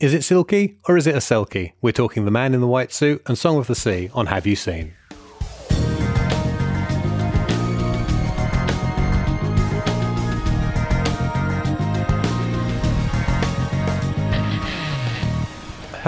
Is 0.00 0.14
it 0.14 0.22
silky 0.22 0.78
or 0.86 0.96
is 0.96 1.08
it 1.08 1.16
a 1.16 1.18
selkie? 1.18 1.72
We're 1.82 1.92
talking 1.92 2.24
The 2.24 2.30
Man 2.30 2.54
in 2.54 2.60
the 2.60 2.68
White 2.68 2.92
Suit 2.92 3.20
and 3.26 3.36
Song 3.36 3.58
of 3.58 3.66
the 3.66 3.74
Sea 3.74 4.10
on 4.14 4.26
Have 4.26 4.46
You 4.46 4.54
Seen? 4.54 4.94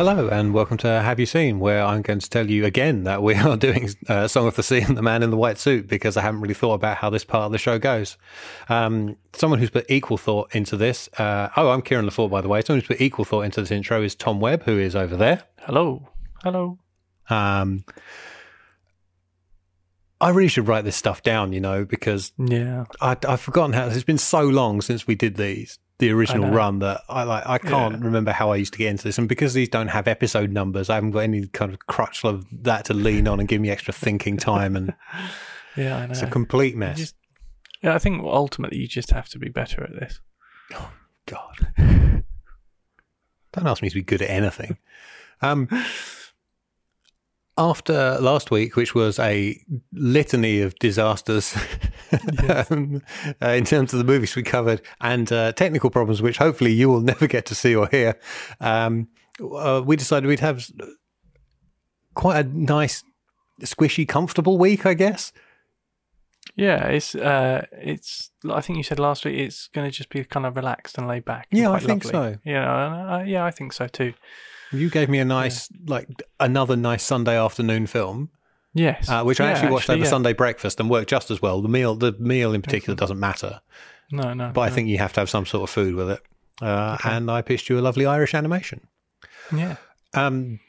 Hello 0.03 0.30
and 0.30 0.55
welcome 0.55 0.79
to 0.79 0.89
Have 0.89 1.21
You 1.21 1.27
Seen, 1.27 1.61
where 1.61 1.85
I'm 1.85 2.01
going 2.01 2.21
to 2.21 2.30
tell 2.30 2.48
you 2.48 2.64
again 2.64 3.05
that 3.05 3.23
we 3.23 3.35
are 3.35 3.55
doing 3.59 3.91
uh, 4.09 4.29
Song 4.29 4.46
of 4.46 4.57
the 4.57 4.62
Sea 4.62 4.80
and 4.80 4.96
the 4.96 5.03
Man 5.03 5.23
in 5.23 5.29
the 5.29 5.37
White 5.37 5.59
Suit 5.59 5.89
because 5.89 6.16
I 6.16 6.23
haven't 6.23 6.41
really 6.41 6.55
thought 6.55 6.73
about 6.73 6.96
how 6.96 7.11
this 7.11 7.23
part 7.23 7.45
of 7.45 7.53
the 7.53 7.59
show 7.59 7.79
goes. 7.79 8.16
Um, 8.71 9.19
someone 9.34 9.59
who's 9.59 9.69
put 9.69 9.84
equal 9.91 10.16
thought 10.16 10.55
into 10.55 10.79
this. 10.79 11.11
Uh, 11.19 11.51
oh, 11.55 11.69
I'm 11.69 11.83
Kieran 11.83 12.07
LaForte, 12.07 12.30
by 12.30 12.41
the 12.41 12.48
way. 12.48 12.62
Someone 12.62 12.80
who's 12.80 12.89
put 12.89 13.02
equal 13.02 13.27
thought 13.27 13.43
into 13.43 13.61
this 13.61 13.71
intro 13.71 14.02
is 14.02 14.15
Tom 14.15 14.41
Webb, 14.41 14.62
who 14.62 14.79
is 14.79 14.97
over 14.97 15.19
there. 15.19 15.43
Hello. 15.59 16.09
Hello. 16.42 16.78
Um, 17.28 17.84
I 20.19 20.30
really 20.30 20.48
should 20.48 20.67
write 20.67 20.84
this 20.84 20.97
stuff 20.97 21.23
down, 21.23 21.53
you 21.53 21.61
know, 21.61 21.84
because 21.84 22.33
Yeah. 22.39 22.87
I, 23.03 23.19
I've 23.28 23.42
forgotten 23.42 23.75
how 23.75 23.89
it's 23.89 24.03
been 24.03 24.17
so 24.17 24.45
long 24.45 24.80
since 24.80 25.06
we 25.06 25.14
did 25.14 25.37
these, 25.37 25.78
the 26.01 26.11
original 26.11 26.51
run, 26.51 26.81
that 26.81 27.03
I 27.09 27.23
like. 27.23 27.47
I 27.47 27.59
can't 27.59 27.95
Yeah. 27.99 28.05
remember 28.05 28.33
how 28.33 28.51
I 28.51 28.57
used 28.57 28.73
to 28.73 28.79
get 28.79 28.89
into 28.91 29.05
this, 29.05 29.17
and 29.19 29.29
because 29.29 29.55
these 29.55 29.69
don't 29.69 29.89
have 29.89 30.09
episode 30.09 30.51
numbers, 30.51 30.91
I 30.91 30.97
haven't 30.97 31.13
got 31.13 31.21
any 31.21 31.47
kind 31.47 31.73
of 31.73 31.79
crutch 31.87 32.25
of 32.25 32.45
that 32.65 32.85
to 32.87 32.95
lean 32.95 33.29
on 33.29 33.39
and 33.39 33.49
give 33.49 33.61
me 33.61 33.71
extra 33.71 33.93
thinking 33.95 34.37
time, 34.37 34.75
and 34.77 34.95
Yeah, 35.77 35.97
I 35.99 36.07
know. 36.07 36.11
it's 36.11 36.23
a 36.23 36.27
complete 36.27 36.77
mess. 36.77 36.99
just- 36.99 37.15
yeah, 37.83 37.95
I 37.95 37.99
think 37.99 38.23
ultimately 38.23 38.79
you 38.79 38.87
just 38.89 39.11
have 39.13 39.29
to 39.31 39.39
be 39.39 39.49
better 39.49 39.83
at 39.85 39.93
this. 39.99 40.21
Oh 40.75 40.91
God, 41.27 41.73
don't 43.53 43.67
ask 43.67 43.83
me 43.83 43.89
to 43.89 43.95
be 43.95 44.03
good 44.03 44.23
at 44.23 44.31
anything. 44.31 44.77
Um, 45.43 45.69
after 47.57 48.19
last 48.20 48.51
week, 48.51 48.77
which 48.77 48.95
was 48.95 49.19
a 49.19 49.61
litany 49.93 50.61
of 50.61 50.79
disasters 50.79 51.57
um, 52.70 53.03
uh, 53.42 53.48
in 53.48 53.65
terms 53.65 53.92
of 53.92 53.98
the 53.98 54.05
movies 54.05 54.34
we 54.34 54.42
covered 54.42 54.81
and 55.01 55.31
uh, 55.33 55.53
technical 55.53 55.91
problems, 55.91 56.23
which 56.23 56.39
hopefully 56.39 56.73
you 56.73 56.89
will 56.89 57.01
never 57.12 57.27
get 57.27 57.47
to 57.47 57.55
see 57.55 57.75
or 57.75 57.89
hear, 57.89 58.19
um, 58.61 59.09
uh, 59.41 59.83
we 59.84 59.97
decided 59.97 60.27
we'd 60.27 60.41
have 60.41 60.70
quite 62.15 62.45
a 62.45 62.48
nice, 62.48 63.03
squishy, 63.62 64.07
comfortable 64.07 64.59
week, 64.59 64.87
I 64.87 64.95
guess. 64.95 65.33
Yeah, 66.57 66.89
it's 66.89 67.14
uh, 67.14 67.64
it's. 67.73 68.31
I 68.51 68.61
think 68.61 68.77
you 68.77 68.83
said 68.83 68.98
last 68.98 69.25
week 69.25 69.39
it's 69.39 69.69
going 69.69 69.89
to 69.89 69.97
just 69.97 70.11
be 70.11 70.25
kind 70.25 70.45
of 70.45 70.57
relaxed 70.57 70.98
and 70.98 71.07
laid 71.07 71.25
back. 71.25 71.47
Yeah, 71.51 71.70
I 71.70 71.79
think 71.79 72.05
lovely. 72.05 72.35
so. 72.35 72.39
Yeah, 72.45 73.14
uh, 73.14 73.25
yeah, 73.25 73.45
I 73.45 73.51
think 73.51 73.73
so 73.73 73.87
too. 73.87 74.14
You 74.73 74.89
gave 74.91 75.09
me 75.09 75.19
a 75.19 75.25
nice, 75.25 75.69
like 75.87 76.09
another 76.39 76.77
nice 76.77 77.03
Sunday 77.03 77.37
afternoon 77.39 77.87
film. 77.87 78.31
Yes, 78.73 79.09
uh, 79.09 79.25
which 79.25 79.41
I 79.41 79.47
Yeah, 79.47 79.51
actually 79.53 79.73
watched 79.73 79.91
over 79.91 80.05
yeah. 80.05 80.09
Sunday 80.09 80.33
breakfast 80.33 80.79
and 80.79 80.89
worked 80.89 81.11
just 81.11 81.31
as 81.31 81.43
well. 81.43 81.61
The 81.61 81.69
meal, 81.69 81.97
the 81.97 82.13
meal 82.21 82.53
in 82.55 82.63
particular, 82.63 82.95
doesn't 82.95 83.19
matter, 83.19 83.61
No, 84.13 84.33
no, 84.33 84.53
but 84.55 84.61
I 84.61 84.71
think 84.71 84.87
you 84.89 84.98
have 84.98 85.13
to 85.15 85.21
have 85.21 85.29
some 85.31 85.45
sort 85.45 85.65
of 85.65 85.71
food 85.71 85.95
with 85.97 86.09
it. 86.11 86.23
Uh, 86.63 86.97
And 87.05 87.29
I 87.31 87.43
pitched 87.43 87.69
you 87.69 87.79
a 87.79 87.83
lovely 87.83 88.07
Irish 88.07 88.33
animation. 88.35 88.83
yeah. 89.55 89.77
Um, 90.15 90.61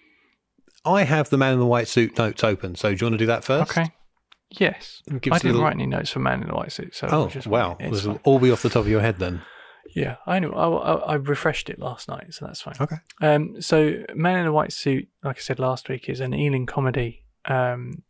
I 0.84 1.04
have 1.04 1.30
the 1.30 1.38
Man 1.38 1.54
in 1.54 1.60
the 1.60 1.66
White 1.68 1.88
Suit 1.88 2.18
notes 2.18 2.44
open, 2.44 2.74
so 2.76 2.90
do 2.90 2.96
you 3.00 3.06
want 3.06 3.14
to 3.14 3.18
do 3.20 3.28
that 3.28 3.44
first? 3.44 3.70
Okay. 3.72 3.92
Yes, 4.50 5.04
I 5.10 5.14
didn't 5.20 5.44
little- 5.44 5.62
write 5.64 5.74
any 5.76 5.86
notes 5.86 6.10
for 6.10 6.20
Man 6.20 6.42
in 6.42 6.48
the 6.48 6.56
White 6.56 6.72
Suit, 6.72 6.96
so 6.96 7.08
Oh 7.12 7.28
just 7.28 7.46
wow! 7.48 7.78
This 7.80 8.04
will 8.04 8.20
all 8.24 8.40
be 8.40 8.50
off 8.52 8.64
the 8.64 8.70
top 8.70 8.82
of 8.82 8.88
your 8.90 9.02
head 9.02 9.20
then. 9.20 9.42
Yeah, 9.96 10.18
I 10.26 10.40
know. 10.40 10.52
I, 10.52 10.68
I, 10.68 10.94
I 10.94 11.14
refreshed 11.16 11.70
it 11.70 11.80
last 11.80 12.08
night, 12.08 12.34
so 12.34 12.46
that's 12.46 12.62
fine. 12.62 12.76
Okay. 12.80 12.96
Um, 13.22 13.62
so 13.62 14.04
Man 14.16 14.40
in 14.40 14.48
a 14.48 14.52
White 14.52 14.74
Suit, 14.74 15.08
like 15.24 15.38
I 15.38 15.42
said 15.42 15.60
last 15.60 15.90
week, 15.90 16.10
is 16.10 16.20
an 16.20 16.34
Ealing 16.34 16.66
comedy 16.66 17.26
um, 17.46 18.04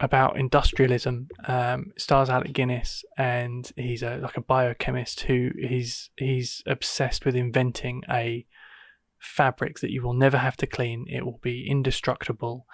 about 0.00 0.36
industrialism. 0.36 1.28
Um, 1.46 1.92
stars 1.96 2.30
Alec 2.30 2.52
Guinness, 2.52 3.04
and 3.16 3.70
he's 3.76 4.02
a 4.02 4.16
like 4.18 4.36
a 4.36 4.42
biochemist 4.42 5.22
who 5.22 5.50
he's 5.56 6.10
he's 6.16 6.62
obsessed 6.66 7.24
with 7.24 7.34
inventing 7.34 8.02
a 8.10 8.46
fabric 9.18 9.78
that 9.80 9.92
you 9.92 10.02
will 10.02 10.14
never 10.14 10.38
have 10.38 10.56
to 10.58 10.66
clean. 10.66 11.06
It 11.08 11.24
will 11.24 11.40
be 11.42 11.68
indestructible, 11.68 12.66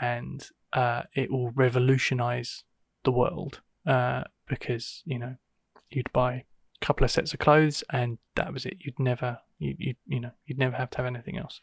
and 0.00 0.46
uh, 0.72 1.02
it 1.14 1.30
will 1.30 1.50
revolutionize 1.50 2.64
the 3.04 3.12
world 3.12 3.60
uh, 3.86 4.24
because 4.48 5.02
you 5.04 5.18
know 5.18 5.36
you'd 5.90 6.12
buy 6.12 6.44
couple 6.80 7.04
of 7.04 7.10
sets 7.10 7.32
of 7.32 7.38
clothes 7.38 7.84
and 7.90 8.18
that 8.36 8.52
was 8.52 8.64
it. 8.66 8.78
You'd 8.80 8.98
never 8.98 9.38
you 9.58 9.74
you 9.78 9.94
you 10.06 10.20
know 10.20 10.30
you'd 10.46 10.58
never 10.58 10.76
have 10.76 10.90
to 10.90 10.96
have 10.98 11.06
anything 11.06 11.36
else. 11.38 11.60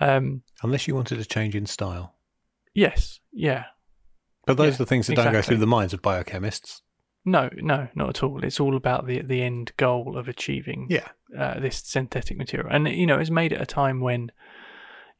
Um, 0.00 0.42
Unless 0.62 0.86
you 0.86 0.94
wanted 0.94 1.16
to 1.18 1.24
change 1.24 1.54
in 1.56 1.66
style, 1.66 2.14
yes, 2.74 3.20
yeah. 3.32 3.64
but 4.46 4.56
those 4.56 4.66
Yeah, 4.72 4.74
are 4.74 4.78
the 4.78 4.86
things 4.86 5.06
that 5.08 5.16
don't 5.16 5.32
go 5.32 5.42
through 5.42 5.56
the 5.56 5.66
minds 5.66 5.92
of 5.92 6.02
biochemists. 6.02 6.82
No, 7.24 7.50
no, 7.56 7.88
not 7.94 8.08
at 8.10 8.22
all. 8.22 8.42
It's 8.44 8.60
all 8.60 8.76
about 8.76 9.06
the 9.06 9.20
the 9.22 9.42
end 9.42 9.72
goal 9.76 10.16
of 10.16 10.28
achieving 10.28 10.86
Yeah, 10.88 11.08
uh, 11.36 11.58
this 11.60 11.82
synthetic 11.84 12.38
material, 12.38 12.68
and 12.70 12.88
you 12.88 13.06
know, 13.06 13.18
it's 13.18 13.30
made 13.30 13.52
at 13.52 13.60
a 13.60 13.66
time 13.66 14.00
when 14.00 14.30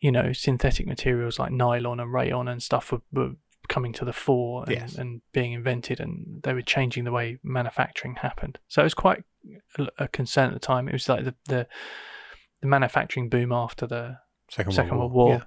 you 0.00 0.12
know 0.12 0.32
synthetic 0.32 0.86
materials 0.86 1.38
like 1.40 1.50
nylon 1.50 1.98
and 2.00 2.12
rayon 2.12 2.46
and 2.48 2.62
stuff 2.62 2.92
were, 2.92 3.02
were 3.12 3.32
coming 3.68 3.92
to 3.94 4.04
the 4.04 4.12
fore 4.12 4.64
and, 4.64 4.72
Yes. 4.72 4.94
and 4.96 5.20
being 5.32 5.52
invented, 5.52 6.00
and 6.00 6.42
they 6.42 6.54
were 6.54 6.62
changing 6.62 7.04
the 7.04 7.12
way 7.12 7.38
manufacturing 7.42 8.16
happened. 8.16 8.58
So 8.68 8.82
it 8.82 8.84
was 8.84 8.94
quite 8.94 9.24
a, 9.98 10.08
concern 10.08 10.48
at 10.48 10.54
the 10.54 10.60
time. 10.60 10.88
It 10.88 10.92
was 10.92 11.08
like 11.08 11.24
the 11.24 11.34
the, 11.46 11.66
the 12.60 12.66
manufacturing 12.66 13.28
boom 13.28 13.52
after 13.52 13.86
the 13.86 14.18
Second, 14.50 14.72
Second 14.72 14.98
World 14.98 15.12
World 15.12 15.30
War. 15.30 15.42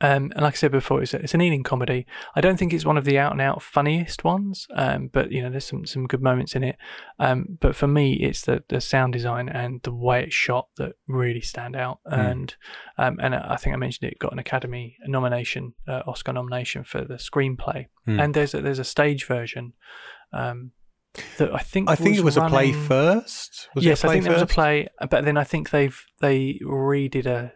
Um, 0.00 0.30
and 0.34 0.42
like 0.42 0.54
I 0.54 0.56
said 0.56 0.72
before, 0.72 1.02
it's, 1.02 1.12
a, 1.12 1.18
it's 1.18 1.34
an 1.34 1.40
Ealing 1.40 1.64
comedy. 1.64 2.06
I 2.36 2.40
don't 2.40 2.56
think 2.56 2.72
it's 2.72 2.84
one 2.84 2.96
of 2.96 3.04
the 3.04 3.18
out 3.18 3.32
and 3.32 3.40
out 3.40 3.62
funniest 3.62 4.22
ones, 4.22 4.66
um, 4.74 5.08
but 5.12 5.32
you 5.32 5.42
know, 5.42 5.50
there's 5.50 5.64
some, 5.64 5.86
some 5.86 6.06
good 6.06 6.22
moments 6.22 6.54
in 6.54 6.62
it. 6.62 6.76
Um, 7.18 7.58
but 7.60 7.74
for 7.74 7.88
me, 7.88 8.14
it's 8.14 8.42
the, 8.42 8.62
the 8.68 8.80
sound 8.80 9.12
design 9.12 9.48
and 9.48 9.80
the 9.82 9.94
way 9.94 10.24
it's 10.24 10.34
shot 10.34 10.68
that 10.76 10.92
really 11.08 11.40
stand 11.40 11.74
out. 11.74 11.98
And 12.04 12.54
um, 12.96 13.18
and 13.20 13.34
I 13.34 13.56
think 13.56 13.74
I 13.74 13.76
mentioned 13.76 14.10
it 14.10 14.18
got 14.18 14.32
an 14.32 14.38
Academy 14.38 14.96
nomination, 15.06 15.74
uh, 15.86 16.02
Oscar 16.06 16.32
nomination 16.32 16.84
for 16.84 17.04
the 17.04 17.14
screenplay. 17.14 17.86
Hmm. 18.04 18.20
And 18.20 18.34
there's 18.34 18.54
a, 18.54 18.60
there's 18.60 18.78
a 18.78 18.84
stage 18.84 19.26
version 19.26 19.72
um, 20.32 20.72
that 21.38 21.54
I 21.54 21.58
think 21.58 21.88
I 21.88 21.94
think 21.94 22.16
it 22.16 22.24
was 22.24 22.36
a 22.36 22.48
play 22.48 22.72
first. 22.72 23.68
Was 23.74 23.84
yes, 23.84 24.04
I 24.04 24.08
play 24.08 24.14
think 24.16 24.24
there 24.24 24.32
was 24.34 24.42
a 24.42 24.46
play, 24.46 24.88
but 25.10 25.24
then 25.24 25.36
I 25.36 25.44
think 25.44 25.70
they've 25.70 26.00
they 26.20 26.60
redid 26.64 27.26
a. 27.26 27.52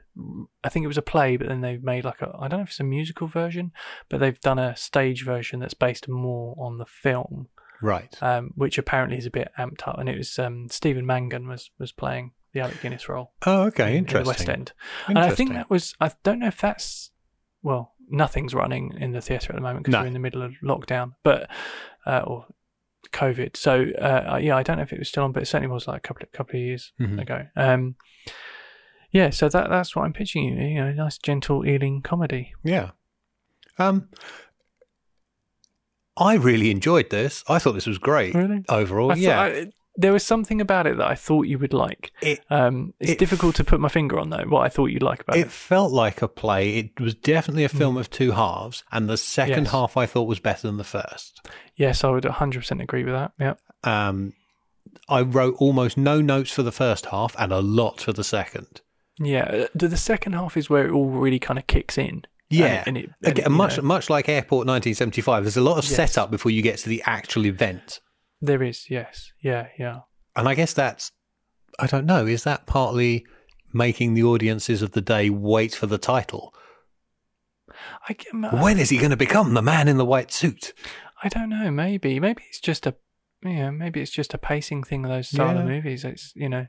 I 0.63 0.69
think 0.69 0.85
it 0.85 0.89
was 0.89 0.99
a 0.99 1.03
play, 1.03 1.37
but 1.39 1.49
then 1.49 1.63
they've 1.63 1.83
made 1.83 2.05
like 2.05 2.21
a. 2.21 2.29
I 2.39 2.49
don't 2.49 2.59
know 2.61 2.65
if 2.65 2.69
it's 2.71 2.81
a 2.81 2.85
musical 2.85 3.27
version, 3.27 3.73
but 4.09 4.21
they've 4.21 4.41
done 4.41 4.59
a 4.59 4.77
stage 4.77 5.25
version 5.25 5.61
that's 5.61 5.75
based 5.75 6.07
more 6.09 6.55
on 6.59 6.77
the 6.79 6.85
film, 6.87 7.49
Right. 7.81 8.15
um, 8.23 8.53
which 8.55 8.77
apparently 8.79 9.17
is 9.17 9.27
a 9.27 9.31
bit 9.31 9.51
amped 9.59 9.89
up. 9.89 9.99
And 9.99 10.09
it 10.09 10.19
was 10.19 10.39
um, 10.39 10.69
Stephen 10.69 11.07
Mangan 11.07 11.49
was 11.49 11.71
was 11.79 11.93
playing 11.93 12.33
the 12.53 12.61
Alec 12.61 12.83
Guinness 12.83 13.09
role 13.09 13.33
Oh, 13.47 13.63
okay. 13.65 13.85
in, 13.85 13.89
in 13.89 13.95
the 13.95 13.99
Interesting. 14.19 14.27
West 14.27 14.49
End, 14.49 14.73
and 15.09 15.19
I 15.19 15.31
think 15.31 15.55
that 15.55 15.71
was. 15.71 15.95
I 16.01 16.13
don't 16.23 16.41
know 16.41 16.49
if 16.49 16.61
that's. 16.61 17.11
Well, 17.63 17.95
nothing's 18.11 18.53
running 18.55 18.93
in 18.99 19.13
the 19.13 19.21
theatre 19.23 19.53
at 19.53 19.55
the 19.55 19.63
moment 19.63 19.85
because 19.85 19.93
No. 19.93 20.01
we're 20.01 20.07
in 20.09 20.13
the 20.13 20.19
middle 20.19 20.43
of 20.43 20.53
lockdown, 20.63 21.13
but 21.23 21.49
uh, 22.05 22.19
or 22.27 22.47
COVID. 23.11 23.57
So 23.57 23.87
uh, 24.01 24.39
yeah, 24.41 24.57
I 24.57 24.63
don't 24.63 24.77
know 24.77 24.83
if 24.83 24.93
it 24.93 24.99
was 24.99 25.09
still 25.09 25.25
on, 25.25 25.33
but 25.33 25.43
it 25.43 25.47
certainly 25.47 25.73
was 25.73 25.87
like 25.89 25.99
a 25.99 26.01
couple 26.01 26.23
of 26.23 26.33
couple 26.33 26.57
of 26.57 26.63
years 26.63 26.93
Mhm. 27.01 27.21
ago. 27.21 27.47
Um, 27.57 27.97
yeah, 29.11 29.31
so 29.31 29.49
that 29.49 29.69
that's 29.69 29.95
what 29.97 30.05
I'm 30.05 30.13
pitching 30.13 30.45
you. 30.45 30.55
You 30.67 30.85
know, 30.85 30.93
nice 30.93 31.19
gentle 31.19 31.67
Ealing 31.67 32.01
comedy. 32.03 32.55
Yeah. 32.65 32.91
Um, 33.79 34.09
I 36.17 36.35
really 36.35 36.71
enjoyed 36.71 37.11
this. 37.11 37.43
I 37.49 37.59
thought 37.59 37.73
this 37.73 37.87
was 37.87 37.99
great 37.99 38.35
Really? 38.35 38.65
overall. 38.69 39.13
I 39.13 39.15
yeah. 39.17 39.41
I, 39.41 39.73
there 39.97 40.13
was 40.13 40.25
something 40.25 40.61
about 40.61 40.87
it 40.87 40.97
that 40.97 41.07
I 41.07 41.15
thought 41.15 41.43
you 41.43 41.59
would 41.59 41.75
like. 41.75 42.13
it 42.23 42.41
Um, 42.51 42.95
it's 42.99 43.13
It- 43.13 43.19
difficult 43.19 43.55
to 43.57 43.65
put 43.65 43.79
my 43.81 43.89
finger 43.89 44.19
on 44.19 44.31
though. 44.31 44.45
What 44.49 44.63
I 44.65 44.69
thought 44.69 44.87
you'd 44.87 45.03
like 45.03 45.21
about 45.21 45.37
it 45.37 45.47
it. 45.47 45.51
felt 45.51 45.93
like 45.93 46.23
a 46.23 46.29
play. 46.29 46.79
It 46.79 47.01
was 47.01 47.15
definitely 47.15 47.65
a 47.65 47.69
film 47.69 47.97
of 47.97 48.09
two 48.11 48.33
halves, 48.33 48.85
and 48.91 49.09
the 49.09 49.17
second. 49.19 49.65
Yes. 49.65 49.73
half 49.73 49.97
I 49.97 50.07
thought 50.07 50.25
was 50.29 50.41
better 50.41 50.67
than 50.67 50.79
the 50.79 50.85
first. 50.85 51.47
Yes, 51.77 52.05
I 52.05 52.11
would 52.11 52.25
100% 52.25 52.81
agree 52.83 53.05
with 53.05 53.15
that. 53.15 53.33
Yeah. 53.39 53.55
Um, 53.85 54.33
I 55.09 55.23
wrote 55.23 55.57
almost 55.59 55.97
no 55.97 56.21
notes 56.21 56.51
for 56.51 56.63
the 56.63 56.73
first 56.73 57.07
half 57.07 57.35
and 57.39 57.53
a 57.53 57.61
lot 57.61 58.01
for 58.01 58.13
the 58.13 58.25
second. 58.25 58.81
Yeah, 59.19 59.45
uh, 59.45 59.67
the, 59.75 59.89
the 59.89 59.97
second 59.97 60.33
half 60.33 60.57
is 60.57 60.71
where 60.71 60.87
it 60.87 60.91
all 60.93 61.11
really 61.11 61.39
kind 61.39 61.59
of 61.59 61.67
kicks 61.67 61.99
in. 61.99 62.23
Yeah, 62.51 62.67
and 62.67 62.77
it, 62.77 62.85
and 62.87 62.97
it, 62.99 63.11
and, 63.25 63.39
Again, 63.39 63.53
much 63.53 63.77
know, 63.79 63.83
much 63.85 64.11
like 64.11 64.29
Airport 64.29 64.67
1975, 64.67 65.45
there's 65.45 65.57
a 65.57 65.61
lot 65.63 65.79
of 65.79 65.85
Yes. 65.85 65.95
setup 65.97 66.31
before 66.31 66.51
you 66.51 66.61
get 66.63 66.79
to 66.79 66.89
the 66.89 67.03
actual 67.07 67.47
event, 67.47 68.01
there 68.43 68.63
is. 68.63 68.91
Yes, 68.91 69.33
yeah, 69.41 69.69
yeah. 69.79 70.01
and 70.37 70.47
I 70.49 70.55
guess 70.55 70.73
that's 70.75 71.13
I 71.79 71.87
don't 71.87 72.05
know. 72.07 72.27
Is 72.27 72.45
that 72.45 72.67
partly 72.67 73.25
making 73.73 74.13
the 74.15 74.23
audiences 74.25 74.83
of 74.83 74.91
the 74.93 75.01
day 75.01 75.31
wait 75.31 75.75
for 75.75 75.87
the 75.87 75.97
title? 75.99 76.53
I, 78.09 78.17
m- 78.33 78.61
When 78.61 78.79
is 78.79 78.91
he 78.91 78.99
going 78.99 79.11
to 79.11 79.17
become 79.17 79.55
the 79.55 79.63
man 79.63 79.89
in 79.89 79.97
the 79.97 80.05
white 80.05 80.31
suit? 80.31 80.75
I 81.23 81.29
don't 81.29 81.49
know. 81.49 81.71
Maybe, 81.71 82.21
maybe 82.21 82.43
it's 82.49 82.61
just 82.61 82.87
a, 82.87 82.95
yeah, 83.45 83.71
maybe 83.71 84.01
it's 84.03 84.11
just 84.11 84.35
a 84.35 84.39
pacing 84.39 84.83
thing. 84.83 85.05
of 85.05 85.11
Those 85.11 85.29
style 85.29 85.57
of 85.57 85.65
movies. 85.65 86.05
It's 86.05 86.33
you 86.37 86.49
know, 86.49 86.67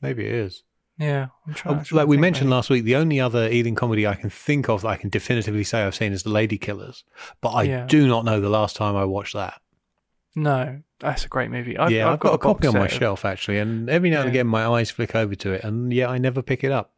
Maybe 0.00 0.24
it 0.26 0.32
is. 0.34 0.62
Yeah, 0.98 1.28
I'm 1.46 1.54
trying. 1.54 1.76
Uh, 1.78 1.84
to 1.84 1.94
like 1.96 2.08
we 2.08 2.16
mentioned 2.16 2.48
maybe. 2.48 2.54
last 2.56 2.70
week, 2.70 2.84
the 2.84 2.96
only 2.96 3.20
other 3.20 3.48
Ealing 3.50 3.74
comedy 3.76 4.06
I 4.06 4.14
can 4.14 4.30
think 4.30 4.68
of 4.68 4.82
that 4.82 4.88
I 4.88 4.96
can 4.96 5.10
definitively 5.10 5.62
say 5.64 5.82
I've 5.82 5.94
seen 5.94 6.12
is 6.12 6.22
The 6.24 6.30
Lady 6.30 6.58
Killers, 6.58 7.04
but 7.40 7.50
I 7.50 7.62
Yeah. 7.64 7.86
do 7.86 8.08
not 8.08 8.24
know 8.24 8.40
the 8.40 8.48
last 8.48 8.74
time 8.76 8.96
I 8.96 9.04
watched 9.04 9.34
that. 9.34 9.60
No, 10.36 10.80
that's 11.00 11.24
a 11.24 11.28
great 11.28 11.50
movie. 11.50 11.76
I've, 11.76 11.90
yeah, 11.90 12.10
I've, 12.10 12.20
got, 12.20 12.34
a 12.34 12.38
copy 12.38 12.68
on 12.68 12.74
my 12.74 12.86
of- 12.86 12.92
shelf 12.92 13.24
actually, 13.24 13.58
and 13.58 13.88
every 13.90 14.10
now 14.10 14.18
and 14.20 14.26
Yeah. 14.26 14.40
again 14.40 14.46
my 14.46 14.66
eyes 14.66 14.90
flick 14.90 15.14
over 15.14 15.34
to 15.34 15.52
it, 15.52 15.64
and 15.64 15.92
yeah, 15.92 16.08
I 16.08 16.18
never 16.18 16.42
pick 16.42 16.62
it 16.64 16.70
up. 16.72 16.92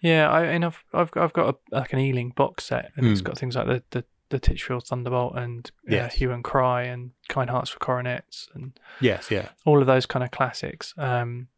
Yeah, 0.00 0.30
I 0.30 0.44
and 0.44 0.64
I've 0.64 0.84
I've 0.92 1.10
got, 1.10 1.24
I've 1.24 1.32
got 1.32 1.54
a, 1.54 1.74
like 1.76 1.92
an 1.92 1.98
Ealing 1.98 2.30
box 2.30 2.64
set, 2.64 2.92
and 2.96 3.06
it's 3.06 3.20
got 3.20 3.38
things 3.38 3.56
like 3.56 3.66
the 3.66 3.82
the, 3.90 4.04
the 4.28 4.38
Titchfield 4.38 4.86
Thunderbolt 4.86 5.36
and 5.36 5.70
uh, 5.88 5.90
Yes. 5.94 6.14
Hue 6.14 6.30
and 6.30 6.44
Cry 6.44 6.82
and 6.82 7.12
Kind 7.28 7.48
Hearts 7.50 7.70
for 7.70 7.78
Coronets 7.78 8.48
and 8.54 8.78
Yes, 9.00 9.30
yeah. 9.30 9.48
all 9.64 9.80
of 9.80 9.86
those 9.86 10.04
kind 10.06 10.22
of 10.24 10.30
classics. 10.30 10.94
Um, 10.98 11.48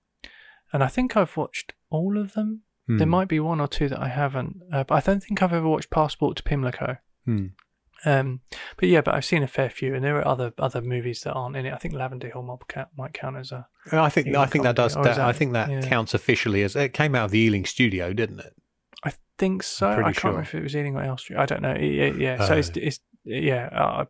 and 0.72 0.84
I 0.84 0.86
think 0.86 1.16
I've 1.16 1.36
watched 1.36 1.72
all 1.90 2.16
of 2.16 2.34
them. 2.34 2.62
There 2.86 2.98
Hmm. 3.06 3.10
might 3.10 3.28
be 3.28 3.40
one 3.40 3.60
or 3.60 3.68
two 3.68 3.88
that 3.88 4.00
I 4.00 4.08
haven't, 4.08 4.62
uh, 4.72 4.84
but 4.84 4.94
I 4.94 5.00
don't 5.00 5.22
think 5.22 5.42
I've 5.42 5.52
ever 5.52 5.68
watched 5.68 5.90
Passport 5.90 6.36
to 6.38 6.42
Pimlico. 6.42 6.96
Hmm. 7.24 7.46
Um, 8.04 8.40
but 8.76 8.88
yeah, 8.88 9.00
but 9.02 9.14
I've 9.14 9.24
seen 9.24 9.42
a 9.42 9.46
fair 9.48 9.68
few, 9.70 9.94
and 9.94 10.04
there 10.04 10.16
are 10.16 10.26
other 10.26 10.52
other 10.58 10.80
movies 10.80 11.20
that 11.22 11.32
aren't 11.32 11.56
in 11.56 11.66
it. 11.66 11.72
I 11.72 11.76
think 11.76 11.94
Lavender 11.94 12.28
Hill 12.30 12.42
Mob 12.42 12.66
count, 12.68 12.88
might 12.96 13.12
count 13.12 13.36
as 13.36 13.52
a. 13.52 13.66
I 13.92 14.08
think 14.08 14.28
Ealing 14.28 14.40
I 14.40 14.46
think 14.46 14.64
that 14.64 14.76
does. 14.76 14.94
That, 14.94 15.06
is 15.06 15.18
I 15.18 15.32
think 15.32 15.52
that 15.52 15.70
yeah. 15.70 15.80
counts 15.82 16.14
officially 16.14 16.62
as 16.62 16.76
it 16.76 16.92
came 16.94 17.14
out 17.14 17.26
of 17.26 17.30
the 17.30 17.38
Ealing 17.38 17.66
studio, 17.66 18.12
didn't 18.12 18.40
it? 18.40 18.54
I 19.04 19.12
think 19.38 19.62
so. 19.62 19.88
I 19.90 20.12
can't 20.12 20.24
remember 20.24 20.42
if 20.42 20.54
it 20.54 20.62
was 20.62 20.74
Ealing 20.76 20.96
or 20.96 21.02
Elstree. 21.02 21.36
I 21.36 21.46
don't 21.46 21.62
know. 21.62 21.74
Yeah, 21.74 22.12
yeah. 22.16 22.46
So 22.46 22.54
Uh. 22.54 22.58
it's 22.58 22.70
it's 22.76 23.00
yeah. 23.24 23.68
Uh, 23.72 24.04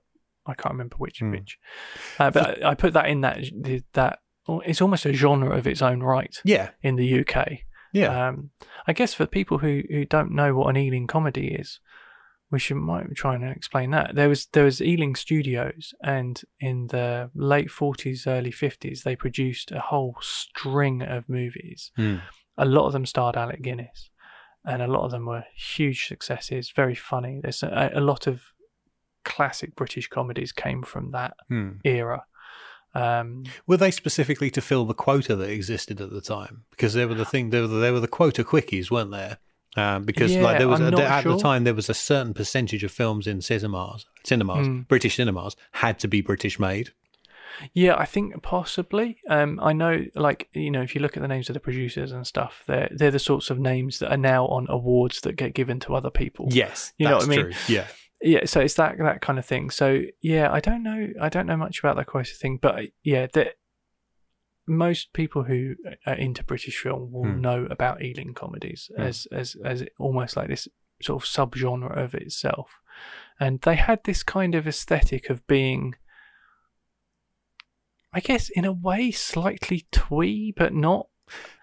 I 0.47 0.55
can't 0.55 0.73
remember 0.73 0.97
which 0.97 1.19
Hmm. 1.19 1.33
which. 1.33 1.59
Uh, 2.19 2.31
but 2.31 2.65
I, 2.65 2.71
I 2.71 2.75
put 2.75 2.93
that 2.95 3.07
in 3.09 3.21
that 3.23 3.39
that 3.95 4.21
it's 4.65 4.81
almost 4.81 5.07
a 5.07 5.13
genre 5.13 5.57
of 5.57 5.67
its 5.67 5.83
own 5.83 6.01
right 6.03 6.37
Yeah, 6.45 6.71
in 6.83 6.97
the 6.97 7.21
UK. 7.21 7.59
yeah. 7.93 8.29
Um, 8.29 8.51
I 8.87 8.93
guess 8.93 9.15
for 9.15 9.27
people 9.27 9.59
who, 9.59 9.83
who 9.89 10.05
don't 10.05 10.33
know 10.33 10.55
what 10.55 10.69
an 10.71 10.77
Ealing 10.77 11.07
comedy 11.07 11.49
is, 11.55 11.79
we 12.51 12.59
should 12.59 12.77
might 12.77 13.15
try 13.15 13.35
and 13.35 13.45
explain 13.45 13.91
that. 13.93 14.15
There 14.15 14.29
was 14.29 14.47
there 14.53 14.65
was 14.65 14.81
Ealing 14.81 15.15
Studios, 15.15 15.95
and 16.03 16.41
in 16.59 16.89
the 16.89 17.31
late 17.35 17.71
forties, 17.71 18.27
early 18.27 18.51
fifties, 18.51 19.03
they 19.03 19.17
produced 19.17 19.71
a 19.71 19.81
whole 19.81 20.17
string 20.21 21.03
of 21.03 21.29
movies. 21.29 21.93
Hmm. 21.97 22.17
A 22.59 22.65
lot 22.65 22.87
of 22.87 22.93
them 22.93 23.07
starred 23.07 23.37
Alec 23.37 23.63
Guinness, 23.63 24.11
and 24.65 24.83
a 24.83 24.87
lot 24.89 25.05
of 25.05 25.11
them 25.11 25.27
were 25.27 25.45
huge 25.57 26.07
successes, 26.09 26.73
very 26.75 26.95
funny. 26.95 27.41
There's 27.43 27.63
a, 27.63 27.91
a 27.95 28.01
lot 28.01 28.27
of 28.27 28.43
classic 29.25 29.75
British 29.77 30.09
comedies 30.09 30.53
came 30.53 30.83
from 30.83 31.13
that 31.13 31.35
Hmm. 31.49 31.73
era. 31.85 32.25
Um, 32.93 33.45
Were 33.69 33.77
they 33.77 33.93
specifically 33.93 34.51
to 34.51 34.61
fill 34.61 34.85
the 34.85 34.95
quota 34.95 35.37
that 35.37 35.49
existed 35.49 36.01
at 36.01 36.11
the 36.11 36.21
time? 36.21 36.65
Because 36.71 36.95
they 36.95 37.07
were 37.07 37.15
the 37.15 37.25
thing. 37.25 37.51
They 37.51 37.61
were 37.61 37.69
the, 37.69 37.79
they 37.79 37.93
were 37.93 38.01
the 38.01 38.09
quota 38.09 38.43
quickies, 38.43 38.91
weren't 38.91 39.13
there? 39.13 39.39
Um, 39.77 40.05
because 40.05 40.35
Yeah, 40.35 40.43
like 40.43 40.59
there 40.59 40.69
was 40.69 40.81
a, 40.81 40.85
at 40.87 41.25
the 41.25 41.39
time 41.39 41.65
there 41.65 41.75
was 41.75 41.89
a 41.89 41.95
certain 41.95 42.35
percentage 42.35 42.83
of 42.83 42.91
films 42.91 43.27
in 43.27 43.41
cinemas, 43.41 44.05
cinemas, 44.25 44.67
Hmm. 44.67 44.81
British 44.81 45.17
cinemas 45.17 45.55
had 45.73 45.99
to 46.01 46.09
be 46.09 46.21
British 46.21 46.59
made. 46.59 46.91
Yeah, 47.75 47.95
I 47.97 48.05
think 48.07 48.43
possibly. 48.43 49.19
Um, 49.29 49.61
I 49.63 49.73
know, 49.73 50.05
like 50.15 50.49
you 50.53 50.71
know, 50.71 50.83
if 50.83 50.95
you 50.95 51.01
look 51.01 51.17
at 51.17 51.23
the 51.23 51.29
names 51.29 51.49
of 51.51 51.55
the 51.55 51.61
producers 51.61 52.11
and 52.11 52.27
stuff, 52.27 52.63
they're 52.67 52.89
they're 52.91 53.11
the 53.11 53.19
sorts 53.19 53.51
of 53.51 53.59
names 53.59 53.99
that 53.99 54.11
are 54.11 54.17
now 54.17 54.47
on 54.47 54.67
awards 54.69 55.21
that 55.23 55.37
get 55.37 55.55
given 55.55 55.79
to 55.81 55.95
other 55.95 56.11
people. 56.11 56.47
Yes, 56.51 56.93
You 56.97 57.09
know 57.09 57.17
what 57.17 57.25
I 57.25 57.29
mean? 57.29 57.41
true. 57.41 57.53
Yeah, 57.69 57.87
yeah. 58.23 58.47
So 58.47 58.61
it's 58.61 58.75
that 58.75 58.97
that 58.99 59.21
kind 59.21 59.39
of 59.39 59.45
thing. 59.45 59.71
So 59.71 60.03
yeah, 60.23 60.51
I 60.51 60.61
don't 60.61 60.83
know. 60.83 61.09
I 61.21 61.29
don't 61.29 61.47
know 61.47 61.57
much 61.57 61.81
about 61.81 61.97
that 61.97 62.07
quota 62.07 62.35
thing, 62.35 62.59
but 62.61 62.87
yeah, 63.03 63.27
that 63.35 63.57
most 64.71 65.13
people 65.13 65.43
who 65.45 65.75
are 66.07 66.15
into 66.15 66.45
British 66.45 66.79
film 66.81 67.11
will 67.13 67.25
Hmm. 67.25 67.41
know 67.41 67.67
about 67.71 68.03
Ealing 68.03 68.33
comedies 68.35 68.91
Hmm. 68.95 69.03
as 69.03 69.27
as 69.33 69.57
as 69.65 69.85
almost 69.99 70.37
like 70.37 70.49
this 70.49 70.69
sort 71.03 71.23
of 71.23 71.29
subgenre 71.29 71.97
of 71.97 72.15
itself, 72.15 72.81
and 73.39 73.61
they 73.63 73.77
had 73.77 74.05
this 74.05 74.23
kind 74.23 74.55
of 74.55 74.67
aesthetic 74.67 75.29
of 75.31 75.47
being. 75.47 75.95
I 78.13 78.21
guess 78.21 78.49
in 78.49 78.65
a 78.65 78.73
way 78.73 79.11
slightly 79.13 79.87
twee, 79.93 80.53
but 80.57 80.75
not. 80.75 81.07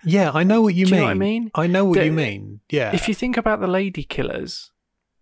yeah. 0.03 0.31
I 0.33 0.43
know 0.43 0.61
what 0.61 0.75
you 0.75 0.85
Do 0.85 0.91
you 0.91 0.95
mean. 0.95 0.99
know 1.01 1.05
what 1.07 1.11
I 1.11 1.13
mean? 1.15 1.51
I 1.55 1.67
know 1.67 1.85
what 1.85 1.97
The- 1.99 2.05
you 2.05 2.11
mean. 2.13 2.61
Yeah. 2.69 2.93
If 2.95 3.07
you 3.09 3.13
think 3.13 3.35
about 3.35 3.59
the 3.59 3.67
Lady 3.67 4.03
Killers, 4.03 4.71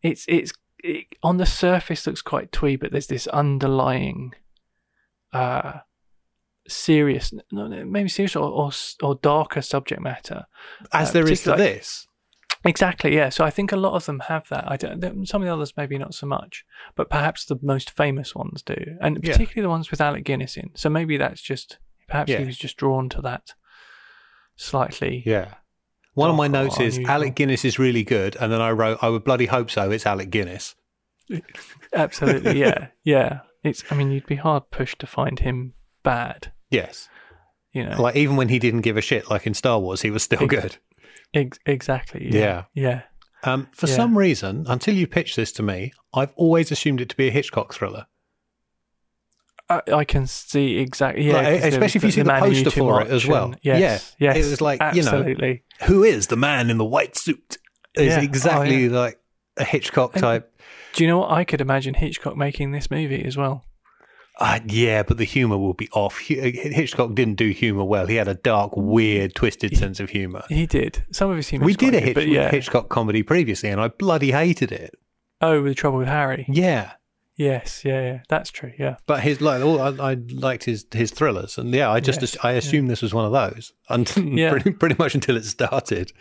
it's 0.03 0.25
it's 0.27 0.53
it, 0.83 1.07
on 1.23 1.37
the 1.37 1.47
surface 1.47 2.05
looks 2.05 2.21
quite 2.21 2.51
twee, 2.51 2.75
but 2.75 2.91
there's 2.91 3.07
this 3.07 3.25
underlying, 3.27 4.33
uh, 5.33 5.79
serious, 6.67 7.33
no, 7.51 7.67
no, 7.67 7.85
maybe 7.85 8.09
serious 8.09 8.35
or, 8.35 8.49
or 8.49 8.71
or 9.01 9.15
darker 9.15 9.61
subject 9.61 10.01
matter. 10.01 10.45
As 10.91 11.09
uh, 11.09 11.13
there 11.13 11.31
is 11.31 11.43
to 11.43 11.51
particularly- 11.51 11.77
this. 11.79 12.07
Exactly, 12.67 13.13
yeah. 13.15 13.29
So 13.29 13.45
I 13.45 13.51
think 13.51 13.71
a 13.71 13.75
lot 13.77 13.93
of 13.93 14.07
them 14.07 14.21
have 14.21 14.49
that. 14.49 14.63
I 14.67 14.75
don't. 14.75 15.27
Some 15.27 15.43
of 15.43 15.45
the 15.47 15.53
others 15.53 15.73
maybe 15.77 15.99
not 15.99 16.15
so 16.15 16.25
much, 16.25 16.65
but 16.95 17.11
perhaps 17.11 17.45
the 17.45 17.59
most 17.61 17.91
famous 17.91 18.33
ones 18.33 18.63
do, 18.63 18.75
and 19.01 19.19
Yeah. 19.23 19.33
particularly 19.33 19.61
the 19.65 19.69
ones 19.69 19.91
with 19.91 20.01
Alec 20.01 20.23
Guinness 20.23 20.57
in. 20.57 20.71
So 20.73 20.89
maybe 20.89 21.15
that's 21.17 21.41
just 21.41 21.77
perhaps 22.07 22.31
Yeah. 22.31 22.39
he 22.39 22.45
was 22.45 22.57
just 22.57 22.75
drawn 22.77 23.07
to 23.09 23.21
that 23.21 23.53
slightly. 24.55 25.21
Yeah. 25.27 25.53
One 26.15 26.29
of 26.31 26.35
my 26.37 26.47
notes 26.47 26.79
is 26.79 26.95
unusual. 26.95 27.11
Alec 27.13 27.35
Guinness 27.35 27.65
is 27.65 27.77
really 27.77 28.03
good, 28.03 28.35
and 28.37 28.51
then 28.51 28.61
I 28.61 28.71
wrote, 28.71 28.97
I 29.01 29.09
would 29.09 29.23
bloody 29.25 29.45
hope 29.47 29.69
so. 29.69 29.91
It's 29.91 30.05
Alec 30.07 30.29
Guinness. 30.31 30.75
Absolutely, 31.93 32.59
yeah, 32.59 32.87
yeah. 33.03 33.39
It's. 33.63 33.83
I 33.91 33.95
mean, 33.95 34.11
you'd 34.11 34.25
be 34.25 34.35
hard 34.35 34.71
pushed 34.71 34.99
to 34.99 35.07
find 35.07 35.39
him 35.39 35.73
bad. 36.03 36.51
Yes. 36.75 37.09
You 37.73 37.83
know, 37.85 38.01
Like 38.01 38.15
even 38.15 38.35
when 38.37 38.49
he 38.49 38.59
didn't 38.59 38.81
give 38.81 38.95
a 38.97 39.01
shit, 39.01 39.29
like 39.29 39.45
in 39.47 39.53
Star 39.53 39.79
Wars, 39.79 40.01
he 40.01 40.09
was 40.11 40.23
still 40.23 40.41
Ex- 40.43 40.49
good. 40.55 40.77
Ex- 41.33 41.59
exactly. 41.65 42.29
Yeah. 42.31 42.65
Yeah. 42.73 42.83
yeah. 42.83 43.01
Um, 43.43 43.67
for 43.73 43.87
Yeah. 43.87 43.95
some 43.95 44.17
reason, 44.17 44.65
until 44.67 44.95
you 44.95 45.07
pitched 45.07 45.35
this 45.35 45.51
to 45.53 45.63
me, 45.63 45.91
I've 46.13 46.31
always 46.35 46.71
assumed 46.71 47.01
it 47.01 47.09
to 47.09 47.15
be 47.17 47.27
a 47.27 47.31
Hitchcock 47.31 47.73
thriller. 47.73 48.05
I, 49.69 49.81
I 49.93 50.03
can 50.05 50.27
see 50.27 50.77
exactly. 50.77 51.27
Yeah, 51.27 51.33
Like, 51.41 51.63
especially 51.63 51.99
if 51.99 52.03
you 52.03 52.11
see 52.11 52.21
the 52.21 52.33
Who 52.35 52.49
Knew 52.49 52.63
poster 52.63 52.79
for 52.79 53.01
it 53.01 53.07
as 53.09 53.25
well. 53.27 53.53
Yes, 53.61 54.15
Yeah. 54.19 54.33
yes. 54.35 54.45
It 54.45 54.49
was 54.51 54.61
like, 54.61 54.79
you 54.95 55.03
know. 55.03 55.57
Who 55.87 56.03
is 56.03 56.27
the 56.27 56.35
man 56.37 56.69
in 56.69 56.77
the 56.77 56.85
white 56.85 57.17
suit? 57.17 57.57
Is 57.95 58.07
Yeah. 58.13 58.19
Oh, 58.19 58.23
exactly 58.23 58.85
yeah. 58.85 58.91
like 58.99 59.19
a 59.57 59.63
Hitchcock 59.63 60.13
And- 60.13 60.21
type. 60.21 60.51
Do 60.93 61.03
you 61.03 61.09
know 61.09 61.19
what? 61.19 61.31
I 61.31 61.43
could 61.43 61.61
imagine 61.61 61.93
Hitchcock 61.95 62.37
making 62.37 62.71
this 62.71 62.89
movie 62.91 63.23
as 63.25 63.35
well. 63.35 63.65
Uh, 64.37 64.59
yeah, 64.67 65.01
but 65.03 65.17
the 65.17 65.23
humor 65.23 65.57
will 65.57 65.73
be 65.73 65.87
off. 65.93 66.17
Hitchcock 66.19 67.15
didn't 67.15 67.35
do 67.35 67.49
humor 67.51 67.85
well. 67.85 68.05
He 68.05 68.15
had 68.15 68.27
a 68.27 68.33
dark, 68.33 68.75
weird, 68.75 69.33
twisted 69.33 69.77
sense 69.77 69.99
of 70.01 70.09
humor. 70.09 70.43
He 70.49 70.65
did. 70.65 71.05
Some 71.11 71.29
of 71.31 71.37
his 71.37 71.47
humor. 71.47 71.65
We 71.65 71.73
did 71.73 71.93
a 71.95 71.99
Hitch- 72.01 72.15
but 72.15 72.27
yeah. 72.27 72.49
Hitchcock 72.51 72.89
comedy 72.89 73.23
previously, 73.23 73.69
and 73.69 73.79
I 73.79 73.87
bloody 73.87 74.31
hated 74.31 74.71
it. 74.73 74.97
Oh, 75.41 75.61
with 75.61 75.71
the 75.71 75.75
trouble 75.75 75.99
with 75.99 76.07
Harry. 76.07 76.45
Yeah, 76.49 76.91
Yes, 77.37 77.83
yeah, 77.83 78.01
yeah. 78.01 78.19
That's 78.29 78.49
true. 78.49 78.71
Yeah. 78.79 78.95
but 79.07 79.19
his 79.21 79.41
like, 79.41 79.61
all 79.61 79.81
I, 79.81 80.11
I 80.11 80.17
liked 80.31 80.63
his 80.63 80.85
his 80.93 81.11
thrillers, 81.11 81.57
and 81.57 81.73
yeah, 81.73 81.91
I 81.91 81.99
just 81.99 82.21
Yes, 82.21 82.37
I 82.43 82.51
assumed 82.53 82.89
this 82.89 83.01
was 83.01 83.13
one 83.13 83.25
of 83.25 83.31
those, 83.33 83.73
and 83.89 84.09
Yeah. 84.37 84.51
pretty, 84.51 84.71
pretty 84.71 84.95
much 84.97 85.15
until 85.15 85.35
it 85.37 85.43
started. 85.45 86.13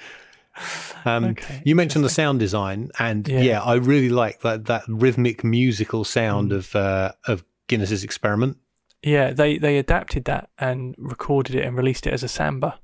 Um, 1.05 1.25
Okay, 1.27 1.63
you 1.65 1.75
mentioned 1.75 2.05
the 2.05 2.09
sound 2.09 2.39
design, 2.41 2.91
and 2.99 3.27
yeah, 3.29 3.41
Yeah. 3.41 3.63
I 3.63 3.75
really 3.75 4.09
like 4.09 4.41
that 4.43 4.67
that 4.67 4.83
rhythmic 4.89 5.43
musical 5.45 6.05
sound 6.05 6.51
Mm. 6.53 6.57
of 6.57 6.77
uh, 6.77 7.13
of 7.27 7.45
Guinness's 7.75 8.05
experiment. 8.05 8.57
Yeah, 9.03 9.33
they 9.33 9.59
they 9.59 9.79
adapted 9.79 10.25
that 10.25 10.49
and 10.59 10.95
recorded 10.97 11.55
it 11.57 11.65
and 11.65 11.77
released 11.77 12.07
it 12.07 12.13
as 12.15 12.23
a 12.23 12.29
samba. 12.29 12.79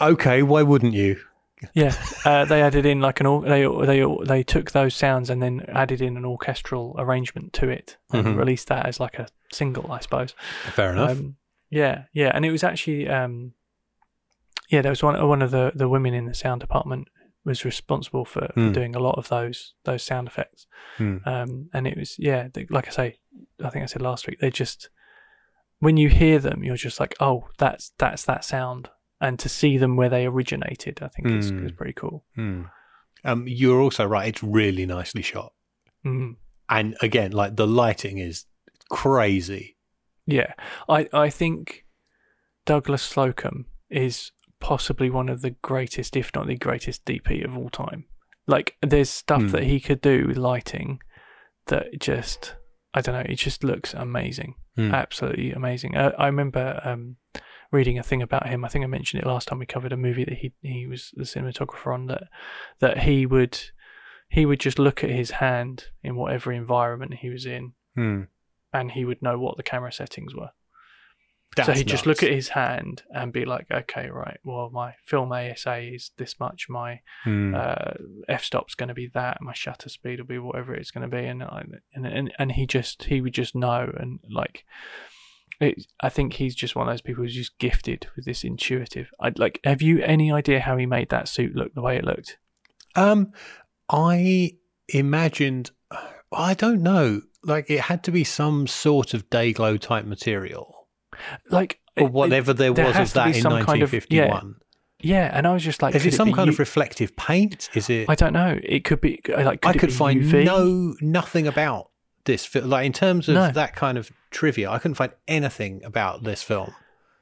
Okay, 0.00 0.42
why 0.42 0.62
wouldn't 0.62 0.94
you? 0.94 1.20
Yeah, 1.72 1.94
uh, 2.26 2.44
they 2.44 2.60
added 2.62 2.84
in 2.84 3.00
like 3.00 3.20
an 3.20 3.26
or- 3.26 3.42
they 3.42 3.66
they 3.86 4.04
they 4.26 4.42
took 4.42 4.72
those 4.72 4.94
sounds 4.94 5.30
and 5.30 5.42
then 5.42 5.64
added 5.68 6.00
in 6.02 6.16
an 6.16 6.24
orchestral 6.24 6.94
arrangement 6.98 7.52
to 7.54 7.68
it 7.68 7.96
and 8.12 8.26
Mhm. 8.26 8.36
released 8.38 8.68
that 8.68 8.86
as 8.86 9.00
like 9.00 9.18
a 9.18 9.28
single, 9.52 9.90
I 9.90 10.00
suppose. 10.00 10.34
Fair 10.72 10.92
enough. 10.92 11.12
Um, 11.12 11.36
yeah, 11.70 12.04
yeah, 12.12 12.30
and 12.34 12.44
it 12.44 12.50
was 12.50 12.62
actually 12.64 13.08
um, 13.08 13.54
yeah, 14.68 14.82
there 14.82 14.90
was 14.92 15.02
one 15.02 15.26
one 15.26 15.42
of 15.42 15.50
the 15.52 15.72
the 15.74 15.88
women 15.88 16.12
in 16.12 16.26
the 16.26 16.34
sound 16.34 16.60
department 16.60 17.08
was 17.44 17.64
responsible 17.64 18.24
for, 18.24 18.48
for 18.54 18.60
Hmm. 18.68 18.72
doing 18.72 18.96
a 18.96 19.00
lot 19.00 19.18
of 19.18 19.28
those 19.28 19.74
those 19.84 20.02
sound 20.02 20.28
effects. 20.28 20.66
Hmm. 20.96 21.18
Um, 21.26 21.68
and 21.74 21.86
it 21.86 21.96
was 21.98 22.16
yeah, 22.18 22.48
they, 22.52 22.66
like 22.70 22.88
I 22.88 22.90
say, 22.90 23.18
I 23.62 23.70
think 23.70 23.82
I 23.82 23.86
said 23.86 24.02
last 24.02 24.26
week, 24.26 24.38
they 24.40 24.50
just 24.50 24.88
when 25.80 25.96
you 25.96 26.08
hear 26.08 26.38
them, 26.38 26.62
you're 26.64 26.76
just 26.76 27.00
like, 27.00 27.14
oh, 27.20 27.48
that's 27.58 27.92
that's 27.98 28.24
that 28.24 28.44
sound. 28.44 28.88
And 29.20 29.38
to 29.38 29.48
see 29.48 29.78
them 29.78 29.96
where 29.96 30.08
they 30.08 30.26
originated, 30.26 31.00
I 31.02 31.08
think 31.08 31.28
is, 31.28 31.50
Hmm. 31.50 31.66
is 31.66 31.72
pretty 31.72 31.92
cool. 31.94 32.24
Hmm. 32.34 32.62
Um, 33.24 33.44
you're 33.48 33.80
also 33.80 34.04
right. 34.04 34.28
It's 34.28 34.42
really 34.42 34.84
nicely 34.86 35.22
shot, 35.22 35.52
Mm. 36.04 36.36
and 36.68 36.94
again, 37.00 37.32
like 37.32 37.56
the 37.56 37.66
lighting 37.66 38.18
is 38.18 38.44
crazy. 38.90 39.76
Yeah, 40.26 40.52
I 40.88 41.08
I 41.12 41.30
think 41.30 41.84
Douglas 42.66 43.02
Slocombe 43.12 43.64
is 43.90 44.32
possibly 44.64 45.10
one 45.10 45.28
of 45.28 45.42
the 45.42 45.50
greatest, 45.50 46.16
if 46.16 46.34
not 46.34 46.46
the 46.46 46.56
greatest, 46.56 47.04
DP 47.04 47.44
of 47.44 47.56
all 47.58 47.68
time. 47.68 48.06
Like, 48.46 48.76
there's 48.80 49.10
stuff 49.10 49.42
Hmm. 49.42 49.48
that 49.48 49.64
he 49.64 49.78
could 49.78 50.00
do 50.00 50.26
with 50.26 50.38
lighting 50.38 51.00
that 51.66 51.98
just, 52.00 52.56
I 52.94 53.00
don't 53.02 53.14
know, 53.14 53.26
it 53.32 53.36
just 53.36 53.62
looks 53.62 53.92
amazing, 53.92 54.54
Hmm. 54.76 54.94
absolutely 54.94 55.52
amazing. 55.52 55.96
Uh, 55.96 56.12
I 56.18 56.26
remember 56.26 56.80
um, 56.84 57.16
reading 57.72 57.98
a 57.98 58.02
thing 58.02 58.22
about 58.22 58.46
him. 58.48 58.64
I 58.64 58.68
think 58.68 58.84
I 58.84 58.88
mentioned 58.88 59.22
it 59.22 59.26
last 59.26 59.48
time 59.48 59.58
we 59.58 59.66
covered 59.66 59.92
a 59.92 59.96
movie 59.98 60.24
that 60.24 60.38
he 60.38 60.52
he 60.62 60.86
was 60.86 61.10
the 61.14 61.24
cinematographer 61.24 61.92
on. 61.92 62.06
That 62.06 62.24
that 62.80 62.98
he 63.00 63.26
would 63.26 63.58
he 64.28 64.46
would 64.46 64.60
just 64.60 64.78
look 64.78 65.04
at 65.04 65.10
his 65.10 65.32
hand 65.32 65.88
in 66.02 66.16
whatever 66.16 66.50
environment 66.52 67.14
he 67.14 67.28
was 67.28 67.44
in, 67.46 67.72
Hmm. 67.94 68.22
and 68.72 68.92
he 68.92 69.04
would 69.04 69.20
know 69.22 69.38
what 69.38 69.56
the 69.58 69.62
camera 69.62 69.92
settings 69.92 70.34
were. 70.34 70.50
That's 71.56 71.66
so 71.66 71.72
he'd 71.74 71.86
just 71.88 72.06
look 72.06 72.22
at 72.22 72.30
his 72.30 72.48
hand 72.48 73.02
and 73.10 73.32
be 73.32 73.44
like, 73.44 73.66
okay, 73.70 74.08
right, 74.10 74.38
well, 74.44 74.70
my 74.72 74.94
film 75.04 75.32
ASA 75.32 75.94
is 75.94 76.10
this 76.16 76.38
much, 76.40 76.68
my 76.68 77.00
Hmm. 77.24 77.54
uh, 77.54 77.92
f 78.28 78.44
stop's 78.44 78.74
going 78.74 78.88
to 78.88 78.94
be 78.94 79.08
that, 79.14 79.40
my 79.40 79.52
shutter 79.54 79.88
speed 79.88 80.20
will 80.20 80.26
be 80.26 80.38
whatever 80.38 80.74
it's 80.74 80.90
going 80.90 81.08
to 81.08 81.16
be, 81.16 81.24
and, 81.24 81.42
and 81.42 82.06
and 82.06 82.32
and 82.38 82.52
he 82.52 82.66
just 82.66 83.04
he 83.04 83.20
would 83.20 83.34
just 83.34 83.54
know, 83.54 83.92
and 83.96 84.20
like, 84.30 84.64
it, 85.60 85.86
I 86.00 86.08
think 86.08 86.34
he's 86.34 86.54
just 86.54 86.74
one 86.74 86.88
of 86.88 86.92
those 86.92 87.00
people 87.00 87.22
who's 87.24 87.34
just 87.34 87.58
gifted 87.58 88.08
with 88.16 88.24
this 88.24 88.44
intuitive. 88.44 89.10
I 89.20 89.32
like. 89.36 89.60
Have 89.64 89.82
you 89.82 90.02
any 90.02 90.32
idea 90.32 90.60
how 90.60 90.76
he 90.76 90.86
made 90.86 91.10
that 91.10 91.28
suit 91.28 91.54
look 91.54 91.74
the 91.74 91.82
way 91.82 91.96
it 91.96 92.04
looked? 92.04 92.38
Um, 92.96 93.32
I 93.88 94.54
imagined. 94.88 95.70
I 96.32 96.54
don't 96.54 96.82
know. 96.82 97.22
Like 97.44 97.70
it 97.70 97.80
had 97.80 98.02
to 98.04 98.10
be 98.10 98.24
some 98.24 98.66
sort 98.66 99.14
of 99.14 99.28
day 99.30 99.52
glow 99.52 99.76
type 99.76 100.04
material, 100.06 100.83
Like 101.50 101.80
or 101.96 102.08
whatever 102.08 102.52
there 102.52 102.72
there 102.72 102.86
was 102.86 102.96
of 102.96 103.12
that 103.14 103.28
in 103.36 103.42
some 103.42 103.52
kind 103.64 103.82
of- 103.82 103.92
1951. 103.92 104.56
yeah, 105.00 105.30
and 105.32 105.46
I 105.46 105.52
was 105.52 105.62
just 105.62 105.82
like, 105.82 105.94
Is 105.94 106.04
it 106.06 106.14
some 106.14 106.28
be 106.28 106.34
kind 106.34 106.46
U- 106.48 106.52
of 106.52 106.58
reflective 106.58 107.14
paint? 107.16 107.68
Is 107.74 107.88
it? 107.90 108.08
I 108.08 108.14
don't 108.14 108.32
know. 108.32 108.58
It 108.62 108.84
could 108.84 109.00
be 109.00 109.20
like. 109.28 109.60
Could 109.62 109.76
I 109.76 109.78
could 109.78 109.92
find 109.92 110.22
UV? 110.22 110.44
no 110.44 110.94
nothing 111.00 111.46
about 111.46 111.90
this 112.24 112.44
film. 112.46 112.68
Like 112.70 112.86
in 112.86 112.92
terms 112.92 113.28
of 113.28 113.34
No. 113.34 113.50
that 113.50 113.76
kind 113.76 113.98
of 113.98 114.10
trivia, 114.30 114.70
I 114.70 114.78
couldn't 114.78 114.94
find 114.94 115.12
anything 115.28 115.82
about 115.84 116.24
this 116.24 116.42
film. 116.42 116.74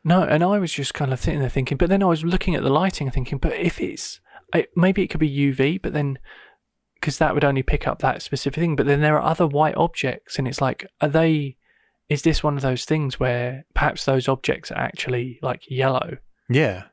No, 0.05 0.23
and 0.23 0.43
I 0.43 0.59
was 0.59 0.73
just 0.73 0.95
kind 0.95 1.13
of 1.13 1.21
sitting 1.21 1.41
there 1.41 1.49
thinking, 1.49 1.77
but 1.77 1.89
then 1.89 2.03
I 2.03 2.07
was 2.07 2.25
looking 2.25 2.55
at 2.55 2.63
the 2.63 2.71
lighting 2.71 3.07
and 3.09 3.15
thinking, 3.15 3.39
but 3.39 3.53
if 3.55 3.81
it's 3.81 4.21
I, 4.55 4.67
maybe 4.77 5.03
it 5.03 5.09
could 5.09 5.21
be 5.21 5.31
UV, 5.31 5.81
but 5.83 5.93
then 5.93 6.19
because 6.95 7.19
that 7.19 7.35
would 7.35 7.45
only 7.45 7.63
pick 7.65 7.87
up 7.89 7.99
that 8.01 8.23
specific 8.23 8.61
thing. 8.61 8.77
But 8.77 8.87
then 8.87 9.01
there 9.01 9.17
are 9.19 9.23
other 9.29 9.47
white 9.47 9.75
objects, 9.77 10.39
and 10.39 10.47
it's 10.47 10.61
like, 10.61 10.87
are 11.01 11.09
they? 11.09 11.57
Is 12.09 12.23
this 12.23 12.43
one 12.43 12.57
of 12.57 12.63
those 12.63 12.85
things 12.85 13.19
where 13.19 13.65
perhaps 13.75 14.05
those 14.05 14.29
objects 14.29 14.71
are 14.71 14.79
actually 14.81 15.39
like 15.43 15.63
yellow? 15.71 16.19
Yeah, 16.51 16.85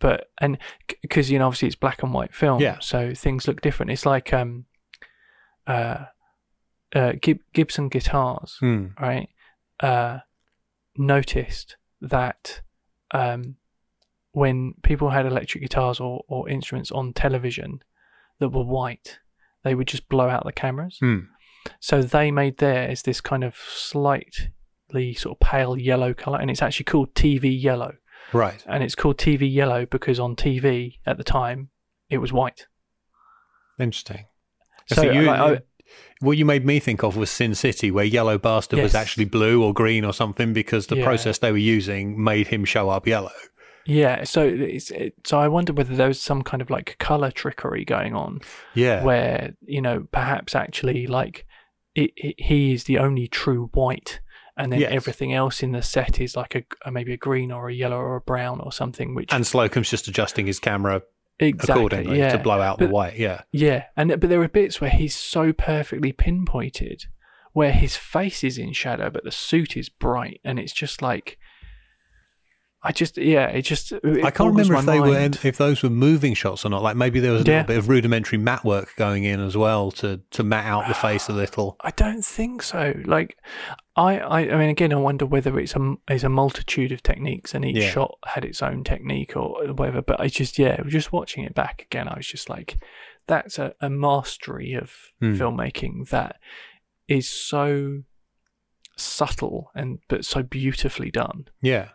But 0.00 0.28
and 0.40 0.58
because 1.02 1.30
you 1.30 1.38
know 1.38 1.46
obviously 1.46 1.68
it's 1.68 1.76
black 1.76 2.02
and 2.02 2.12
white 2.12 2.34
film, 2.34 2.60
Yeah. 2.60 2.78
so 2.80 3.14
things 3.14 3.46
look 3.46 3.60
different. 3.60 3.92
It's 3.92 4.06
like 4.06 4.32
um, 4.32 4.64
uh, 5.66 6.06
uh, 6.94 7.12
Gib- 7.20 7.44
Gibson 7.52 7.88
guitars 7.88 8.56
Hmm. 8.60 8.86
right, 9.00 9.28
uh, 9.80 10.18
noticed 10.96 11.76
that 12.00 12.62
um, 13.12 13.56
when 14.32 14.74
people 14.82 15.10
had 15.10 15.26
electric 15.26 15.62
guitars 15.62 16.00
or, 16.00 16.24
or 16.28 16.48
instruments 16.48 16.90
on 16.90 17.12
television 17.12 17.80
that 18.38 18.48
were 18.48 18.64
white, 18.64 19.18
they 19.62 19.74
would 19.74 19.86
just 19.88 20.08
blow 20.08 20.28
out 20.28 20.44
the 20.44 20.52
cameras. 20.52 20.96
Hmm. 21.00 21.18
So 21.80 22.02
they 22.02 22.30
made 22.30 22.58
theirs 22.58 23.02
this 23.02 23.20
kind 23.20 23.44
of 23.44 23.54
slightly 23.56 25.14
sort 25.14 25.36
of 25.36 25.40
pale 25.40 25.76
yellow 25.78 26.14
color, 26.14 26.38
and 26.40 26.50
it's 26.50 26.62
actually 26.62 26.84
called 26.84 27.14
TV 27.14 27.50
yellow. 27.62 27.94
right. 28.32 28.62
And 28.66 28.82
it's 28.84 28.94
called 28.94 29.18
TV 29.18 29.52
yellow 29.52 29.86
because 29.86 30.20
on 30.20 30.36
TV 30.36 30.98
at 31.06 31.16
the 31.18 31.24
time 31.24 31.70
it 32.08 32.18
was 32.18 32.32
white. 32.32 32.66
Interesting. 33.78 34.26
So, 34.86 35.02
you, 35.02 35.22
like, 35.22 35.40
I- 35.40 35.60
what 36.20 36.36
you 36.36 36.44
made 36.44 36.64
me 36.64 36.78
think 36.80 37.02
of 37.02 37.16
was 37.16 37.30
Sin 37.30 37.54
City, 37.54 37.90
where 37.90 38.04
Yellow 38.04 38.38
Bastard 38.38 38.78
was 38.80 38.94
actually 38.94 39.24
blue 39.24 39.62
or 39.64 39.72
green 39.74 40.04
or 40.04 40.12
something 40.12 40.52
because 40.52 40.86
the 40.88 40.96
Yeah. 40.98 41.04
process 41.04 41.38
they 41.38 41.50
were 41.50 41.58
using 41.58 42.22
made 42.22 42.48
him 42.48 42.64
show 42.64 42.90
up 42.90 43.06
yellow. 43.06 43.32
Yeah, 43.86 44.24
so 44.24 44.46
it's, 44.46 44.90
it, 44.90 45.14
so 45.24 45.38
I 45.40 45.48
wonder 45.48 45.72
whether 45.72 45.96
there 45.96 46.08
was 46.08 46.20
some 46.20 46.42
kind 46.42 46.60
of 46.60 46.70
like 46.70 46.96
color 46.98 47.30
trickery 47.30 47.84
going 47.84 48.14
on 48.14 48.40
Yeah. 48.74 49.02
where 49.02 49.54
you 49.66 49.80
know 49.80 50.06
perhaps 50.12 50.54
actually 50.54 51.06
like 51.06 51.46
it, 51.94 52.10
it, 52.16 52.34
he 52.40 52.72
is 52.72 52.84
the 52.84 52.98
only 52.98 53.26
true 53.28 53.70
white 53.74 54.20
and 54.56 54.72
then 54.72 54.80
Yes. 54.80 54.92
everything 54.92 55.32
else 55.32 55.62
in 55.62 55.72
the 55.72 55.82
set 55.82 56.20
is 56.20 56.36
like 56.36 56.54
a, 56.54 56.64
a 56.84 56.90
maybe 56.92 57.12
a 57.12 57.16
green 57.16 57.50
or 57.50 57.68
a 57.68 57.74
yellow 57.74 57.96
or 57.96 58.16
a 58.16 58.20
brown 58.20 58.60
or 58.60 58.72
something 58.72 59.14
which 59.14 59.32
and 59.32 59.44
Slocombe's 59.44 59.90
just 59.90 60.06
adjusting 60.08 60.46
his 60.46 60.58
camera 60.60 61.02
exactly 61.38 61.72
accordingly 61.84 62.18
yeah 62.18 62.32
to 62.32 62.38
blow 62.38 62.60
out 62.60 62.78
the 62.78 62.88
white. 62.88 63.16
Yeah. 63.16 63.42
yeah 63.50 63.84
and 63.96 64.10
but 64.20 64.28
there 64.28 64.42
are 64.42 64.48
bits 64.48 64.80
where 64.80 64.90
he's 64.90 65.14
so 65.14 65.52
perfectly 65.52 66.12
pinpointed 66.12 67.04
where 67.52 67.72
his 67.72 67.96
face 67.96 68.44
is 68.44 68.58
in 68.58 68.72
shadow 68.72 69.08
but 69.10 69.24
the 69.24 69.30
suit 69.32 69.76
is 69.76 69.88
bright 69.88 70.40
and 70.44 70.58
it's 70.58 70.72
just 70.72 71.00
like 71.02 71.38
I 72.82 72.92
just 72.92 73.18
yeah 73.18 73.48
it 73.48 73.62
just 73.62 73.92
it 73.92 74.24
I 74.24 74.30
can't 74.30 74.48
remember 74.54 74.74
if 74.74 74.86
they 74.86 74.98
mind. 74.98 75.38
were 75.42 75.46
if 75.48 75.58
those 75.58 75.82
were 75.82 75.90
moving 75.90 76.32
shots 76.32 76.64
or 76.64 76.70
not. 76.70 76.82
Like 76.82 76.96
maybe 76.96 77.20
there 77.20 77.32
was 77.32 77.42
a 77.42 77.44
Yeah. 77.44 77.52
little 77.58 77.66
bit 77.66 77.76
of 77.78 77.88
rudimentary 77.90 78.38
mat 78.38 78.64
work 78.64 78.94
going 78.96 79.24
in 79.24 79.38
as 79.38 79.54
well 79.56 79.90
to 79.92 80.20
to 80.30 80.42
matte 80.42 80.64
out 80.64 80.88
the 80.88 80.94
face 80.94 81.28
a 81.28 81.32
little. 81.34 81.76
I 81.82 81.90
don't 81.90 82.24
think 82.24 82.62
so. 82.62 82.94
Like, 83.04 83.36
I, 83.96 84.18
I, 84.20 84.38
I 84.54 84.56
mean, 84.56 84.70
again, 84.70 84.92
I 84.94 84.96
wonder 84.96 85.26
whether 85.26 85.58
it's 85.58 85.76
a, 85.76 85.94
it's 86.08 86.24
a 86.24 86.30
multitude 86.30 86.90
of 86.92 87.02
techniques 87.02 87.54
and 87.54 87.66
each 87.66 87.76
Yeah. 87.76 87.90
shot 87.90 88.18
had 88.24 88.46
its 88.46 88.62
own 88.62 88.82
technique 88.82 89.36
or 89.36 89.62
whatever. 89.74 90.00
But 90.00 90.18
I 90.18 90.28
just, 90.28 90.58
yeah, 90.58 90.80
just 90.86 91.12
watching 91.12 91.44
it 91.44 91.54
back 91.54 91.82
again, 91.82 92.08
I 92.08 92.16
was 92.16 92.26
just 92.26 92.48
like, 92.48 92.78
that's 93.26 93.58
a, 93.58 93.74
a 93.82 93.90
mastery 93.90 94.72
of 94.72 94.92
Hmm. 95.20 95.34
filmmaking 95.34 96.08
that 96.08 96.36
is 97.08 97.28
so 97.28 98.04
subtle 98.96 99.70
and 99.74 99.98
but 100.08 100.24
so 100.24 100.42
beautifully 100.42 101.10
done. 101.10 101.44
Yeah. 101.60 101.88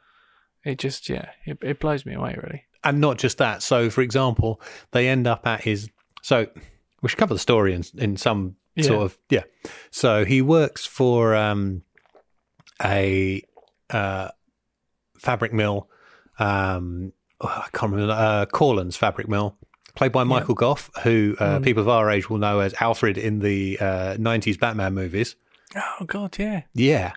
It 0.65 0.77
just, 0.79 1.07
yeah, 1.09 1.29
it, 1.45 1.57
it 1.61 1.79
blows 1.79 2.05
me 2.05 2.13
away, 2.15 2.35
really. 2.41 2.63
and 2.83 2.99
not 2.99 3.17
just 3.17 3.37
that. 3.37 3.61
So, 3.63 3.89
for 3.89 4.01
example, 4.01 4.59
they 4.91 5.07
end 5.07 5.27
up 5.27 5.45
at 5.47 5.61
his. 5.61 5.89
So, 6.23 6.47
we 7.01 7.09
should 7.09 7.19
cover 7.19 7.33
the 7.35 7.39
story 7.39 7.73
in 7.73 7.83
in 7.97 8.17
some 8.17 8.55
Yeah. 8.75 8.83
sort 8.87 9.03
of 9.03 9.17
yeah. 9.29 9.43
So 9.91 10.25
he 10.25 10.41
works 10.41 10.85
for 10.85 11.35
um, 11.35 11.83
a 12.83 13.41
uh, 13.89 14.29
fabric 15.19 15.53
mill. 15.53 15.89
Um, 16.39 17.13
oh, 17.41 17.47
I 17.47 17.69
can't 17.77 17.91
remember 17.91 18.13
uh, 18.13 18.45
Corland's 18.47 18.97
fabric 18.97 19.27
mill, 19.29 19.55
played 19.95 20.11
by 20.11 20.23
Michael 20.23 20.55
Gough, 20.55 20.89
who 21.03 21.35
uh, 21.39 21.59
Mm. 21.59 21.63
people 21.63 21.81
of 21.81 21.89
our 21.89 22.09
age 22.09 22.29
will 22.29 22.37
know 22.39 22.59
as 22.59 22.73
Alfred 22.81 23.17
in 23.17 23.39
the 23.39 23.77
uh, 23.79 24.15
'90s 24.17 24.59
Batman 24.59 24.93
movies. 24.93 25.35
Oh 25.75 26.05
God, 26.05 26.37
yeah, 26.39 26.63
Yeah, 26.73 27.13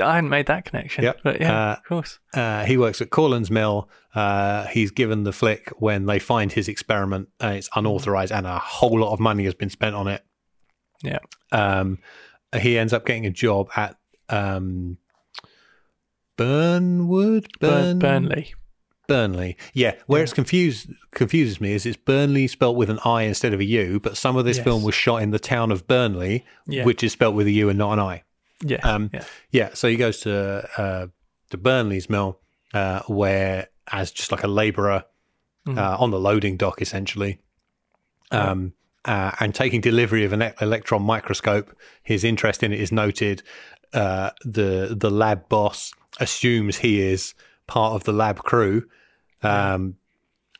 I 0.00 0.14
hadn't 0.16 0.30
made 0.30 0.46
that 0.46 0.64
connection. 0.64 1.04
Yep. 1.04 1.20
but 1.24 1.40
yeah, 1.40 1.70
Uh, 1.70 1.72
of 1.74 1.84
course. 1.84 2.18
Uh, 2.34 2.64
he 2.64 2.76
works 2.76 3.00
at 3.00 3.10
Corland's 3.10 3.50
Mill. 3.50 3.88
Uh, 4.14 4.66
he's 4.66 4.90
given 4.90 5.24
the 5.24 5.32
flick 5.32 5.70
when 5.78 6.06
they 6.06 6.18
find 6.18 6.52
his 6.52 6.68
experiment 6.68 7.28
and 7.40 7.56
it's 7.56 7.68
unauthorized 7.76 8.32
and 8.32 8.46
a 8.46 8.58
whole 8.58 8.98
lot 9.00 9.12
of 9.12 9.20
money 9.20 9.44
has 9.44 9.54
been 9.54 9.70
spent 9.70 9.94
on 9.94 10.08
it. 10.08 10.24
Yeah. 11.02 11.18
Um, 11.52 11.98
he 12.58 12.78
ends 12.78 12.92
up 12.92 13.04
getting 13.04 13.26
a 13.26 13.30
job 13.30 13.68
at 13.76 13.96
um, 14.28 14.98
Burnwood? 16.36 17.46
Burn, 17.60 17.98
Burn- 17.98 18.24
Burnley. 18.28 18.54
Burnley. 19.08 19.56
Yeah. 19.72 19.94
Where 20.06 20.20
Yeah. 20.20 20.24
it's 20.24 20.32
confused 20.32 20.90
confuses 21.12 21.60
me 21.60 21.72
is 21.72 21.86
it's 21.86 21.96
Burnley 21.96 22.48
spelt 22.48 22.76
with 22.76 22.90
an 22.90 22.98
I 23.04 23.22
instead 23.22 23.54
of 23.54 23.60
a 23.60 23.64
U, 23.64 24.00
but 24.00 24.16
some 24.16 24.36
of 24.36 24.44
this 24.44 24.56
Yes. 24.56 24.64
film 24.64 24.82
was 24.82 24.94
shot 24.94 25.22
in 25.22 25.30
the 25.30 25.38
town 25.38 25.70
of 25.70 25.86
Burnley, 25.86 26.44
Yeah. 26.66 26.84
which 26.84 27.04
is 27.04 27.12
spelt 27.12 27.34
with 27.34 27.46
a 27.46 27.52
U 27.52 27.68
and 27.68 27.78
not 27.78 27.92
an 27.92 28.00
I. 28.00 28.22
Yeah, 28.64 28.80
Um, 28.82 29.10
yeah. 29.12 29.24
Yeah, 29.50 29.70
so 29.74 29.88
he 29.88 29.96
goes 29.96 30.20
to 30.20 30.68
uh, 30.78 31.06
to 31.50 31.58
Birnley's 31.58 32.08
mill, 32.08 32.40
uh, 32.74 33.00
where 33.06 33.68
as 33.92 34.10
just 34.10 34.32
like 34.32 34.42
a 34.44 34.48
labourer 34.48 35.04
Mhm. 35.66 35.78
uh, 35.78 35.96
on 35.98 36.10
the 36.10 36.18
loading 36.20 36.56
dock, 36.56 36.80
essentially, 36.80 37.40
um, 38.30 38.72
uh, 39.04 39.32
and 39.40 39.54
taking 39.54 39.80
delivery 39.80 40.24
of 40.24 40.32
an 40.32 40.42
e- 40.42 40.50
electron 40.60 41.02
microscope. 41.02 41.76
His 42.02 42.24
interest 42.24 42.62
in 42.62 42.72
it 42.72 42.80
is 42.80 42.90
noted. 42.92 43.42
Uh, 43.92 44.30
the 44.44 44.96
the 44.98 45.10
lab 45.10 45.48
boss 45.48 45.92
assumes 46.20 46.78
he 46.78 47.00
is 47.00 47.34
part 47.66 47.94
of 47.94 48.04
the 48.04 48.12
lab 48.12 48.38
crew, 48.38 48.88
um, 49.42 49.96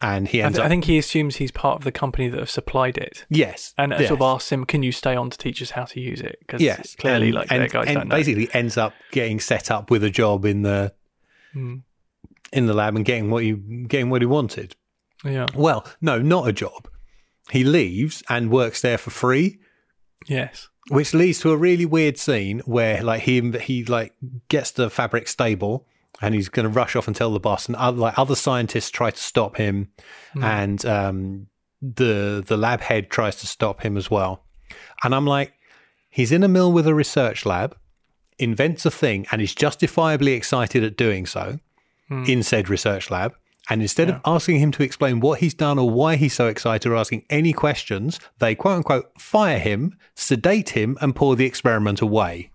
and 0.01 0.29
he 0.29 0.43
I, 0.43 0.47
ends 0.47 0.59
th- 0.59 0.67
I 0.67 0.69
think 0.69 0.85
he 0.85 0.99
assumes 0.99 1.37
he's 1.37 1.51
part 1.51 1.79
of 1.79 1.85
the 1.85 1.93
company 1.93 2.29
that 2.29 2.39
have 2.39 2.51
supplied 2.51 2.99
it, 2.99 3.25
yes, 3.31 3.73
and 3.79 3.93
yes. 3.93 4.09
sort 4.09 4.21
of 4.21 4.23
asks 4.23 4.53
him, 4.53 4.65
"Can 4.67 4.83
you 4.83 4.93
stay 4.93 5.17
on 5.17 5.31
to 5.31 5.39
teach 5.39 5.63
us 5.63 5.71
how 5.71 5.85
to 5.85 6.01
use 6.01 6.21
it?" 6.21 6.37
Because 6.41 6.61
Yes, 6.61 6.95
clearly, 6.97 7.27
and, 7.29 7.35
like 7.35 7.51
and, 7.51 7.61
their 7.63 7.69
guys 7.69 7.87
and 7.89 7.97
don't 7.97 8.09
know. 8.09 8.17
basically 8.17 8.49
ends 8.53 8.77
up 8.77 8.93
getting 9.13 9.41
set 9.41 9.71
up 9.71 9.91
with 9.91 10.05
a 10.05 10.11
job 10.11 10.45
in 10.45 10.63
the 10.63 10.93
Mm. 11.55 11.83
in 12.53 12.67
the 12.67 12.75
lab 12.75 12.95
and 12.97 13.05
getting 13.05 13.31
what 13.31 13.45
you 13.45 13.57
getting 13.89 14.11
what 14.11 14.21
he 14.23 14.27
wanted. 14.27 14.77
Yeah. 15.25 15.47
Well, 15.55 15.87
no, 16.01 16.19
not 16.21 16.47
a 16.49 16.53
job. 16.53 16.89
He 17.51 17.65
leaves 17.65 18.23
and 18.29 18.51
works 18.51 18.83
there 18.83 18.99
for 18.99 19.11
free, 19.11 19.59
Yes. 20.27 20.69
which 20.89 21.15
leads 21.15 21.39
to 21.41 21.53
a 21.53 21.57
really 21.57 21.87
weird 21.87 22.19
scene 22.19 22.59
where 22.67 23.03
like 23.03 23.23
he 23.23 23.41
he 23.63 23.85
like 23.85 24.13
gets 24.49 24.71
the 24.73 24.91
fabric 24.91 25.29
stable 25.29 25.87
and 26.23 26.35
he's 26.35 26.49
going 26.49 26.65
to 26.65 26.71
rush 26.71 26.97
off 26.97 27.07
and 27.07 27.15
tell 27.17 27.33
the 27.33 27.41
boss 27.41 27.67
and 27.67 27.77
other, 27.77 27.99
like 27.99 28.19
other 28.19 28.35
scientists 28.35 28.91
try 28.91 29.11
to 29.11 29.19
stop 29.23 29.57
him 29.57 29.89
Mm. 30.35 30.43
and 30.45 30.87
um 30.87 31.47
the 31.83 32.43
the 32.47 32.57
lab 32.57 32.81
head 32.81 33.11
tries 33.11 33.37
to 33.37 33.47
stop 33.47 33.83
him 33.83 33.97
as 33.97 34.11
well. 34.11 34.45
And 35.05 35.15
I'm 35.15 35.27
like 35.27 35.53
he's 36.11 36.33
in 36.33 36.43
a 36.43 36.49
mill 36.49 36.73
with 36.73 36.87
a 36.87 36.95
research 36.95 37.45
lab, 37.47 37.77
invents 38.39 38.87
a 38.87 38.91
thing 38.91 39.27
and 39.31 39.41
is 39.43 39.55
justifiably 39.55 40.33
excited 40.33 40.83
at 40.85 40.97
doing 40.97 41.27
so. 41.27 41.59
in 42.11 42.43
said 42.43 42.69
research 42.69 43.11
lab. 43.11 43.35
And 43.69 43.83
instead 43.83 44.09
of 44.09 44.21
asking 44.25 44.61
him 44.61 44.71
to 44.73 44.85
explain 44.85 45.19
what 45.19 45.41
he's 45.41 45.55
done 45.55 45.77
or 45.77 45.91
why 45.91 46.15
he's 46.15 46.35
so 46.35 46.47
excited 46.47 46.89
or 46.89 46.95
asking 46.95 47.25
any 47.31 47.53
questions, 47.53 48.21
they 48.39 48.55
quote 48.55 48.77
unquote 48.77 49.11
fire 49.21 49.59
him, 49.59 49.99
sedate 50.15 50.69
him, 50.71 50.97
and 51.01 51.17
pour 51.17 51.35
the 51.35 51.45
experiment 51.47 52.01
away. 52.01 52.51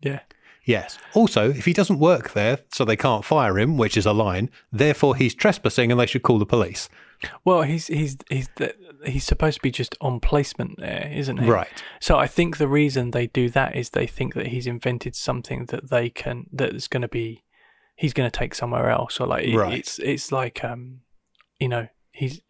Yeah. 0.00 0.20
Yes. 0.68 0.98
Also, 1.14 1.48
if 1.50 1.64
he 1.64 1.72
doesn't 1.72 1.98
work 1.98 2.34
there, 2.34 2.58
so 2.72 2.84
they 2.84 2.94
can't 2.96 3.24
fire 3.24 3.58
him, 3.58 3.78
which 3.78 3.96
is 3.96 4.04
a 4.04 4.12
line, 4.12 4.50
therefore 4.70 5.16
he's 5.16 5.34
trespassing 5.34 5.90
and 5.90 5.98
they 5.98 6.04
should 6.04 6.22
call 6.22 6.38
the 6.38 6.44
police. 6.44 6.90
Well, 7.42 7.62
he's 7.62 7.86
he's 7.86 8.18
he's 8.28 8.50
he's 9.06 9.24
supposed 9.24 9.56
to 9.56 9.62
be 9.62 9.70
just 9.70 9.96
on 10.02 10.20
placement 10.20 10.78
there, 10.78 11.10
isn't 11.10 11.38
he? 11.38 11.48
Right. 11.50 11.82
So 12.00 12.18
I 12.18 12.26
think 12.26 12.58
the 12.58 12.68
reason 12.68 13.12
they 13.12 13.26
do 13.28 13.48
that 13.50 13.74
is 13.76 13.90
they 13.90 14.06
think 14.06 14.34
that 14.34 14.48
he's 14.48 14.66
invented 14.66 15.16
something 15.16 15.64
that 15.66 15.88
they 15.88 16.10
can 16.10 16.46
that's 16.52 16.86
going 16.86 17.00
to 17.02 17.08
be 17.08 17.44
he's 17.96 18.12
going 18.12 18.30
to 18.30 18.38
take 18.38 18.54
somewhere 18.54 18.90
else, 18.90 19.18
or 19.18 19.26
like 19.26 19.44
it, 19.44 19.56
Right. 19.56 19.78
it's 19.78 19.98
it's 20.00 20.30
like 20.30 20.62
um 20.62 21.00
you 21.58 21.68
know 21.68 21.88
he's 22.12 22.40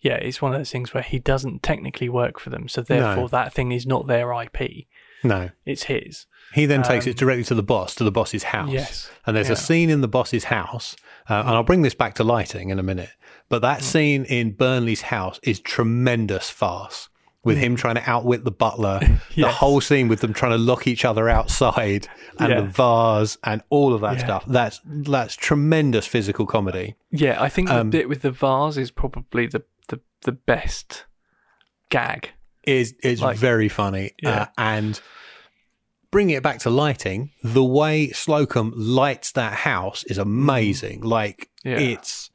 yeah 0.00 0.16
it's 0.16 0.42
one 0.42 0.52
of 0.52 0.58
those 0.60 0.70
things 0.70 0.92
where 0.92 1.02
he 1.02 1.18
doesn't 1.18 1.62
technically 1.62 2.10
work 2.10 2.38
for 2.38 2.50
them, 2.50 2.68
so 2.68 2.82
therefore 2.82 3.28
that 3.30 3.54
thing 3.54 3.72
is 3.72 3.86
not 3.86 4.06
their 4.06 4.32
IP, 4.42 4.86
No. 5.24 5.50
it's 5.64 5.84
his. 5.84 6.26
He 6.52 6.66
then 6.66 6.82
takes 6.84 7.06
it 7.08 7.16
directly 7.16 7.42
to 7.44 7.54
the 7.54 7.62
boss, 7.64 7.94
to 7.96 8.04
the 8.04 8.12
boss's 8.12 8.44
house. 8.44 8.68
Um, 8.68 8.74
Yes. 8.74 9.10
And 9.26 9.36
there's 9.36 9.48
Yeah. 9.48 9.54
a 9.54 9.56
scene 9.56 9.90
in 9.90 10.02
the 10.02 10.08
boss's 10.08 10.44
house, 10.44 10.94
uh, 11.28 11.34
and 11.40 11.48
I'll 11.50 11.62
bring 11.64 11.82
this 11.82 11.94
back 11.94 12.14
to 12.16 12.24
lighting 12.24 12.68
in 12.70 12.78
a 12.78 12.82
minute. 12.82 13.10
But 13.48 13.62
that 13.62 13.80
Mm. 13.80 13.82
scene 13.82 14.24
in 14.26 14.52
Birnley's 14.54 15.02
house 15.02 15.40
is 15.42 15.58
tremendous 15.58 16.50
farce 16.50 17.08
with 17.42 17.58
him 17.58 17.74
trying 17.76 17.96
to 17.96 18.08
outwit 18.08 18.44
the 18.44 18.50
butler. 18.52 19.00
The 19.34 19.42
Mm. 19.42 19.50
Whole 19.50 19.80
scene 19.80 20.06
with 20.08 20.20
them 20.20 20.32
trying 20.32 20.52
to 20.52 20.58
lock 20.58 20.86
each 20.86 21.04
other 21.04 21.28
outside, 21.28 22.06
and 22.38 22.50
Yeah. 22.52 22.60
the 22.60 22.66
vase, 22.68 23.36
and 23.42 23.62
all 23.68 23.92
of 23.92 24.00
that 24.02 24.18
Yeah. 24.18 24.24
stuff. 24.24 24.44
That's 24.46 24.80
that's 24.86 25.34
tremendous 25.34 26.06
physical 26.06 26.46
comedy. 26.46 26.94
Yeah, 27.10 27.42
I 27.42 27.48
think 27.48 27.68
the 27.68 27.80
Um, 27.80 27.90
bit 27.90 28.08
with 28.08 28.22
the 28.22 28.30
vase 28.30 28.76
is 28.76 28.90
probably 28.92 29.46
the 29.48 29.62
the, 29.88 30.00
the 30.22 30.32
best 30.32 31.04
gag. 31.90 32.30
Is 32.66 32.94
is 33.02 33.20
Like- 33.20 33.36
very 33.36 33.68
funny. 33.68 34.12
Yeah. 34.22 34.42
Uh, 34.42 34.46
and 34.58 35.00
bringing 36.10 36.36
it 36.36 36.42
back 36.42 36.60
to 36.60 36.70
lighting, 36.70 37.30
the 37.42 37.64
way 37.64 38.08
Slocombe 38.08 38.72
lights 38.76 39.32
that 39.32 39.52
house 39.52 40.04
is 40.04 40.16
amazing. 40.18 41.00
Like 41.02 41.48
Yeah. 41.64 41.78
it's 41.78 42.30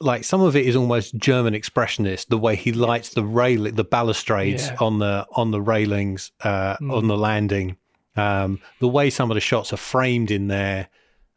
like 0.00 0.24
some 0.24 0.40
of 0.40 0.56
it 0.56 0.66
is 0.66 0.76
almost 0.76 1.16
German 1.16 1.54
expressionist. 1.54 2.28
The 2.28 2.38
way 2.38 2.56
he 2.56 2.72
lights 2.72 3.10
the 3.10 3.24
rail, 3.24 3.70
the 3.70 3.84
balustrades 3.84 4.66
Yeah. 4.68 4.74
Mm. 4.76 4.82
on 4.86 4.98
the 4.98 5.26
on 5.32 5.50
the 5.50 5.60
railings 5.60 6.32
uh, 6.42 6.76
on 6.90 7.06
the 7.08 7.16
landing. 7.16 7.76
Um, 8.16 8.60
the 8.80 8.88
way 8.88 9.08
some 9.10 9.30
of 9.30 9.34
the 9.34 9.40
shots 9.40 9.72
are 9.72 9.76
framed 9.78 10.30
in 10.30 10.48
there. 10.48 10.88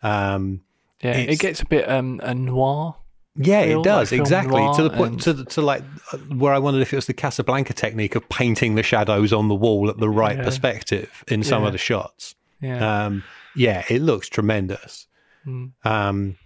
Um, 0.02 0.62
Yeah, 1.02 1.18
it 1.18 1.40
gets 1.40 1.62
a 1.62 1.66
bit 1.66 1.88
um 1.90 2.20
a 2.24 2.34
noir. 2.34 2.96
Yeah, 3.36 3.62
it 3.62 3.84
does 3.84 4.10
film 4.10 4.22
exactly 4.22 4.62
to 4.76 4.84
the 4.84 4.90
point 4.92 5.14
and- 5.14 5.22
to 5.24 5.34
the- 5.34 5.46
to 5.46 5.62
like 5.62 5.84
where 6.30 6.54
I 6.54 6.60
wondered 6.60 6.82
if 6.82 6.94
it 6.94 6.96
was 6.96 7.08
the 7.08 7.14
Casablanca 7.16 7.74
technique 7.74 8.14
of 8.16 8.28
painting 8.30 8.76
the 8.76 8.84
shadows 8.84 9.34
on 9.34 9.48
the 9.48 9.56
wall 9.56 9.90
at 9.90 9.98
the 9.98 10.10
right 10.10 10.38
Yeah. 10.38 10.44
perspective 10.44 11.24
in 11.28 11.42
some 11.44 11.62
Yeah. 11.64 11.68
of 11.68 11.72
the 11.72 11.80
shots. 11.80 12.36
Yeah. 12.62 13.06
Um, 13.06 13.24
yeah, 13.56 13.84
it 13.90 14.02
looks 14.02 14.30
tremendous. 14.30 15.08
Mm. 15.48 15.72
Um, 15.84 16.38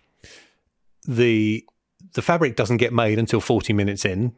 the 1.08 1.66
the 2.14 2.22
fabric 2.22 2.56
doesn't 2.56 2.78
get 2.78 2.94
made 2.94 3.20
until 3.20 3.40
forty 3.42 3.74
minutes 3.74 4.06
in. 4.06 4.34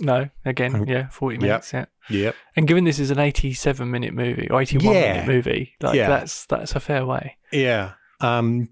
No, 0.00 0.28
again, 0.44 0.86
yeah, 0.88 1.08
forty 1.10 1.38
minutes. 1.38 1.72
Yeah, 1.72 1.84
Yep. 2.10 2.34
and 2.56 2.66
given 2.66 2.84
this 2.84 2.98
is 2.98 3.10
an 3.10 3.18
eighty-seven 3.20 3.88
minute 3.90 4.14
movie 4.14 4.48
or 4.50 4.60
eighty-one 4.60 4.92
minute 4.94 5.26
movie, 5.26 5.74
like 5.80 5.96
that's 5.98 6.44
that's 6.46 6.74
a 6.74 6.80
fair 6.80 7.06
way. 7.06 7.36
Yeah. 7.52 7.92
Um, 8.20 8.68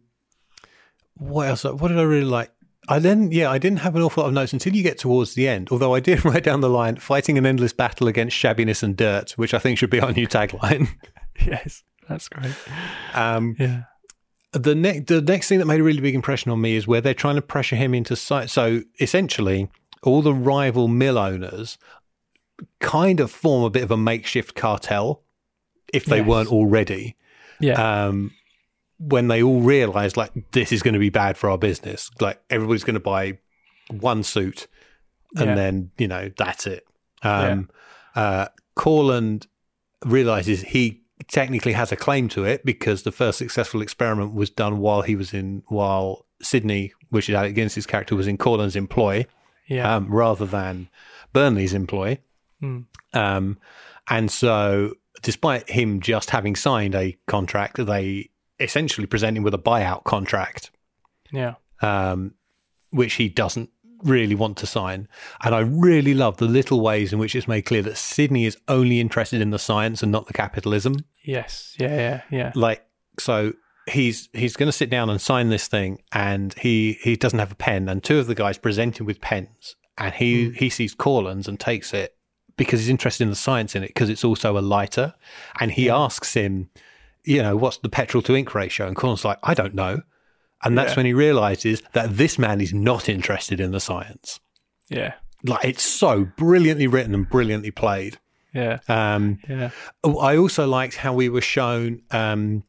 what 1.14 1.48
else? 1.48 1.64
What 1.64 1.88
did 1.88 1.98
I 1.98 2.02
really 2.02 2.24
like? 2.24 2.50
I 2.90 2.98
then, 2.98 3.30
yeah, 3.32 3.50
I 3.50 3.58
didn't 3.58 3.78
have 3.80 3.94
an 3.96 4.02
awful 4.02 4.22
lot 4.22 4.28
of 4.28 4.34
notes 4.34 4.52
until 4.52 4.74
you 4.74 4.82
get 4.82 4.98
towards 4.98 5.34
the 5.34 5.46
end. 5.48 5.68
Although 5.70 5.94
I 5.94 6.00
did 6.00 6.24
write 6.24 6.42
down 6.44 6.60
the 6.60 6.68
line 6.68 6.96
"fighting 6.96 7.38
an 7.38 7.46
endless 7.46 7.72
battle 7.72 8.08
against 8.08 8.36
shabbiness 8.36 8.82
and 8.82 8.96
dirt," 8.96 9.32
which 9.32 9.54
I 9.54 9.58
think 9.58 9.78
should 9.78 9.90
be 9.90 10.00
our 10.00 10.12
new 10.12 10.26
tagline. 10.26 10.88
yes, 11.46 11.82
that's 12.08 12.28
great. 12.28 12.54
Um, 13.14 13.56
Yeah, 13.58 13.82
the 14.52 14.74
next 14.74 15.06
the 15.06 15.22
next 15.22 15.48
thing 15.48 15.60
that 15.60 15.66
made 15.66 15.80
a 15.80 15.84
really 15.84 16.00
big 16.00 16.14
impression 16.14 16.50
on 16.50 16.60
me 16.60 16.74
is 16.76 16.86
where 16.86 17.00
they're 17.00 17.14
trying 17.14 17.36
to 17.36 17.42
pressure 17.42 17.76
him 17.76 17.94
into 17.94 18.16
site. 18.16 18.50
So 18.50 18.82
essentially, 19.00 19.70
all 20.02 20.20
the 20.22 20.34
rival 20.34 20.88
mill 20.88 21.16
owners 21.18 21.78
kind 22.80 23.20
of 23.20 23.30
form 23.30 23.62
a 23.64 23.70
bit 23.70 23.82
of 23.84 23.90
a 23.90 23.96
makeshift 23.96 24.54
cartel, 24.54 25.22
if 25.92 26.04
they 26.04 26.18
Yes. 26.18 26.26
weren't 26.26 26.48
already. 26.48 27.16
yeah, 27.60 28.06
Um, 28.06 28.32
when 29.00 29.28
they 29.28 29.42
all 29.42 29.60
realize 29.60 30.16
like 30.16 30.30
this 30.52 30.70
is 30.72 30.82
going 30.82 30.94
to 30.94 31.00
be 31.00 31.10
bad 31.10 31.36
for 31.36 31.50
our 31.50 31.58
business, 31.58 32.10
like 32.20 32.40
everybody's 32.50 32.84
going 32.84 32.94
to 32.94 33.00
buy 33.00 33.38
one 33.90 34.22
suit, 34.22 34.66
and 35.36 35.48
Yeah. 35.50 35.54
then 35.54 35.90
you 35.98 36.06
know 36.06 36.30
that's 36.36 36.66
it. 36.66 36.86
Um, 37.22 37.68
uh, 38.14 38.46
Corland 38.76 39.46
realizes 40.04 40.62
he 40.62 41.02
technically 41.28 41.72
has 41.72 41.92
a 41.92 41.96
claim 41.96 42.28
to 42.30 42.44
it 42.44 42.64
because 42.64 43.02
the 43.02 43.12
first 43.12 43.36
successful 43.38 43.82
experiment 43.82 44.32
was 44.32 44.48
done 44.50 44.78
while 44.78 45.02
he 45.02 45.14
was 45.16 45.34
in 45.34 45.62
while 45.68 46.26
Sydney, 46.42 46.92
which 47.10 47.28
is 47.28 47.34
Alec 47.34 47.54
Guinness's 47.54 47.86
character, 47.86 48.16
was 48.16 48.26
in 48.26 48.38
Corland's 48.38 48.76
employ 48.76 49.26
yeah, 49.66 49.96
um, 49.96 50.08
rather 50.10 50.46
than 50.46 50.88
Birnley's 51.34 51.74
employ. 51.74 52.18
Mm. 52.62 52.86
Um, 53.12 53.58
and 54.08 54.30
so, 54.30 54.94
despite 55.22 55.68
him 55.70 56.00
just 56.00 56.30
having 56.30 56.56
signed 56.56 56.94
a 56.94 57.16
contract, 57.26 57.76
they 57.84 58.29
essentially 58.60 59.06
presenting 59.06 59.42
with 59.42 59.54
a 59.54 59.58
buyout 59.58 60.04
contract, 60.04 60.70
yeah, 61.32 61.54
um, 61.82 62.34
which 62.90 63.14
he 63.14 63.28
doesn't 63.28 63.70
really 64.02 64.34
want 64.34 64.56
to 64.58 64.66
sign. 64.66 65.08
And 65.42 65.54
I 65.54 65.60
really 65.60 66.14
love 66.14 66.38
the 66.38 66.46
little 66.46 66.80
ways 66.80 67.12
in 67.12 67.18
which 67.18 67.34
it's 67.34 67.48
made 67.48 67.62
clear 67.62 67.82
that 67.82 67.96
Sydney 67.96 68.46
is 68.46 68.56
only 68.68 69.00
interested 69.00 69.40
in 69.40 69.50
the 69.50 69.58
science 69.58 70.02
and 70.02 70.10
not 70.12 70.26
the 70.26 70.32
capitalism. 70.32 71.04
yes, 71.22 71.74
yeah, 71.78 71.96
yeah, 71.96 72.22
yeah, 72.30 72.52
Like, 72.54 72.86
so 73.18 73.52
he's 73.88 74.28
he's 74.32 74.56
going 74.56 74.68
to 74.68 74.72
sit 74.72 74.90
down 74.90 75.10
and 75.10 75.20
sign 75.20 75.48
this 75.48 75.66
thing, 75.66 76.02
and 76.12 76.54
he 76.54 76.98
he 77.02 77.16
doesn't 77.16 77.38
have 77.38 77.52
a 77.52 77.56
pen, 77.56 77.88
and 77.88 78.02
two 78.02 78.18
of 78.18 78.26
the 78.26 78.34
guys 78.34 78.58
present 78.58 79.00
him 79.00 79.06
with 79.06 79.20
pens, 79.20 79.76
and 79.98 80.14
he 80.14 80.50
he 80.50 80.70
sees 80.70 80.94
Corland's 80.94 81.48
and 81.48 81.58
takes 81.58 81.92
it 81.92 82.16
because 82.56 82.80
he's 82.80 82.88
interested 82.88 83.24
in 83.24 83.30
the 83.30 83.36
science 83.36 83.74
in 83.74 83.82
it 83.82 83.88
because 83.88 84.10
it's 84.10 84.24
also 84.24 84.58
a 84.58 84.60
lighter, 84.60 85.14
and 85.58 85.72
he 85.72 85.88
asks 85.88 86.34
him, 86.34 86.70
you 87.24 87.42
know, 87.42 87.56
what's 87.56 87.78
the 87.78 87.88
petrol 87.88 88.22
to 88.22 88.36
ink 88.36 88.54
ratio, 88.54 88.86
and 88.86 88.96
Corland's 88.96 89.24
like, 89.24 89.38
I 89.42 89.54
don't 89.54 89.74
know, 89.74 90.02
and 90.64 90.76
that's 90.76 90.92
Yeah. 90.92 90.96
when 90.96 91.06
he 91.06 91.12
realizes 91.12 91.82
that 91.92 92.16
this 92.16 92.38
man 92.38 92.60
is 92.60 92.72
not 92.74 93.08
interested 93.08 93.60
in 93.60 93.70
the 93.72 93.80
science. 93.80 94.40
yeah, 94.88 95.14
Like 95.44 95.64
it's 95.64 95.82
so 95.84 96.26
brilliantly 96.36 96.86
written 96.86 97.14
and 97.14 97.28
brilliantly 97.28 97.70
played. 97.70 98.18
yeah, 98.52 98.78
Um, 98.88 99.38
yeah, 99.48 99.70
Oh, 100.04 100.18
I 100.18 100.36
also 100.36 100.66
liked 100.66 100.96
how 100.96 101.12
we 101.14 101.28
were 101.28 101.40
shown 101.40 102.02
um, 102.10 102.64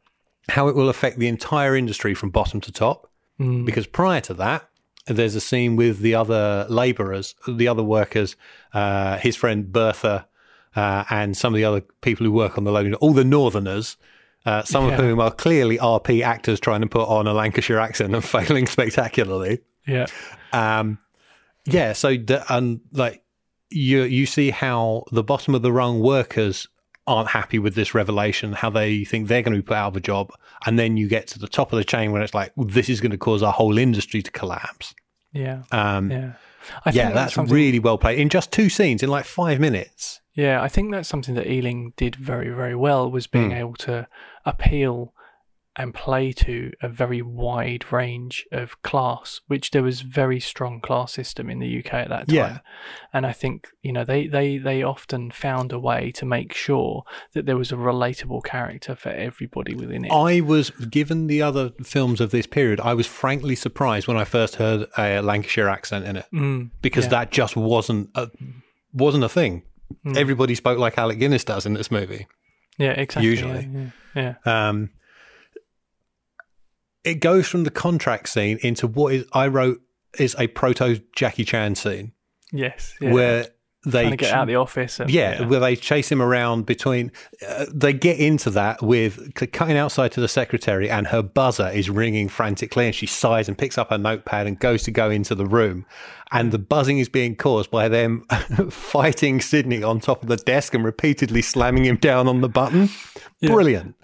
how 0.50 0.68
it 0.68 0.76
will 0.76 0.90
affect 0.90 1.18
the 1.20 1.28
entire 1.28 1.76
industry 1.76 2.14
from 2.14 2.30
bottom 2.30 2.62
to 2.62 2.72
top. 2.72 3.10
Mm. 3.40 3.66
Because 3.66 3.88
prior 3.88 4.22
to 4.22 4.34
that, 4.36 4.68
there's 5.08 5.34
a 5.36 5.42
scene 5.42 5.76
with 5.76 6.00
the 6.00 6.14
other 6.14 6.68
labourers, 6.70 7.34
the 7.48 7.68
other 7.68 7.84
workers, 7.84 8.36
uh, 8.74 9.18
his 9.18 9.36
friend 9.36 9.72
Bertha, 9.72 10.28
uh, 10.76 11.04
and 11.10 11.36
some 11.36 11.54
of 11.54 11.58
the 11.58 11.66
other 11.66 11.82
people 12.02 12.26
who 12.26 12.32
work 12.32 12.58
on 12.58 12.64
the 12.64 12.72
loading, 12.72 12.94
all 12.96 13.14
the 13.14 13.26
Northerners. 13.26 13.98
Uh, 14.45 14.63
some 14.63 14.88
Yeah. 14.88 14.93
of 14.95 14.99
whom 14.99 15.19
are 15.19 15.30
clearly 15.32 15.77
RP 15.77 16.23
actors 16.23 16.60
trying 16.60 16.82
to 16.82 16.88
put 16.88 17.08
on 17.08 17.27
a 17.27 17.34
Lancashire 17.34 17.80
accent 17.80 18.15
and 18.15 18.23
failing 18.36 18.65
spectacularly. 18.67 19.60
yeah, 19.88 20.08
Um, 20.51 20.97
yeah, 21.65 21.93
so 21.93 22.15
the, 22.17 22.43
and 22.54 22.80
like 22.91 23.21
you 23.69 24.01
you 24.04 24.25
see 24.25 24.49
how 24.49 25.04
the 25.12 25.23
bottom 25.23 25.54
of 25.56 25.62
the 25.62 25.71
rung 25.71 25.99
workers 26.01 26.67
aren't 27.08 27.30
happy 27.30 27.60
with 27.60 27.75
this 27.75 27.93
revelation, 27.93 28.54
how 28.54 28.69
they 28.69 29.04
think 29.06 29.27
they're 29.27 29.41
going 29.41 29.56
to 29.56 29.62
be 29.62 29.65
put 29.65 29.77
out 29.77 29.89
of 29.89 29.95
a 29.97 29.99
job, 30.01 30.32
and 30.65 30.77
then 30.80 30.97
you 30.97 31.08
get 31.08 31.27
to 31.27 31.39
the 31.39 31.47
top 31.47 31.71
of 31.71 31.77
the 31.77 31.84
chain 31.84 32.12
when 32.12 32.21
it's 32.21 32.34
like 32.34 32.51
this 32.58 32.89
is 32.89 32.99
going 33.01 33.12
to 33.12 33.17
cause 33.17 33.43
our 33.43 33.54
whole 33.54 33.77
industry 33.77 34.21
to 34.21 34.32
collapse. 34.32 34.93
yeah, 35.34 35.63
Um, 35.71 36.10
yeah, 36.12 36.17
yeah. 36.19 36.32
I 36.86 36.91
think 36.91 37.13
that's, 37.13 37.34
something- 37.36 37.54
really 37.56 37.80
well 37.80 37.97
played 37.97 38.19
in 38.19 38.30
just 38.30 38.51
two 38.51 38.69
scenes 38.69 39.01
in 39.04 39.10
like 39.10 39.25
five 39.25 39.60
minutes. 39.60 40.19
Yeah, 40.34 40.62
I 40.62 40.67
think 40.69 40.91
that's 40.91 41.10
something 41.10 41.36
that 41.36 41.47
Ealing 41.47 41.93
did 41.97 42.15
very, 42.15 42.49
very 42.49 42.75
well 42.75 43.12
was 43.12 43.27
being 43.27 43.51
able 43.51 43.73
to 43.75 44.08
appeal 44.45 45.13
and 45.77 45.93
play 45.93 46.34
to 46.34 46.69
a 46.82 46.89
very 46.89 47.21
wide 47.21 47.93
range 47.93 48.45
of 48.51 48.82
class, 48.82 49.39
which 49.47 49.71
there 49.71 49.82
was 49.82 50.01
very 50.01 50.38
strong 50.39 50.82
class 50.82 51.13
system 51.13 51.49
in 51.49 51.60
the 51.60 51.80
UK 51.80 51.93
at 51.93 52.10
that 52.10 52.27
time. 52.27 52.36
Yeah. 52.36 52.60
And 53.13 53.25
I 53.25 53.32
think, 53.32 53.69
you 53.82 53.93
know, 53.93 54.04
they, 54.04 54.27
they, 54.27 54.58
they 54.58 54.84
often 54.84 55.32
found 55.32 55.71
a 55.71 55.80
way 55.80 56.12
to 56.13 56.25
make 56.25 56.51
sure 56.54 57.04
that 57.34 57.45
there 57.45 57.56
was 57.56 57.71
a 57.71 57.77
relatable 57.77 58.43
character 58.43 58.95
for 58.97 59.10
everybody 59.10 59.73
within 59.73 60.04
it. 60.04 60.12
I 60.12 60.41
was 60.41 60.71
given 60.71 61.27
the 61.27 61.41
other 61.41 61.71
films 61.82 62.19
of 62.19 62.32
this 62.32 62.47
period. 62.47 62.82
I 62.82 62.93
was 62.93 63.08
frankly 63.08 63.56
surprised 63.56 64.10
when 64.10 64.17
I 64.17 64.25
first 64.25 64.56
heard 64.56 64.88
a 64.97 65.21
Lancashire 65.21 65.69
accent 65.69 66.06
in 66.06 66.17
it 66.17 66.25
Mm, 66.34 66.71
because 66.82 67.06
yeah. 67.06 67.12
that 67.12 67.32
just 67.32 67.56
wasn't 67.56 68.10
a, 68.15 68.27
wasn't 68.91 69.23
a 69.23 69.30
thing. 69.30 69.63
Mm. 70.06 70.17
Everybody 70.17 70.56
spoke 70.56 70.80
like 70.80 70.97
Alec 70.97 71.19
Guinness 71.19 71.45
does 71.45 71.65
in 71.65 71.75
this 71.75 71.89
movie. 71.91 72.27
Yeah, 72.77 72.91
exactly. 72.91 73.29
usually. 73.29 73.91
Yeah, 74.15 74.36
yeah. 74.45 74.69
Um, 74.69 74.89
it 77.03 77.15
goes 77.15 77.47
from 77.47 77.63
the 77.63 77.71
contract 77.71 78.29
scene 78.29 78.60
into 78.62 78.88
what 78.88 79.13
is 79.13 79.25
I 79.34 79.47
wrote 79.47 79.81
is 80.19 80.36
a 80.38 80.47
proto 80.47 81.01
Jackie 81.15 81.45
Chan 81.45 81.75
scene 81.75 82.12
Yes. 82.51 82.95
Yeah. 82.99 83.12
where 83.13 83.47
they 83.84 84.04
trying 84.04 84.12
to 84.12 84.17
get 84.17 84.34
out 84.34 84.41
of 84.44 84.48
the 84.48 84.56
office. 84.56 85.00
And, 85.00 85.10
yeah, 85.10 85.46
where 85.46 85.60
they 85.60 85.76
chase 85.76 86.12
him 86.12 86.22
around 86.22 86.65
between. 86.65 87.12
Uh, 87.48 87.65
they 87.74 87.94
get 87.94 88.20
into 88.20 88.50
that 88.52 88.82
with 88.82 89.34
cutting 89.52 89.78
outside 89.78 90.12
to 90.13 90.22
the 90.22 90.28
secretary, 90.28 90.89
and 90.89 91.08
her 91.08 91.22
buzzer 91.22 91.70
is 91.70 91.89
ringing 91.89 92.30
frantically, 92.30 92.86
and 92.86 92.96
she 92.96 93.08
sighs 93.08 93.48
and 93.48 93.58
picks 93.58 93.78
up 93.78 93.89
her 93.89 93.98
notepad 93.98 94.48
and 94.48 94.60
goes 94.60 94.84
to 94.84 94.91
go 94.91 95.10
into 95.10 95.34
the 95.34 95.46
room, 95.46 95.86
and 96.32 96.52
the 96.52 96.60
buzzing 96.60 97.00
is 97.00 97.10
being 97.10 97.36
caused 97.36 97.72
by 97.72 97.88
them 97.88 98.22
fighting 98.70 99.41
Sydney 99.41 99.84
on 99.84 100.00
top 100.00 100.22
of 100.22 100.30
the 100.30 100.38
desk 100.38 100.74
and 100.74 100.84
repeatedly 100.84 101.41
slamming 101.41 101.86
him 101.86 101.98
down 101.98 102.28
on 102.28 102.41
the 102.41 102.50
button. 102.50 102.89
Brilliant. 103.41 103.96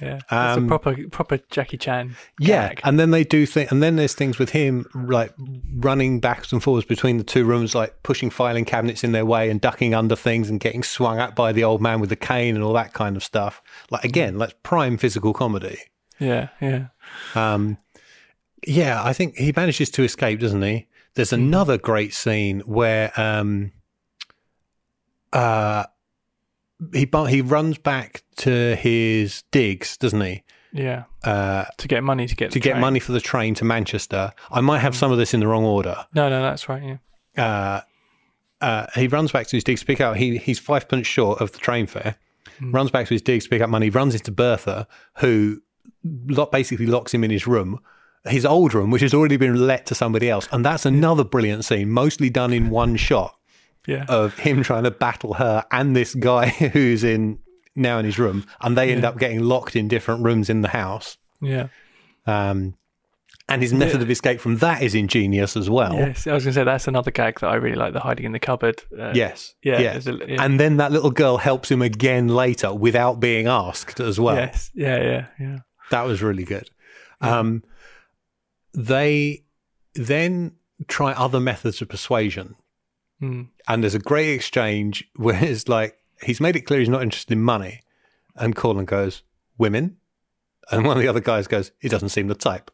Yeah. 0.00 0.16
It's 0.16 0.32
Um, 0.32 0.64
a 0.64 0.68
proper 0.68 0.96
proper 1.08 1.38
Jackie 1.50 1.76
Chan. 1.78 2.16
Yeah, 2.38 2.68
gag. 2.70 2.80
and 2.84 2.98
then 2.98 3.10
they 3.10 3.24
do 3.24 3.46
things, 3.46 3.70
and 3.70 3.82
then 3.82 3.96
there's 3.96 4.14
things 4.14 4.38
with 4.38 4.50
him 4.50 4.86
like 4.94 5.32
running 5.76 6.20
backwards 6.20 6.52
and 6.52 6.62
forwards 6.62 6.86
between 6.86 7.18
the 7.18 7.24
two 7.24 7.44
rooms, 7.44 7.74
like 7.74 8.02
pushing 8.02 8.30
filing 8.30 8.64
cabinets 8.64 9.04
in 9.04 9.12
their 9.12 9.24
way 9.26 9.50
and 9.50 9.60
ducking 9.60 9.94
under 9.94 10.16
things 10.16 10.50
and 10.50 10.60
getting 10.60 10.82
swung 10.82 11.18
at 11.18 11.34
by 11.34 11.52
the 11.52 11.64
old 11.64 11.80
man 11.80 12.00
with 12.00 12.10
the 12.10 12.16
cane 12.16 12.54
and 12.54 12.64
all 12.64 12.72
that 12.74 12.92
kind 12.92 13.16
of 13.16 13.22
stuff. 13.24 13.62
Like 13.90 14.04
again, 14.04 14.38
like 14.38 14.62
prime 14.62 14.96
physical 14.96 15.32
comedy. 15.32 15.78
Yeah. 16.18 16.48
Yeah. 16.60 16.86
Um, 17.34 17.78
yeah, 18.66 19.02
I 19.04 19.12
think 19.12 19.36
he 19.36 19.52
manages 19.54 19.90
to 19.90 20.02
escape, 20.04 20.40
doesn't 20.40 20.62
he? 20.62 20.86
There's 21.14 21.32
another 21.32 21.76
great 21.78 22.14
scene 22.14 22.60
where 22.60 23.12
um, 23.20 23.72
uh, 25.32 25.84
he 26.92 27.08
he 27.28 27.40
runs 27.40 27.78
back 27.78 28.22
to 28.36 28.74
his 28.76 29.42
digs, 29.50 29.96
doesn't 29.96 30.20
he? 30.20 30.42
Yeah. 30.72 31.04
Uh, 31.22 31.64
To 31.78 31.88
get 31.88 32.02
money 32.02 32.26
to 32.26 32.34
get 32.34 32.50
to 32.52 32.60
get 32.60 32.72
train. 32.72 32.80
money 32.80 32.98
for 33.00 33.12
the 33.12 33.20
train 33.20 33.54
to 33.56 33.64
Manchester. 33.64 34.32
I 34.50 34.60
might 34.60 34.80
have 34.80 34.96
some 34.96 35.12
of 35.12 35.18
this 35.18 35.32
in 35.32 35.40
the 35.40 35.46
wrong 35.46 35.64
order. 35.64 36.04
No, 36.14 36.28
no, 36.28 36.42
that's 36.42 36.68
right. 36.68 36.82
Yeah. 37.36 37.44
Uh, 37.44 37.80
uh, 38.64 38.86
he 38.94 39.06
runs 39.08 39.30
back 39.32 39.46
to 39.48 39.56
his 39.56 39.64
digs 39.64 39.80
to 39.80 39.86
pick 39.86 40.00
up. 40.00 40.16
He 40.16 40.38
he's 40.38 40.58
five 40.58 40.88
pence 40.88 41.06
short 41.06 41.40
of 41.40 41.52
the 41.52 41.58
train 41.58 41.86
fare. 41.86 42.16
Runs 42.60 42.90
back 42.90 43.06
to 43.08 43.14
his 43.14 43.22
digs 43.22 43.44
to 43.44 43.50
pick 43.50 43.60
up 43.62 43.68
money. 43.70 43.90
Runs 43.90 44.14
into 44.14 44.30
Bertha, 44.30 44.86
who 45.18 45.60
lo- 46.04 46.46
basically 46.46 46.86
locks 46.86 47.12
him 47.12 47.24
in 47.24 47.30
his 47.30 47.46
room, 47.48 47.80
his 48.26 48.46
old 48.46 48.74
room, 48.74 48.90
which 48.90 49.02
has 49.02 49.12
already 49.12 49.36
been 49.36 49.66
let 49.66 49.86
to 49.86 49.94
somebody 49.94 50.30
else. 50.30 50.48
And 50.52 50.64
that's 50.64 50.86
another 50.86 51.24
brilliant 51.24 51.64
scene, 51.64 51.90
mostly 51.90 52.30
done 52.30 52.52
in 52.52 52.70
one 52.70 52.94
shot 52.96 53.36
Yeah. 53.86 54.04
of 54.08 54.38
him 54.38 54.62
trying 54.62 54.84
to 54.84 54.90
battle 54.90 55.34
her 55.34 55.64
and 55.70 55.94
this 55.94 56.14
guy 56.14 56.46
who's 56.72 57.04
in 57.04 57.38
now 57.76 57.98
in 57.98 58.04
his 58.04 58.18
room, 58.18 58.46
and 58.60 58.76
they 58.78 58.92
end 58.92 59.02
Yeah. 59.02 59.08
up 59.10 59.18
getting 59.18 59.40
locked 59.40 59.74
in 59.76 59.88
different 59.88 60.22
rooms 60.24 60.48
in 60.48 60.60
the 60.62 60.68
house. 60.68 61.16
yeah. 61.40 61.68
Um, 62.26 62.76
and 63.46 63.60
his 63.60 63.74
method 63.74 64.00
of 64.00 64.10
escape 64.10 64.40
from 64.40 64.56
that 64.58 64.80
is 64.82 64.94
ingenious 64.94 65.54
as 65.54 65.68
well. 65.68 65.92
Yes. 65.96 66.26
I 66.26 66.32
was 66.32 66.44
going 66.44 66.54
to 66.54 66.60
say 66.60 66.64
that's 66.64 66.88
another 66.88 67.10
gag 67.10 67.40
that 67.40 67.48
I 67.48 67.56
really 67.56 67.76
like. 67.76 67.92
The 67.92 68.00
hiding 68.00 68.24
in 68.24 68.32
the 68.32 68.38
cupboard. 68.38 68.80
Uh, 68.98 69.12
Yes. 69.14 69.54
Yeah. 69.62 69.78
Yes. 69.80 70.06
a- 70.06 70.18
yeah. 70.26 70.42
And 70.42 70.58
then 70.58 70.78
that 70.78 70.90
little 70.92 71.10
girl 71.10 71.36
helps 71.36 71.70
him 71.70 71.82
again 71.82 72.28
later 72.28 72.72
without 72.72 73.20
being 73.20 73.46
asked 73.46 74.00
as 74.00 74.18
well. 74.18 74.36
Yes. 74.36 74.70
Yeah. 74.74 75.02
Yeah. 75.02 75.26
Yeah. 75.38 75.58
That 75.90 76.06
was 76.06 76.22
really 76.22 76.44
good. 76.44 76.70
Um, 77.20 77.62
they 78.72 79.44
then 79.94 80.52
try 80.88 81.12
other 81.12 81.40
methods 81.40 81.82
of 81.82 81.88
persuasion. 81.88 82.56
Mm. 83.22 83.48
And 83.68 83.82
there's 83.82 83.94
a 83.94 83.98
great 84.00 84.30
exchange 84.34 85.04
where 85.16 85.42
it's 85.42 85.68
like, 85.68 85.96
he's 86.22 86.40
made 86.40 86.56
it 86.56 86.62
clear 86.62 86.80
he's 86.80 86.88
not 86.88 87.02
interested 87.02 87.32
in 87.32 87.42
money. 87.42 87.80
And 88.36 88.54
Colin 88.56 88.84
goes, 88.84 89.22
Women? 89.58 89.96
And 90.70 90.84
one 90.86 90.96
of 90.96 91.02
the 91.02 91.08
other 91.08 91.20
guys 91.20 91.46
goes, 91.46 91.70
He 91.80 91.88
doesn't 91.88 92.08
seem 92.10 92.28
the 92.28 92.34
type. 92.34 92.70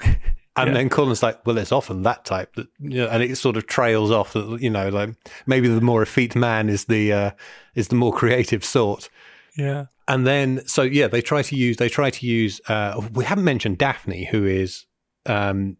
And 0.56 0.68
Yeah. 0.68 0.74
then 0.74 0.88
Colin's 0.88 1.20
like, 1.20 1.44
well, 1.44 1.58
it's 1.58 1.72
often 1.72 2.02
that 2.02 2.24
type 2.24 2.54
that, 2.54 2.68
you 2.78 2.98
know, 2.98 3.08
and 3.08 3.24
it 3.24 3.36
sort 3.36 3.56
of 3.56 3.66
trails 3.66 4.12
off 4.12 4.34
that, 4.34 4.60
you 4.62 4.70
know, 4.70 4.88
like 4.88 5.10
maybe 5.46 5.66
the 5.66 5.80
more 5.80 6.00
effete 6.00 6.36
man 6.36 6.68
is 6.68 6.84
the, 6.84 7.12
uh, 7.12 7.30
is 7.74 7.88
the 7.88 7.96
more 7.96 8.12
creative 8.12 8.64
sort. 8.64 9.08
Yeah. 9.56 9.86
And 10.06 10.24
then, 10.24 10.64
so 10.64 10.82
yeah, 10.82 11.08
they 11.08 11.22
try 11.22 11.42
to 11.42 11.56
use, 11.56 11.78
they 11.78 11.88
try 11.88 12.08
to 12.10 12.24
use, 12.26 12.60
uh, 12.68 13.00
we 13.14 13.24
haven't 13.24 13.42
mentioned 13.42 13.78
Daphne, 13.78 14.26
who 14.26 14.44
is, 14.44 14.86
um, 15.26 15.76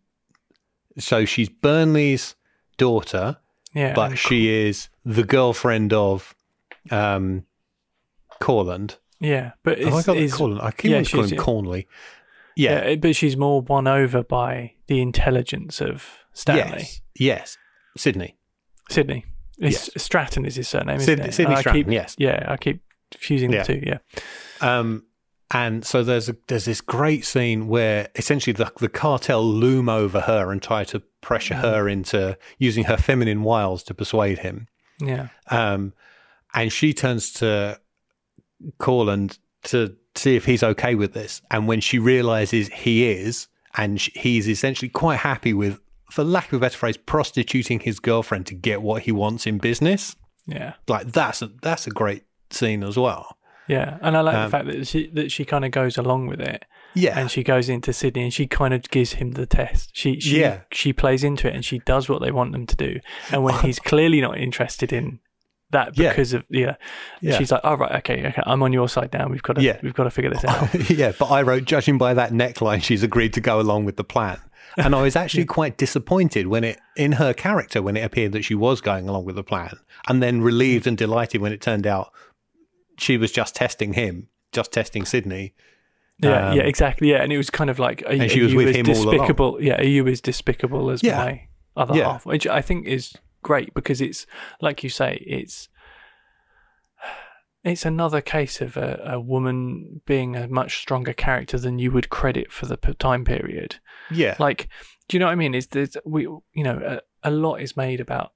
so 0.99 1.25
she's 1.25 1.49
Birnley's 1.49 2.35
daughter, 2.77 3.37
Yeah. 3.75 3.93
but 3.95 4.17
she 4.19 4.49
is 4.49 4.89
the 5.05 5.25
girlfriend 5.25 5.93
of, 5.93 6.35
um, 6.91 7.45
Corland. 8.41 8.97
yeah. 9.21 9.53
But 9.63 9.79
Oh, 9.83 9.97
I 9.97 10.03
got 10.03 10.17
it's- 10.17 10.35
Corland. 10.35 10.61
I 10.63 10.71
keep 10.71 10.91
yeah, 10.91 10.99
on 10.99 11.05
calling 11.05 11.29
him 11.31 11.39
Cornley. 11.39 11.87
Yeah. 12.57 12.89
yeah. 12.89 12.95
But 12.97 13.17
she's 13.17 13.37
more 13.37 13.61
won 13.63 13.87
over 13.87 14.23
by 14.23 14.75
the 14.87 15.01
intelligence 15.01 15.81
of 15.81 16.05
Stanley. 16.33 16.79
Yes. 16.81 17.01
Yes. 17.17 17.59
Sydney. 17.97 18.37
Sydney. 18.91 19.25
It's, 19.59 19.91
Stratton 20.03 20.45
is 20.45 20.57
his 20.57 20.69
surname, 20.69 20.97
isn't 20.97 21.07
Sydney, 21.07 21.29
it? 21.29 21.35
Sydney 21.35 21.57
Stratton, 21.57 21.85
keep- 21.85 21.93
yes. 21.93 22.17
Yeah, 22.19 22.45
I 22.49 22.57
keep 22.57 22.83
fusing 23.17 23.53
Yeah. 23.53 23.63
the 23.63 23.75
two. 23.75 23.83
Yeah. 23.87 23.99
Um, 24.61 25.05
and 25.50 25.85
so 25.85 26.02
there's 26.02 26.28
a, 26.28 26.37
there's 26.48 26.64
this 26.64 26.80
great 26.80 27.24
scene 27.24 27.68
where 27.68 28.09
essentially 28.16 28.52
the, 28.52 28.72
the 28.78 28.88
cartel 28.88 29.44
loom 29.44 29.88
over 29.88 30.20
her 30.20 30.50
and 30.50 30.62
try 30.62 30.85
to 30.85 31.00
pressure 31.20 31.54
her 31.54 31.88
into 31.88 32.37
using 32.59 32.85
her 32.85 32.96
feminine 32.96 33.42
wiles 33.42 33.83
to 33.85 33.94
persuade 33.94 34.38
him. 34.38 34.66
Yeah. 35.00 35.28
Um, 35.50 35.92
and 36.54 36.72
she 36.72 36.92
turns 36.94 37.33
to 37.35 37.80
Corland 38.78 39.38
to 39.64 39.96
see 40.14 40.37
if 40.37 40.44
he's 40.44 40.62
okay 40.62 40.94
with 40.94 41.12
this. 41.12 41.42
And 41.50 41.68
when 41.68 41.80
she 41.80 41.98
realizes 41.98 42.68
he 42.68 43.09
is, 43.09 43.48
and 43.76 44.00
sh- 44.00 44.11
he's 44.14 44.48
essentially 44.48 44.88
quite 44.88 45.16
happy 45.16 45.52
with, 45.52 45.80
for 46.11 46.24
lack 46.24 46.48
of 46.48 46.54
a 46.54 46.61
better 46.61 46.78
phrase, 46.78 46.96
prostituting 46.96 47.80
his 47.80 47.98
girlfriend 47.98 48.46
to 48.46 48.54
get 48.54 48.83
what 48.83 49.02
he 49.02 49.12
wants 49.12 49.46
in 49.46 49.59
business. 49.59 50.16
Yeah. 50.46 50.74
Like 50.88 51.12
that's 51.12 51.42
a, 51.42 51.50
that's 51.62 51.87
a 51.87 51.90
great 51.90 52.24
scene 52.50 52.85
as 52.85 52.96
well. 52.96 53.37
Yeah. 53.68 53.98
And 54.03 54.16
I 54.16 54.20
like 54.20 54.37
Um, 54.37 54.44
the 54.44 54.50
fact 54.50 54.66
that 54.66 54.87
she 54.87 55.09
that 55.14 55.33
she 55.33 55.44
kind 55.44 55.64
of 55.64 55.70
goes 55.70 55.96
along 55.98 56.27
with 56.27 56.40
it. 56.40 56.64
Yeah. 56.96 57.18
and 57.18 57.29
she 57.29 57.42
goes 57.42 57.68
into 57.68 57.92
Sydney 57.92 58.22
and 58.22 58.33
she 58.33 58.46
kind 58.46 58.72
of 58.72 58.88
gives 58.88 59.14
him 59.14 59.33
the 59.33 59.46
test. 59.46 59.90
She 59.94 60.20
she 60.20 60.40
Yeah. 60.40 60.61
she 60.70 60.92
plays 60.92 61.24
into 61.24 61.48
it 61.48 61.55
and 61.55 61.64
she 61.64 61.81
does 61.81 62.09
what 62.09 62.22
they 62.22 62.31
want 62.31 62.53
them 62.53 62.66
to 62.66 62.77
do. 62.77 63.00
And 63.33 63.42
when 63.42 63.55
he's 63.64 63.79
clearly 63.81 64.20
not 64.20 64.38
interested 64.38 64.92
in 64.92 65.18
that 65.70 65.98
Yeah. 65.98 66.11
because 66.11 66.33
of 66.35 66.44
yeah, 66.50 66.77
Yeah. 67.20 67.37
she's 67.37 67.50
like, 67.50 67.62
"All 67.64 67.77
right, 67.77 67.92
okay, 67.96 68.27
okay, 68.29 68.42
I'm 68.46 68.62
on 68.62 68.72
your 68.72 68.88
side 68.88 69.12
now. 69.12 69.27
We've 69.27 69.42
got 69.42 69.55
to 69.57 69.62
Yeah. 69.62 69.79
we've 69.83 69.94
got 69.94 70.05
to 70.05 70.11
figure 70.11 70.31
this 70.31 70.44
out." 70.44 70.72
yeah, 70.90 71.12
but 71.18 71.27
I 71.33 71.42
wrote, 71.42 71.64
judging 71.64 71.98
by 71.98 72.14
that 72.14 72.31
neckline, 72.31 72.81
she's 72.83 73.03
agreed 73.03 73.33
to 73.33 73.40
go 73.40 73.59
along 73.59 73.85
with 73.87 73.96
the 73.96 74.05
plan. 74.05 74.38
And 74.77 74.94
I 74.94 75.03
was 75.03 75.16
actually 75.16 75.44
quite 75.59 75.77
disappointed 75.77 76.46
when 76.46 76.62
it, 76.64 76.79
in 76.96 77.12
her 77.12 77.33
character, 77.33 77.83
when 77.83 77.96
it 77.96 78.05
appeared 78.05 78.33
that 78.33 78.44
she 78.44 78.55
was 78.55 78.81
going 78.81 79.09
along 79.09 79.24
with 79.24 79.35
the 79.37 79.42
plan, 79.44 79.72
and 80.07 80.22
then 80.22 80.42
relieved 80.42 80.87
and 80.87 80.96
delighted 80.96 81.40
when 81.40 81.53
it 81.53 81.61
turned 81.61 81.87
out 81.88 82.12
she 82.98 83.16
was 83.16 83.33
just 83.33 83.54
testing 83.57 83.92
him, 83.94 84.28
just 84.52 84.72
testing 84.72 85.04
Sydney. 85.04 85.54
yeah, 86.22 86.48
Um, 86.50 86.57
yeah, 86.57 86.62
exactly. 86.62 87.11
Yeah, 87.11 87.22
and 87.22 87.33
it 87.33 87.37
was 87.37 87.50
kind 87.50 87.70
of 87.70 87.78
like, 87.78 88.02
are, 88.02 88.11
and 88.12 88.22
are 88.22 88.28
she 88.28 88.42
was 88.42 88.52
you 88.52 88.59
with 88.59 88.68
as 88.68 88.76
him 88.76 88.88
all 88.88 88.94
along. 89.02 89.11
despicable? 89.12 89.59
Yeah, 89.62 89.78
are 89.80 89.85
you 89.85 90.07
as 90.07 90.20
despicable 90.20 90.90
as 90.90 91.02
Yeah. 91.02 91.16
my 91.24 91.48
other 91.76 91.96
Yeah. 91.96 92.12
half? 92.12 92.26
Which 92.26 92.46
I 92.46 92.61
think 92.61 92.87
is 92.87 93.14
great 93.42 93.74
because 93.74 94.00
it's 94.00 94.26
like 94.61 94.83
you 94.85 94.90
say, 94.90 95.22
it's 95.26 95.68
it's 97.64 97.87
another 97.87 98.20
case 98.20 98.61
of 98.61 98.76
a, 98.76 99.00
a 99.07 99.20
woman 99.20 100.02
being 100.07 100.37
a 100.37 100.46
much 100.46 100.76
stronger 100.78 101.14
character 101.14 101.59
than 101.59 101.78
you 101.78 101.90
would 101.90 102.11
credit 102.11 102.52
for 102.52 102.66
the 102.66 102.76
time 102.76 103.24
period. 103.24 103.76
Yeah. 104.11 104.37
Like, 104.38 104.68
do 105.09 105.16
you 105.16 105.18
know 105.18 105.26
what 105.26 105.33
I 105.33 105.37
mean? 105.37 105.54
Is 105.54 105.68
there's 105.68 105.96
we 106.04 106.22
you 106.22 106.62
know 106.62 107.00
a, 107.24 107.28
a 107.28 107.30
lot 107.30 107.57
is 107.62 107.74
made 107.76 108.00
about 108.00 108.33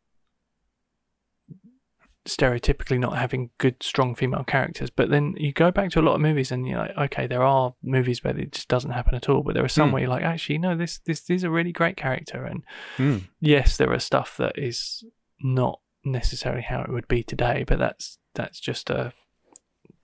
stereotypically 2.29 2.99
not 3.01 3.17
having 3.17 3.51
good 3.59 3.83
strong 3.83 4.15
female 4.15 4.45
characters 4.45 4.91
but 4.91 5.09
then 5.11 5.35
you 5.39 5.53
go 5.53 5.71
back 5.71 5.91
to 5.91 5.99
a 5.99 6.03
lot 6.03 6.15
of 6.15 6.21
movies 6.21 6.53
and 6.53 6.69
you're 6.69 6.79
like 6.79 6.97
okay 6.99 7.27
there 7.27 7.43
are 7.43 7.75
movies 7.83 8.23
where 8.23 8.37
it 8.37 8.53
just 8.53 8.69
doesn't 8.69 8.91
happen 8.93 9.15
at 9.15 9.29
all 9.29 9.43
but 9.43 9.55
there 9.55 9.65
are 9.65 9.69
some 9.69 9.89
Hmm. 9.89 9.93
where 9.95 10.03
you're 10.03 10.11
like 10.11 10.23
actually 10.23 10.59
no 10.59 10.77
this 10.77 11.01
this 11.07 11.29
is 11.31 11.43
a 11.43 11.51
really 11.51 11.73
great 11.73 11.97
character 11.97 12.45
and 12.45 12.63
Mm. 12.99 13.23
yes 13.41 13.77
there 13.79 13.93
are 13.93 13.99
stuff 13.99 14.37
that 14.37 14.59
is 14.59 15.03
not 15.41 15.81
necessarily 16.05 16.63
how 16.63 16.83
it 16.83 16.91
would 16.91 17.09
be 17.09 17.23
today 17.23 17.65
but 17.67 17.79
that's 17.79 18.19
that's 18.35 18.61
just 18.61 18.91
a 18.91 19.13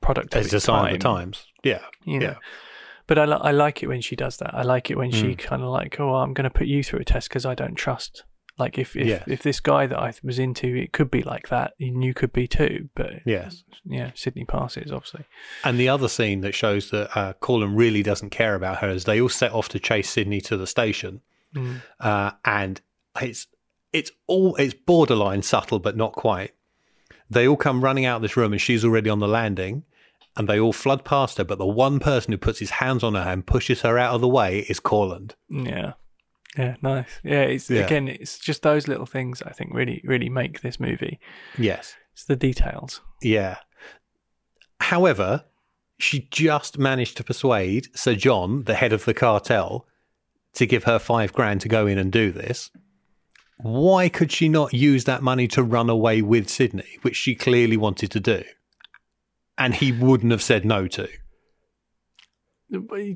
product 0.01 0.35
of 0.35 0.41
It's 0.41 0.47
its 0.53 0.65
a 0.65 0.67
sign 0.67 0.87
of 0.95 1.01
the 1.01 1.05
times. 1.05 1.47
Yeah. 1.63 1.83
you 2.05 2.19
know. 2.19 2.27
Yeah. 2.27 2.35
But 3.07 3.19
I, 3.19 3.25
li- 3.27 3.39
I 3.41 3.51
like 3.53 3.83
it 3.83 3.87
when 3.87 4.01
she 4.01 4.17
does 4.17 4.37
that. 4.39 4.55
I 4.55 4.63
like 4.63 4.91
it 4.91 4.97
when 4.97 5.11
she 5.11 5.29
Mm. 5.35 5.39
kind 5.39 5.63
of 5.63 5.69
like, 5.69 5.99
oh, 6.01 6.15
I'm 6.17 6.33
going 6.35 6.45
to 6.45 6.51
put 6.59 6.67
you 6.67 6.83
through 6.83 7.01
a 7.01 7.05
test 7.05 7.29
because 7.29 7.47
I 7.47 7.55
don't 7.55 7.75
trust. 7.75 8.25
Like 8.59 8.79
if 8.79 8.95
if, 8.97 9.07
Yes. 9.07 9.25
if 9.27 9.43
this 9.43 9.59
guy 9.61 9.87
that 9.87 9.99
I 9.99 10.13
was 10.23 10.39
into, 10.39 10.77
it 10.77 10.93
could 10.93 11.11
be 11.11 11.23
like 11.23 11.49
that, 11.49 11.75
and 11.81 12.05
you 12.05 12.15
could 12.15 12.33
be 12.33 12.47
too. 12.47 12.89
But 12.95 13.15
Yes. 13.27 13.65
yeah, 13.85 14.13
Sydney 14.15 14.45
passes 14.45 14.93
obviously. 14.93 15.25
And 15.65 15.79
the 15.79 15.89
other 15.89 16.09
scene 16.09 16.41
that 16.43 16.55
shows 16.55 16.91
that 16.91 17.17
uh, 17.17 17.33
Corland 17.35 17.77
really 17.77 18.03
doesn't 18.03 18.31
care 18.31 18.55
about 18.55 18.79
her 18.79 18.89
is 18.91 19.05
they 19.05 19.21
all 19.21 19.29
set 19.29 19.53
off 19.53 19.69
to 19.71 19.81
chase 19.81 20.09
Sydney 20.11 20.41
to 20.43 20.57
the 20.57 20.67
station. 20.67 21.21
Mm. 21.55 21.83
uh, 22.01 22.33
and 22.45 22.81
it's 23.23 23.47
it's 23.93 24.11
all 24.27 24.57
it's 24.57 24.75
borderline 24.75 25.43
subtle, 25.43 25.79
but 25.79 25.97
not 25.97 26.13
quite. 26.13 26.53
They 27.31 27.47
all 27.47 27.57
come 27.57 27.83
running 27.85 28.05
out 28.05 28.17
of 28.17 28.23
this 28.23 28.37
room, 28.37 28.53
and 28.53 28.61
she's 28.61 28.85
already 28.85 29.09
on 29.09 29.21
the 29.21 29.29
landing, 29.29 29.85
and 30.37 30.49
they 30.49 30.59
all 30.59 30.73
flood 30.73 31.05
past 31.05 31.39
her, 31.39 31.45
but 31.45 31.59
the 31.59 31.67
one 31.67 32.01
person 32.01 32.33
who 32.33 32.39
puts 32.39 32.59
his 32.59 32.71
hands 32.71 33.05
on 33.05 33.15
her 33.15 33.21
and 33.21 33.47
pushes 33.47 33.83
her 33.83 33.97
out 33.99 34.15
of 34.15 34.21
the 34.21 34.29
way 34.29 34.61
is 34.69 34.81
Corland. 34.81 35.37
Yeah. 35.49 35.93
Yeah, 36.57 36.77
nice. 36.83 37.21
Yeah, 37.25 37.43
it's 37.43 37.69
Yeah. 37.71 37.81
again, 37.85 38.09
it's 38.09 38.39
just 38.39 38.63
those 38.63 38.87
little 38.89 39.07
things 39.07 39.43
I 39.43 39.51
think 39.51 39.75
really, 39.75 40.01
really 40.05 40.29
make 40.29 40.61
this 40.61 40.79
movie. 40.79 41.19
Yes. 41.59 41.97
It's 42.13 42.25
the 42.25 42.37
details. 42.37 43.01
Yeah. 43.23 43.57
However, 44.81 45.45
she 45.99 46.29
just 46.31 46.79
managed 46.79 47.17
to 47.17 47.25
persuade 47.25 47.89
Sir 47.97 48.15
John, 48.15 48.65
the 48.65 48.75
head 48.75 48.93
of 48.93 49.05
the 49.05 49.15
cartel, 49.15 49.87
to 50.55 50.67
give 50.67 50.85
her 50.85 50.99
five 50.99 51.33
grand 51.33 51.61
to 51.63 51.69
go 51.69 51.87
in 51.87 51.99
and 51.99 52.13
do 52.13 52.31
this. 52.31 52.71
Why 53.59 54.09
could 54.09 54.31
she 54.31 54.49
not 54.49 54.75
use 54.75 55.05
that 55.05 55.23
money 55.23 55.49
to 55.49 55.63
run 55.63 55.89
away 55.89 56.23
with 56.23 56.49
Sydney, 56.49 56.99
which 57.03 57.17
she 57.17 57.35
clearly 57.35 57.77
wanted 57.77 58.11
to 58.13 58.21
do? 58.21 58.45
And 59.57 59.75
he 59.75 59.93
wouldn't 59.93 60.33
have 60.33 60.43
said 60.43 60.65
no 60.65 60.87
to. 60.89 61.09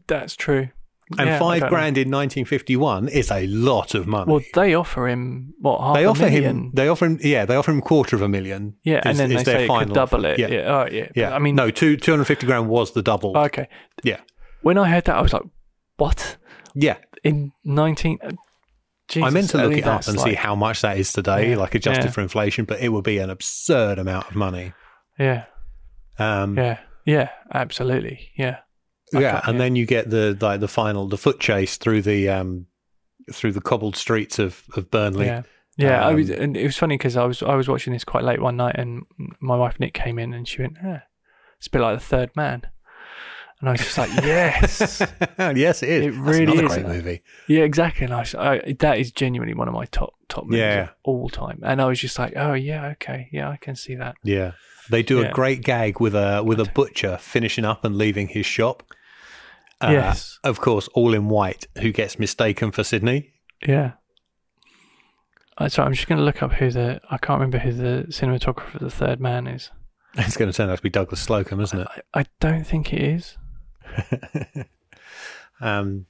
That's 0.07 0.37
true. 0.37 0.69
And 1.17 1.27
Yeah, 1.29 1.39
five 1.39 1.61
don't 1.61 1.71
know. 1.71 1.77
grand 1.77 1.97
in 1.97 2.11
1951 2.11 3.09
is 3.09 3.31
a 3.31 3.47
lot 3.47 3.95
of 3.95 4.07
money. 4.07 4.31
Well, 4.31 4.43
they 4.55 4.75
offer 4.75 5.09
him 5.09 5.55
what 5.61 5.81
half 5.81 5.95
they 5.97 6.05
a 6.05 6.11
offer 6.11 6.23
million? 6.25 6.45
him. 6.45 6.71
They 6.75 6.89
offer 6.89 7.07
him. 7.07 7.19
Yeah, 7.23 7.47
they 7.47 7.57
offer 7.57 7.71
him 7.71 7.79
a 7.79 7.83
quarter 7.83 8.15
of 8.17 8.21
a 8.23 8.29
million. 8.29 8.75
yeah, 8.85 8.99
is- 8.99 9.05
and 9.07 9.19
then 9.19 9.31
they 9.31 9.43
say 9.45 9.67
final 9.67 9.95
double 9.95 10.19
offer. 10.19 10.35
it. 10.35 10.39
Yeah, 10.39 10.49
Yeah, 10.49 10.61
oh, 10.77 10.89
yeah. 10.93 11.09
yeah. 11.15 11.35
I 11.35 11.39
mean, 11.39 11.55
no, 11.55 11.71
two 11.71 11.97
two 11.97 12.13
hundred 12.13 12.25
fifty 12.27 12.47
grand 12.47 12.69
was 12.69 12.93
the 12.93 13.03
double. 13.03 13.37
okay. 13.39 13.69
yeah, 14.03 14.21
When 14.63 14.77
I 14.77 14.89
heard 14.91 15.05
that, 15.07 15.17
I 15.17 15.23
was 15.23 15.33
like, 15.33 15.45
"What?" 15.97 16.37
yeah. 16.75 16.97
In 17.25 17.53
nineteen? 17.65 18.19
uh, 18.23 18.33
Jesus, 19.09 19.27
I 19.27 19.31
meant 19.31 19.49
to 19.51 19.57
look 19.57 19.73
it 19.73 19.87
up 19.87 20.07
and 20.07 20.21
see 20.21 20.35
how 20.35 20.55
much 20.55 20.83
that 20.83 20.99
is 20.99 21.11
today, 21.15 21.51
Yeah, 21.51 21.57
like 21.57 21.75
adjusted 21.75 22.05
yeah. 22.07 22.11
for 22.11 22.21
inflation, 22.21 22.67
but 22.67 22.81
it 22.81 22.91
would 22.91 23.05
be 23.05 23.17
an 23.17 23.31
absurd 23.31 23.99
amount 23.99 24.29
of 24.29 24.37
money. 24.37 24.75
Yeah, 25.19 25.45
Um, 26.19 26.57
yeah, 26.59 26.79
yeah. 27.07 27.31
Absolutely. 27.53 28.29
Yeah. 28.37 28.59
Yeah, 29.13 29.41
and 29.45 29.55
yeah. 29.55 29.59
then 29.65 29.77
you 29.77 29.87
get 29.87 30.11
the 30.11 30.37
like 30.41 30.61
the 30.61 30.69
final 30.69 31.07
the 31.09 31.19
foot 31.19 31.41
chase 31.41 31.77
through 31.77 32.03
the 32.03 32.29
um 32.29 32.67
through 33.33 33.53
the 33.53 33.61
cobbled 33.61 33.97
streets 33.97 34.39
of 34.39 34.63
of 34.77 34.91
Burnley. 34.91 35.27
Yeah. 35.27 35.43
Yeah, 35.81 36.05
I 36.05 36.13
was, 36.13 36.29
Um, 36.29 36.37
and 36.41 36.57
it 36.57 36.65
was 36.65 36.77
funny 36.77 36.97
because 36.99 37.17
I 37.17 37.25
was 37.25 37.41
I 37.41 37.55
was 37.55 37.69
watching 37.69 37.93
this 37.93 38.03
quite 38.03 38.25
late 38.25 38.41
one 38.43 38.57
night, 38.57 38.75
and 38.77 39.05
my 39.39 39.55
wife 39.57 39.79
Nick 39.79 39.95
came 39.95 40.19
in, 40.19 40.35
and 40.35 40.49
she 40.49 40.61
went, 40.63 40.77
eh, 40.85 40.99
"It's 41.59 41.69
a 41.69 41.71
bit 41.71 41.81
like 41.81 41.97
the 41.97 42.05
Third 42.05 42.31
Man," 42.35 42.63
and 43.61 43.69
I 43.69 43.73
was 43.73 43.83
just 43.83 43.97
like, 43.97 44.11
"Yes, 44.25 45.01
yes, 45.39 45.83
it 45.85 45.89
is. 45.89 46.07
It 46.07 46.11
That's 46.11 46.39
really 46.39 46.65
is. 46.65 46.73
great 46.75 46.85
movie. 46.87 47.23
yeah, 47.47 47.63
exactly." 47.63 48.07
And 48.07 48.15
I, 48.15 48.19
was, 48.21 48.35
I 48.35 48.75
that 48.81 48.99
is 48.99 49.13
genuinely 49.13 49.55
one 49.55 49.69
of 49.69 49.75
my 49.75 49.85
top 49.85 50.15
top 50.29 50.47
movies 50.47 50.59
Yeah. 50.59 50.83
of 50.83 50.91
all 51.05 51.29
time, 51.29 51.61
and 51.63 51.81
I 51.81 51.85
was 51.85 52.01
just 52.01 52.19
like, 52.19 52.33
"Oh 52.35 52.55
yeah, 52.55 52.87
okay, 52.95 53.29
yeah, 53.31 53.49
I 53.49 53.57
can 53.57 53.77
see 53.77 53.95
that." 53.95 54.17
Yeah, 54.25 54.53
they 54.91 55.05
do 55.05 55.21
a 55.25 55.31
great 55.31 55.63
gag 55.63 56.01
with 56.01 56.17
a 56.17 56.43
with 56.45 56.59
a 56.59 56.65
butcher 56.75 57.19
finishing 57.21 57.65
up 57.65 57.85
and 57.85 57.97
leaving 57.97 58.27
his 58.27 58.47
shop. 58.47 58.83
Uh, 59.81 59.91
Yes. 59.93 60.39
of 60.45 60.61
course, 60.61 60.89
all 60.89 61.15
in 61.15 61.29
white, 61.29 61.67
who 61.81 61.93
gets 61.93 62.19
mistaken 62.19 62.73
for 62.73 62.83
Sydney. 62.83 63.33
Yeah. 63.67 63.93
Uh, 65.57 65.69
sorry, 65.69 65.87
I'm 65.87 65.93
just 65.95 66.07
going 66.09 66.19
to 66.19 66.25
look 66.25 66.43
up 66.43 66.53
who 66.53 66.71
the 66.71 67.01
I 67.11 67.19
can't 67.19 67.41
remember 67.41 67.59
who 67.59 67.73
the 67.73 68.07
cinematographer 68.09 68.75
of 68.75 68.81
the 68.81 68.91
Third 68.91 69.21
Man 69.21 69.47
is. 69.47 69.71
It's 70.17 70.37
going 70.37 70.51
to 70.51 70.57
turn 70.57 70.71
out 70.71 70.77
to 70.77 70.83
be 70.83 70.89
Douglas 70.91 71.25
Slocombe, 71.25 71.63
isn't 71.63 71.81
it? 71.81 71.87
I, 72.15 72.21
I 72.21 72.25
don't 72.41 72.65
think 72.65 72.93
it 72.93 73.03
is. 73.03 73.37
Um, 75.61 76.07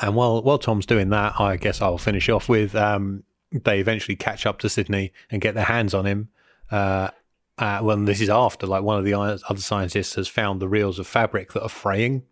and 0.00 0.14
while 0.14 0.42
while 0.42 0.58
Tom's 0.58 0.86
doing 0.86 1.10
that, 1.10 1.38
I 1.38 1.56
guess 1.56 1.82
I'll 1.82 1.98
finish 1.98 2.28
off 2.30 2.48
with 2.48 2.74
um, 2.74 3.22
they 3.52 3.80
eventually 3.80 4.16
catch 4.16 4.46
up 4.46 4.58
to 4.60 4.68
Sydney 4.70 5.12
and 5.30 5.42
get 5.42 5.54
their 5.54 5.64
hands 5.64 5.92
on 5.92 6.06
him. 6.06 6.28
Uh, 6.70 7.10
uh, 7.58 7.80
well, 7.82 7.98
this 7.98 8.20
is 8.22 8.30
after 8.30 8.66
like 8.66 8.82
one 8.82 8.98
of 8.98 9.04
the 9.04 9.12
other 9.12 9.38
scientists 9.60 10.14
has 10.14 10.26
found 10.26 10.60
the 10.60 10.68
reels 10.68 10.98
of 10.98 11.06
fabric 11.06 11.52
that 11.52 11.62
are 11.62 11.68
fraying, 11.68 12.22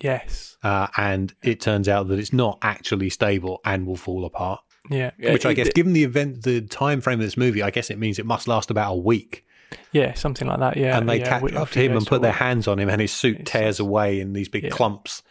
Yes. 0.00 0.56
uh, 0.62 0.88
and 0.96 1.34
it 1.42 1.60
turns 1.60 1.88
out 1.88 2.08
that 2.08 2.18
it's 2.18 2.32
not 2.32 2.58
actually 2.62 3.10
stable 3.10 3.60
and 3.64 3.86
will 3.86 3.96
fall 3.96 4.24
apart. 4.24 4.60
Yeah. 4.90 5.10
Which 5.18 5.44
I 5.46 5.52
guess, 5.52 5.68
given 5.74 5.92
the 5.94 6.04
event, 6.04 6.42
the 6.42 6.60
time 6.60 7.00
frame 7.00 7.18
of 7.18 7.24
this 7.26 7.36
movie, 7.36 7.62
I 7.62 7.70
guess 7.70 7.90
it 7.90 7.98
means 7.98 8.18
it 8.18 8.26
must 8.26 8.46
last 8.46 8.70
about 8.70 8.92
a 8.92 8.96
week. 8.96 9.44
Yeah, 9.92 10.14
something 10.14 10.46
like 10.46 10.60
that. 10.60 10.76
Yeah. 10.76 10.96
and 10.96 11.08
they 11.08 11.18
yeah, 11.18 11.40
catch 11.40 11.52
up 11.54 11.70
to 11.70 11.80
him 11.80 11.96
and 11.96 12.06
put 12.06 12.22
their 12.22 12.30
hands 12.32 12.68
on 12.68 12.78
him, 12.78 12.88
and 12.88 13.00
his 13.00 13.12
suit 13.12 13.46
tears 13.46 13.80
away 13.80 14.20
in 14.20 14.32
these 14.32 14.48
big 14.48 14.64
Yeah. 14.64 14.70
clumps, 14.70 15.22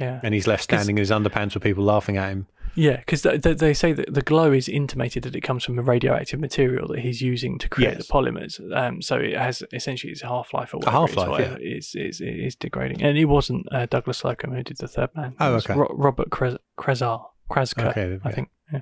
Yeah. 0.00 0.18
and 0.24 0.34
he's 0.34 0.46
left 0.48 0.64
standing 0.64 0.96
in 0.96 1.00
his 1.02 1.10
underpants 1.12 1.54
with 1.54 1.62
people 1.62 1.84
laughing 1.84 2.16
at 2.16 2.30
him. 2.30 2.46
Yeah, 2.76 2.96
because 2.98 3.22
th- 3.22 3.42
th- 3.42 3.58
they 3.58 3.72
say 3.74 3.92
that 3.94 4.12
the 4.12 4.22
glow 4.22 4.52
is 4.52 4.68
intimated 4.68 5.22
that 5.24 5.34
it 5.34 5.40
comes 5.40 5.64
from 5.64 5.76
the 5.76 5.82
radioactive 5.82 6.38
material 6.38 6.86
that 6.88 6.98
he's 7.00 7.22
using 7.22 7.58
to 7.58 7.68
create 7.68 7.96
Yes. 7.96 8.06
the 8.06 8.12
polymers. 8.12 8.60
Um, 8.76 9.00
so 9.02 9.16
it 9.16 9.36
has 9.36 9.62
essentially 9.72 10.12
its 10.12 10.20
half 10.22 10.52
life 10.52 10.74
or 10.74 10.76
A 10.76 10.90
whatever. 10.90 11.20
half-life, 11.22 11.58
it's. 11.60 11.94
It's, 11.94 12.20
it's, 12.20 12.54
degrading. 12.54 13.02
And 13.02 13.16
it 13.18 13.24
wasn't 13.24 13.66
uh, 13.72 13.86
Douglas 13.86 14.22
Slocombe 14.22 14.54
who 14.56 14.62
did 14.62 14.76
the 14.76 14.88
third 14.88 15.10
man. 15.16 15.30
It 15.32 15.36
Oh, 15.40 15.54
was 15.54 15.64
okay. 15.66 15.78
Ro- 15.78 15.94
Robert 15.96 16.30
Kres- 16.30 16.58
Krezar. 16.78 17.24
Krasker, 17.50 17.90
Okay, 17.90 18.18
I 18.24 18.28
yeah. 18.28 18.34
think. 18.34 18.48
Yeah. 18.72 18.80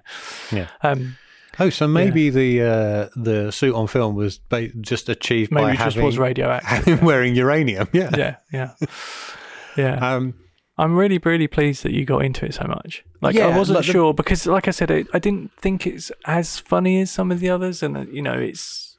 Yeah. 0.53 0.69
Um, 0.83 1.17
Oh, 1.61 1.71
so 1.71 1.87
maybe 1.87 2.31
the 2.31 2.63
uh, 2.63 3.09
the 3.15 3.53
suit 3.53 3.77
on 3.77 3.87
film 3.87 4.17
was 4.17 4.39
ba- 4.39 4.71
just 4.81 5.09
achieved 5.09 5.53
maybe 5.53 5.67
by 5.67 5.71
it 5.75 5.77
just 5.77 5.85
having, 5.95 6.05
was 6.05 6.19
radioactive. 6.19 6.69
having 6.87 7.05
wearing 7.05 7.37
uranium. 7.37 7.87
Yeah. 7.93 8.11
yeah, 8.17 8.37
yeah. 8.53 8.71
Yeah. 9.77 9.95
Um, 10.15 10.35
I'm 10.77 10.97
really, 10.97 11.19
really 11.19 11.47
pleased 11.47 11.85
that 11.85 11.93
you 11.93 12.05
got 12.05 12.25
into 12.25 12.45
it 12.47 12.55
so 12.55 12.65
much. 12.67 13.05
Like 13.21 13.37
Yeah, 13.37 13.47
I 13.47 13.57
wasn't 13.57 13.77
like 13.77 13.87
the- 13.87 13.93
sure 13.93 14.13
because, 14.15 14.47
like 14.47 14.67
I 14.67 14.73
said, 14.73 14.91
I, 14.91 15.05
I 15.13 15.19
didn't 15.21 15.53
think 15.57 15.87
it's 15.87 16.11
as 16.25 16.59
funny 16.59 17.01
as 17.01 17.11
some 17.13 17.31
of 17.31 17.39
the 17.41 17.49
others, 17.51 17.83
and 17.83 17.97
uh, 17.97 18.01
you 18.11 18.23
know, 18.23 18.33
it's 18.35 18.97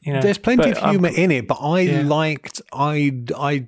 you 0.00 0.14
know, 0.14 0.22
there's 0.22 0.38
plenty 0.38 0.70
of 0.70 0.78
um, 0.78 0.90
humour 0.92 1.10
in 1.10 1.30
it, 1.30 1.46
but 1.46 1.58
I 1.60 1.80
yeah. 1.80 2.02
liked 2.02 2.62
I 2.72 3.12
I 3.36 3.66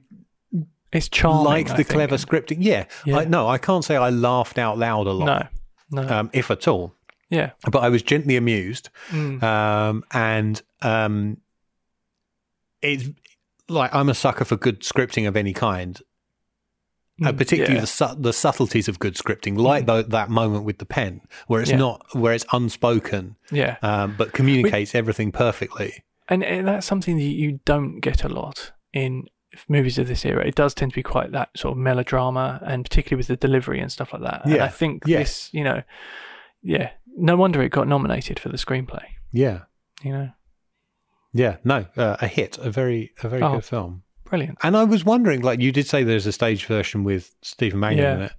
It's 0.92 1.08
charming. 1.10 1.44
liked 1.44 1.70
I 1.72 1.76
the 1.76 1.84
think. 1.84 1.88
clever 1.90 2.16
scripting. 2.16 2.58
Yeah. 2.60 2.86
Yeah. 3.04 3.18
I, 3.18 3.24
no, 3.26 3.46
I 3.48 3.58
can't 3.58 3.84
say 3.84 3.96
I 3.96 4.08
laughed 4.08 4.56
out 4.58 4.78
loud 4.78 5.06
a 5.06 5.12
lot, 5.12 5.50
No, 5.90 6.02
no, 6.02 6.08
um, 6.08 6.30
if 6.32 6.50
at 6.50 6.66
all. 6.66 6.94
yeah, 7.28 7.50
But 7.70 7.80
I 7.80 7.90
was 7.90 8.02
gently 8.02 8.36
amused. 8.36 8.88
mm, 9.10 9.42
um, 9.42 10.04
and 10.12 10.62
um, 10.80 11.36
it's 12.80 13.08
like 13.68 13.94
I'm 13.94 14.08
a 14.08 14.14
sucker 14.14 14.44
for 14.46 14.56
good 14.56 14.80
scripting 14.80 15.28
of 15.28 15.36
any 15.36 15.52
kind, 15.52 16.00
uh, 17.24 17.32
mm, 17.32 17.36
particularly 17.38 17.74
yeah. 17.74 17.80
the 17.80 17.86
su- 17.86 18.16
the 18.18 18.32
subtleties 18.32 18.88
of 18.88 18.98
good 18.98 19.14
scripting, 19.14 19.56
like 19.58 19.86
tho- 19.86 20.02
that 20.02 20.30
moment 20.30 20.64
with 20.64 20.78
the 20.78 20.86
pen, 20.86 21.20
where 21.46 21.60
it's 21.60 21.70
Yeah. 21.70 21.76
not 21.78 22.04
where 22.14 22.32
it's 22.34 22.46
unspoken, 22.52 23.36
yeah, 23.50 23.76
um, 23.82 24.14
but 24.16 24.32
communicates 24.32 24.94
everything 24.94 25.32
perfectly. 25.32 26.04
and, 26.28 26.42
and 26.44 26.66
that's 26.68 26.86
something 26.86 27.16
that 27.16 27.22
you 27.24 27.60
don't 27.64 28.00
get 28.00 28.24
a 28.24 28.28
lot 28.28 28.72
in 28.92 29.26
movies 29.68 29.98
of 29.98 30.06
this 30.08 30.24
era. 30.24 30.46
It 30.46 30.54
does 30.54 30.72
tend 30.72 30.92
to 30.92 30.94
be 30.96 31.02
quite 31.02 31.32
that 31.32 31.50
sort 31.56 31.72
of 31.72 31.78
melodrama, 31.78 32.60
and 32.64 32.84
particularly 32.84 33.18
with 33.20 33.26
the 33.26 33.36
delivery 33.36 33.80
and 33.80 33.90
stuff 33.92 34.12
like 34.12 34.22
that. 34.22 34.44
And 34.46 34.54
I 34.62 34.68
think 34.68 35.02
yes. 35.06 35.18
this, 35.18 35.50
you 35.54 35.64
know, 35.64 35.82
yeah, 36.62 36.90
no 37.18 37.36
wonder 37.36 37.60
it 37.62 37.68
got 37.70 37.86
nominated 37.88 38.38
for 38.38 38.48
the 38.48 38.56
screenplay. 38.56 39.04
Yeah, 39.32 39.62
You 40.02 40.12
know, 40.12 40.30
yeah, 41.34 41.56
no, 41.64 41.86
uh, 41.96 42.16
a 42.20 42.28
hit, 42.28 42.56
a 42.58 42.70
very 42.70 43.12
a 43.22 43.28
very 43.28 43.42
Oh. 43.42 43.54
good 43.54 43.64
film. 43.64 44.02
Brilliant. 44.32 44.58
And 44.62 44.76
I 44.76 44.84
was 44.84 45.04
wondering, 45.04 45.42
like 45.42 45.60
you 45.60 45.70
did 45.72 45.86
say, 45.86 46.02
there's 46.02 46.26
a 46.26 46.32
stage 46.32 46.64
version 46.66 47.04
with 47.04 47.34
Stephen 47.42 47.80
Mangan 47.80 47.98
Yeah. 48.02 48.14
in 48.14 48.22
it. 48.22 48.32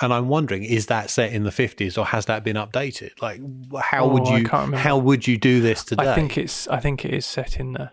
And 0.00 0.12
I'm 0.12 0.28
wondering, 0.28 0.62
is 0.64 0.86
that 0.86 1.10
set 1.10 1.32
in 1.32 1.42
the 1.44 1.50
50s 1.50 1.96
or 1.98 2.04
has 2.06 2.26
that 2.26 2.44
been 2.44 2.56
updated? 2.56 3.20
Like, 3.20 3.40
how 3.80 4.04
Oh, 4.04 4.08
would 4.12 4.28
you 4.28 4.46
how 4.48 4.96
would 4.98 5.26
you 5.26 5.36
do 5.36 5.60
this 5.60 5.82
today? 5.84 6.10
I 6.10 6.14
think 6.14 6.36
it's 6.38 6.68
I 6.68 6.78
think 6.78 7.04
it 7.04 7.12
is 7.14 7.26
set 7.26 7.58
in 7.58 7.72
the 7.72 7.90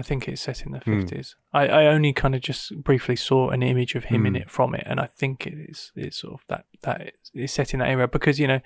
I 0.00 0.02
think 0.02 0.28
it's 0.28 0.40
set 0.42 0.62
in 0.64 0.72
the 0.72 0.78
Hmm. 0.78 1.00
fifties. 1.00 1.34
I, 1.52 1.66
I 1.68 1.86
only 1.86 2.12
kind 2.12 2.34
of 2.36 2.40
just 2.40 2.72
briefly 2.84 3.16
saw 3.16 3.50
an 3.50 3.62
image 3.62 3.94
of 3.96 4.04
him 4.04 4.24
in 4.26 4.34
Hmm. 4.34 4.42
it 4.42 4.50
from 4.50 4.74
it, 4.74 4.84
and 4.86 5.00
I 5.00 5.06
think 5.06 5.46
it 5.46 5.54
is 5.54 5.92
it's 5.96 6.18
sort 6.18 6.34
of 6.34 6.40
that 6.48 6.64
that 6.82 7.12
is 7.34 7.52
set 7.52 7.74
in 7.74 7.80
that 7.80 7.88
era 7.88 8.06
because 8.08 8.38
you 8.40 8.46
know, 8.46 8.60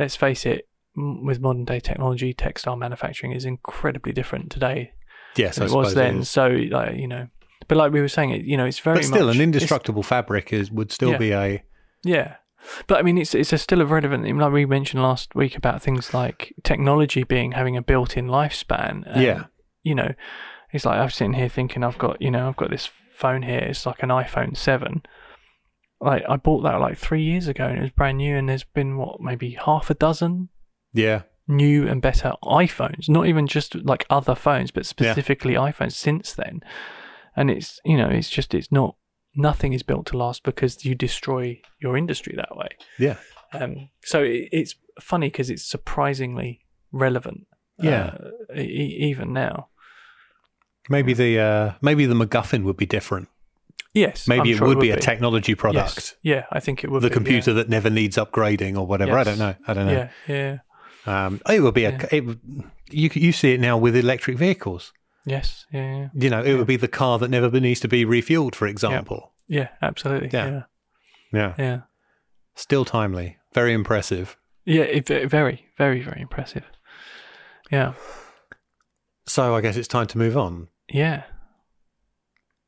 let's 0.00 0.16
face 0.16 0.44
it, 0.44 0.68
with 0.96 1.40
modern 1.40 1.64
day 1.64 1.80
technology, 1.80 2.34
textile 2.34 2.76
manufacturing 2.76 3.32
is 3.32 3.44
incredibly 3.44 4.12
different 4.12 4.50
today 4.50 4.92
yes, 5.38 5.58
I 5.60 5.64
it 5.66 5.70
was 5.70 5.94
then. 5.94 6.18
it. 6.20 6.24
So 6.24 6.48
like 6.48 6.96
you 6.96 7.08
know, 7.08 7.28
but 7.68 7.76
like 7.78 7.92
we 7.92 8.00
were 8.00 8.08
saying, 8.08 8.30
it 8.30 8.44
you 8.44 8.56
know 8.56 8.64
it's 8.66 8.78
very 8.78 8.98
But 8.98 9.04
still, 9.04 9.26
much, 9.26 9.36
an 9.36 9.42
indestructible 9.42 10.02
fabric 10.02 10.52
is 10.52 10.70
would 10.70 10.92
still 10.92 11.12
Yeah. 11.12 11.18
be 11.18 11.32
a 11.32 11.62
Yeah. 12.04 12.36
But 12.86 12.98
I 12.98 13.02
mean, 13.02 13.16
it's 13.18 13.34
it's 13.34 13.52
a 13.52 13.58
still 13.58 13.80
a 13.80 13.86
relevant. 13.86 14.24
Like 14.36 14.52
we 14.52 14.66
mentioned 14.66 15.02
last 15.02 15.34
week 15.34 15.56
about 15.56 15.80
things 15.82 16.12
like 16.12 16.52
technology 16.64 17.22
being 17.24 17.52
having 17.52 17.76
a 17.76 17.82
built-in 17.82 18.26
lifespan. 18.26 19.04
and, 19.06 19.22
Yeah. 19.22 19.44
You 19.84 19.94
know, 19.94 20.12
it's 20.72 20.84
like 20.84 20.98
I'm 20.98 21.08
sitting 21.10 21.34
here 21.34 21.48
thinking 21.48 21.82
I've 21.84 21.98
got 21.98 22.20
you 22.20 22.30
know 22.30 22.48
I've 22.48 22.56
got 22.56 22.70
this 22.70 22.90
phone 23.14 23.42
here. 23.42 23.60
It's 23.60 23.86
like 23.86 24.02
an 24.02 24.10
iPhone 24.10 24.56
seven. 24.56 25.02
Like 26.00 26.24
I 26.28 26.36
bought 26.36 26.62
that 26.62 26.80
like 26.80 26.98
three 26.98 27.22
years 27.22 27.48
ago 27.48 27.64
and 27.64 27.78
it 27.78 27.82
was 27.82 27.90
brand 27.90 28.18
new. 28.18 28.36
And 28.36 28.48
there's 28.48 28.64
been 28.64 28.96
what 28.96 29.20
maybe 29.20 29.50
half 29.64 29.88
a 29.90 29.94
dozen 29.94 30.48
yeah, 30.92 31.22
new 31.48 31.88
and 31.88 32.00
better 32.02 32.34
iPhones. 32.44 33.08
Not 33.08 33.26
even 33.26 33.46
just 33.46 33.74
like 33.74 34.06
other 34.10 34.34
phones, 34.34 34.70
but 34.70 34.86
specifically 34.86 35.54
iPhones 35.54 35.92
since 35.92 36.32
then. 36.32 36.60
And 37.34 37.50
it's 37.50 37.80
you 37.84 37.96
know 37.96 38.08
it's 38.08 38.28
just 38.30 38.54
it's 38.54 38.70
not 38.70 38.96
nothing 39.34 39.72
is 39.72 39.82
built 39.82 40.06
to 40.06 40.16
last 40.18 40.42
because 40.42 40.84
you 40.84 40.94
destroy 40.94 41.60
your 41.80 41.96
industry 41.96 42.34
that 42.36 42.56
way. 42.56 42.68
yeah, 42.98 43.16
Um, 43.52 43.88
so 44.02 44.22
it, 44.22 44.48
it's 44.52 44.74
funny 45.00 45.28
because 45.28 45.48
it's 45.48 45.64
surprisingly 45.64 46.60
relevant. 46.92 47.46
Yeah. 47.78 48.16
uh, 48.52 48.58
e- 48.58 48.98
even 49.00 49.32
now. 49.32 49.68
Maybe 50.90 51.12
the 51.12 51.38
uh, 51.38 51.72
maybe 51.80 52.06
the 52.06 52.14
MacGuffin 52.14 52.64
would 52.64 52.76
be 52.76 52.86
different. 52.86 53.28
Yes, 53.94 54.28
Maybe 54.28 54.52
it 54.52 54.58
sure 54.58 54.66
would 54.68 54.80
be 54.80 54.90
a 54.90 54.96
technology 54.96 55.54
product. 55.54 55.96
Yes. 55.96 56.14
Yeah, 56.22 56.44
I 56.52 56.60
think 56.60 56.84
it 56.84 56.90
would. 56.90 57.00
Be 57.00 57.08
the 57.08 57.10
be, 57.10 57.14
computer 57.14 57.52
that 57.54 57.68
never 57.68 57.90
needs 57.90 58.16
upgrading 58.16 58.76
or 58.76 58.86
whatever. 58.86 59.16
I 59.16 59.24
don't 59.24 59.38
know. 59.38 59.54
I 59.66 59.74
don't 59.74 59.86
know. 59.86 59.92
yeah, 59.92 60.10
yeah. 60.26 60.58
Um, 61.08 61.40
it 61.48 61.60
would 61.60 61.74
be 61.74 61.84
a. 61.84 61.98
It, 62.10 62.24
you 62.90 63.10
you 63.14 63.32
see 63.32 63.52
it 63.54 63.60
now 63.60 63.76
with 63.78 63.94
electric 63.96 64.36
vehicles. 64.38 64.92
yes, 65.26 65.66
yeah, 65.72 65.96
yeah, 65.96 66.08
You 66.14 66.30
know, 66.30 66.42
it 66.42 66.54
would 66.54 66.66
be 66.66 66.76
the 66.76 66.88
car 66.88 67.18
that 67.18 67.28
never 67.30 67.48
needs 67.60 67.80
to 67.80 67.88
be 67.88 68.04
refueled, 68.04 68.54
for 68.54 68.66
example. 68.66 69.32
yeah, 69.48 69.68
absolutely. 69.82 70.30
Yeah. 70.32 70.46
Yeah, 70.48 70.62
Yeah. 71.32 71.54
yeah, 71.58 71.80
Still 72.54 72.84
timely. 72.84 73.36
Very 73.54 73.72
impressive. 73.72 74.36
yeah. 74.64 74.82
it, 74.82 75.06
very, 75.30 75.66
very, 75.78 76.02
very 76.02 76.20
impressive. 76.20 76.64
Yeah, 77.70 77.92
So 79.26 79.54
I 79.54 79.60
guess 79.60 79.76
it's 79.76 79.88
time 79.88 80.06
to 80.08 80.18
move 80.18 80.36
on. 80.36 80.68
yeah. 80.88 81.24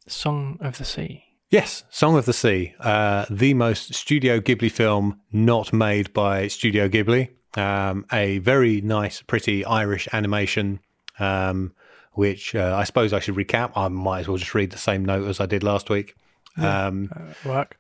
Song 0.07 0.59
of 0.61 0.77
the 0.79 0.85
Sea. 0.85 1.25
Yes, 1.51 1.85
Song 1.91 2.17
of 2.17 2.27
the 2.27 2.33
Sea, 2.33 2.75
uh, 2.81 3.27
the 3.31 3.55
most 3.55 3.95
Studio 3.95 4.41
Ghibli 4.41 4.71
film 4.71 5.21
not 5.33 5.73
made 5.73 6.13
by 6.13 6.49
Studio 6.49 6.89
Ghibli. 6.89 7.31
Um, 7.57 8.07
a 8.13 8.39
very 8.39 8.81
nice, 8.81 9.23
pretty 9.23 9.65
Irish 9.65 10.09
animation, 10.13 10.81
um, 11.19 11.73
which 12.13 12.55
uh, 12.55 12.77
I 12.77 12.85
suppose 12.85 13.13
I 13.13 13.19
should 13.21 13.35
recap. 13.35 13.73
I 13.75 13.89
might 13.89 14.21
as 14.21 14.29
well 14.29 14.37
just 14.37 14.55
read 14.55 14.71
the 14.71 14.79
same 14.79 15.05
note 15.05 15.27
as 15.29 15.41
I 15.41 15.47
did 15.47 15.63
last 15.63 15.91
week. 15.91 16.15
Um, 16.57 17.11
Uh, 17.15 17.49
work. 17.49 17.79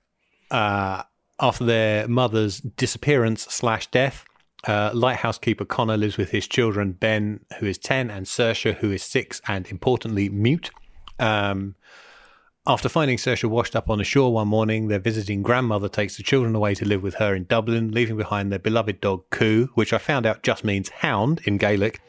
uh, 0.50 1.02
after 1.38 1.64
their 1.64 2.08
mother's 2.08 2.60
disappearance 2.60 3.42
slash 3.42 3.86
death, 3.88 4.24
uh, 4.66 4.90
lighthouse 4.92 5.38
keeper 5.38 5.64
Connor 5.64 5.96
lives 5.96 6.16
with 6.16 6.30
his 6.30 6.46
children 6.46 6.92
Ben, 6.92 7.40
who 7.58 7.66
is 7.66 7.78
ten, 7.78 8.10
and 8.10 8.26
Saoirse, 8.26 8.74
who 8.74 8.90
is 8.90 9.02
six, 9.02 9.40
and 9.46 9.66
importantly 9.68 10.28
mute. 10.28 10.70
Um, 11.18 11.76
after 12.70 12.88
finding 12.88 13.16
Saoirse 13.16 13.48
washed 13.50 13.74
up 13.74 13.90
on 13.90 13.98
the 13.98 14.04
shore 14.04 14.32
one 14.32 14.46
morning, 14.46 14.86
their 14.86 15.00
visiting 15.00 15.42
grandmother 15.42 15.88
takes 15.88 16.16
the 16.16 16.22
children 16.22 16.54
away 16.54 16.72
to 16.76 16.84
live 16.84 17.02
with 17.02 17.14
her 17.14 17.34
in 17.34 17.44
Dublin, 17.44 17.90
leaving 17.90 18.16
behind 18.16 18.52
their 18.52 18.60
beloved 18.60 19.00
dog 19.00 19.28
Coo, 19.30 19.70
which 19.74 19.92
I 19.92 19.98
found 19.98 20.24
out 20.24 20.44
just 20.44 20.62
means 20.62 20.88
hound 20.88 21.40
in 21.46 21.58
Gaelic. 21.58 22.00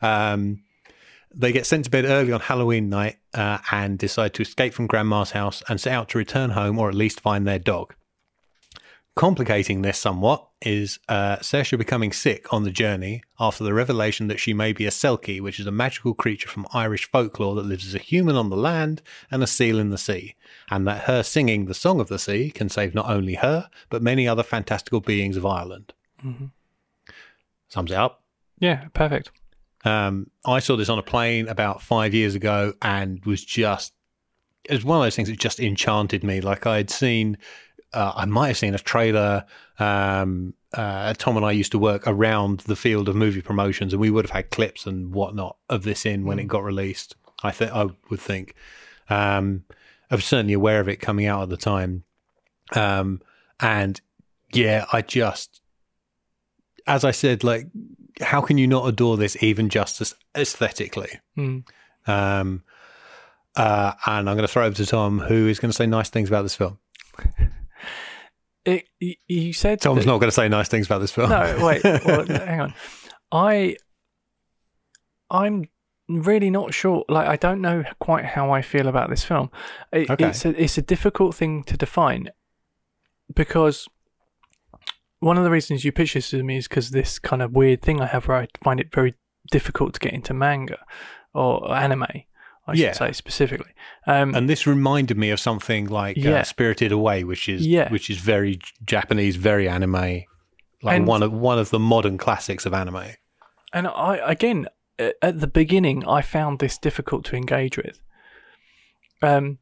Um, 0.00 0.62
they 1.34 1.50
get 1.50 1.66
sent 1.66 1.86
to 1.86 1.90
bed 1.90 2.04
early 2.04 2.30
on 2.30 2.38
Halloween 2.38 2.88
night 2.88 3.16
uh, 3.34 3.58
and 3.72 3.98
decide 3.98 4.32
to 4.34 4.42
escape 4.42 4.74
from 4.74 4.86
Grandma's 4.86 5.32
house 5.32 5.60
and 5.68 5.80
set 5.80 5.92
out 5.92 6.08
to 6.10 6.18
return 6.18 6.50
home 6.50 6.78
or 6.78 6.88
at 6.88 6.94
least 6.94 7.20
find 7.20 7.44
their 7.44 7.58
dog. 7.58 7.94
Complicating 9.20 9.82
this 9.82 9.98
somewhat 9.98 10.48
is 10.62 10.98
uh, 11.06 11.36
Saoirse 11.40 11.76
becoming 11.76 12.10
sick 12.10 12.50
on 12.54 12.64
the 12.64 12.70
journey 12.70 13.22
after 13.38 13.62
the 13.62 13.74
revelation 13.74 14.28
that 14.28 14.40
she 14.40 14.54
may 14.54 14.72
be 14.72 14.86
a 14.86 14.90
Selkie, 14.90 15.42
which 15.42 15.60
is 15.60 15.66
a 15.66 15.70
magical 15.70 16.14
creature 16.14 16.48
from 16.48 16.66
Irish 16.72 17.06
folklore 17.10 17.54
that 17.56 17.66
lives 17.66 17.86
as 17.86 17.94
a 17.94 17.98
human 17.98 18.34
on 18.34 18.48
the 18.48 18.56
land 18.56 19.02
and 19.30 19.42
a 19.42 19.46
seal 19.46 19.78
in 19.78 19.90
the 19.90 19.98
sea, 19.98 20.36
and 20.70 20.88
that 20.88 21.02
her 21.02 21.22
singing 21.22 21.66
the 21.66 21.74
Song 21.74 22.00
of 22.00 22.08
the 22.08 22.18
Sea 22.18 22.50
can 22.50 22.70
save 22.70 22.94
not 22.94 23.10
only 23.10 23.34
her, 23.34 23.68
but 23.90 24.00
many 24.00 24.26
other 24.26 24.42
fantastical 24.42 25.00
beings 25.00 25.36
of 25.36 25.44
Ireland. 25.44 25.92
Sums 27.68 27.90
it 27.90 27.98
up. 27.98 28.22
Yeah, 28.58 28.88
perfect. 28.94 29.32
Um, 29.84 30.30
I 30.46 30.60
saw 30.60 30.76
this 30.76 30.88
on 30.88 30.98
a 30.98 31.02
plane 31.02 31.46
about 31.46 31.82
five 31.82 32.14
years 32.14 32.34
ago 32.34 32.72
and 32.80 33.22
was 33.26 33.44
just, 33.44 33.92
it 34.64 34.72
was 34.72 34.84
one 34.84 34.96
of 34.96 35.04
those 35.04 35.16
things 35.16 35.28
that 35.28 35.38
just 35.38 35.60
enchanted 35.60 36.24
me. 36.24 36.40
Like 36.40 36.66
I 36.66 36.78
had 36.78 36.88
seen, 36.88 37.36
uh, 37.92 38.12
I 38.16 38.24
might 38.26 38.48
have 38.48 38.58
seen 38.58 38.74
a 38.74 38.78
trailer. 38.78 39.44
Um, 39.78 40.54
uh, 40.72 41.14
Tom 41.14 41.36
and 41.36 41.44
I 41.44 41.52
used 41.52 41.72
to 41.72 41.78
work 41.78 42.06
around 42.06 42.60
the 42.60 42.76
field 42.76 43.08
of 43.08 43.16
movie 43.16 43.42
promotions 43.42 43.92
and 43.92 44.00
we 44.00 44.10
would 44.10 44.24
have 44.24 44.30
had 44.30 44.50
clips 44.50 44.86
and 44.86 45.12
whatnot 45.12 45.56
of 45.68 45.82
this 45.82 46.06
in 46.06 46.24
when 46.24 46.38
it 46.38 46.46
got 46.46 46.62
released. 46.62 47.16
I 47.42 47.50
think, 47.50 47.72
I 47.72 47.88
would 48.08 48.20
think. 48.20 48.54
Um, 49.08 49.64
I 50.10 50.14
was 50.14 50.24
certainly 50.24 50.52
aware 50.52 50.80
of 50.80 50.88
it 50.88 50.96
coming 50.96 51.26
out 51.26 51.42
at 51.42 51.48
the 51.48 51.56
time. 51.56 52.04
Um, 52.74 53.20
and 53.58 54.00
yeah, 54.52 54.86
I 54.92 55.02
just, 55.02 55.60
as 56.86 57.04
I 57.04 57.10
said, 57.10 57.42
like, 57.42 57.66
how 58.20 58.40
can 58.40 58.58
you 58.58 58.66
not 58.66 58.86
adore 58.86 59.16
this 59.16 59.42
even 59.42 59.68
just 59.68 60.00
as 60.00 60.14
aesthetically? 60.36 61.18
Mm. 61.36 61.64
Um, 62.06 62.62
uh, 63.56 63.92
and 64.06 64.28
I'm 64.28 64.36
going 64.36 64.46
to 64.46 64.48
throw 64.48 64.66
over 64.66 64.76
to 64.76 64.86
Tom, 64.86 65.18
who 65.18 65.48
is 65.48 65.58
going 65.58 65.70
to 65.70 65.76
say 65.76 65.86
nice 65.86 66.10
things 66.10 66.28
about 66.28 66.42
this 66.42 66.54
film. 66.54 66.78
It, 68.64 68.84
you 69.26 69.52
said 69.52 69.80
Tom's 69.80 70.00
that- 70.00 70.06
not 70.06 70.18
going 70.18 70.28
to 70.28 70.34
say 70.34 70.48
nice 70.48 70.68
things 70.68 70.86
about 70.86 70.98
this 71.00 71.10
film. 71.12 71.30
No, 71.30 71.58
wait. 71.64 71.82
Well, 71.84 72.26
hang 72.26 72.60
on. 72.60 72.74
I, 73.32 73.76
I'm 75.30 75.68
really 76.08 76.50
not 76.50 76.74
sure. 76.74 77.04
Like, 77.08 77.28
I 77.28 77.36
don't 77.36 77.60
know 77.60 77.84
quite 78.00 78.24
how 78.24 78.50
I 78.52 78.62
feel 78.62 78.88
about 78.88 79.10
this 79.10 79.24
film. 79.24 79.50
It, 79.92 80.10
Okay. 80.10 80.28
It's 80.28 80.44
a, 80.44 80.62
it's 80.62 80.78
a 80.78 80.82
difficult 80.82 81.34
thing 81.34 81.62
to 81.64 81.76
define 81.76 82.30
because 83.34 83.88
one 85.20 85.38
of 85.38 85.44
the 85.44 85.50
reasons 85.50 85.84
you 85.84 85.92
pitched 85.92 86.14
this 86.14 86.30
to 86.30 86.42
me 86.42 86.56
is 86.56 86.66
because 86.68 86.90
this 86.90 87.18
kind 87.18 87.42
of 87.42 87.52
weird 87.52 87.82
thing 87.82 88.00
I 88.00 88.06
have 88.06 88.26
where 88.26 88.38
I 88.38 88.48
find 88.64 88.80
it 88.80 88.92
very 88.92 89.14
difficult 89.50 89.94
to 89.94 90.00
get 90.00 90.12
into 90.12 90.34
manga 90.34 90.78
or 91.32 91.72
anime. 91.74 92.06
I 92.66 92.74
Yeah. 92.74 92.88
should 92.88 92.96
say 92.96 93.12
specifically. 93.12 93.72
Um, 94.06 94.34
and 94.34 94.48
this 94.48 94.66
reminded 94.66 95.16
me 95.18 95.30
of 95.30 95.40
something 95.40 95.86
like 95.86 96.18
uh, 96.24 96.42
Spirited 96.44 96.92
Away, 96.92 97.24
which 97.24 97.48
is 97.48 97.66
Yeah. 97.66 97.90
which 97.90 98.08
is 98.10 98.18
very 98.18 98.58
Japanese, 98.84 99.36
very 99.36 99.68
anime, 99.68 99.92
like 100.82 100.96
And- 100.96 101.06
one 101.06 101.22
of 101.22 101.32
one 101.32 101.58
of 101.58 101.70
the 101.70 101.78
modern 101.78 102.18
classics 102.18 102.66
of 102.66 102.72
anime. 102.74 103.04
And 103.72 103.86
I 103.88 104.16
again 104.24 104.66
at 104.98 105.40
the 105.40 105.46
beginning 105.46 106.06
I 106.06 106.20
found 106.22 106.58
this 106.58 106.76
difficult 106.78 107.24
to 107.26 107.36
engage 107.36 107.76
with. 107.78 108.00
Um, 109.22 109.58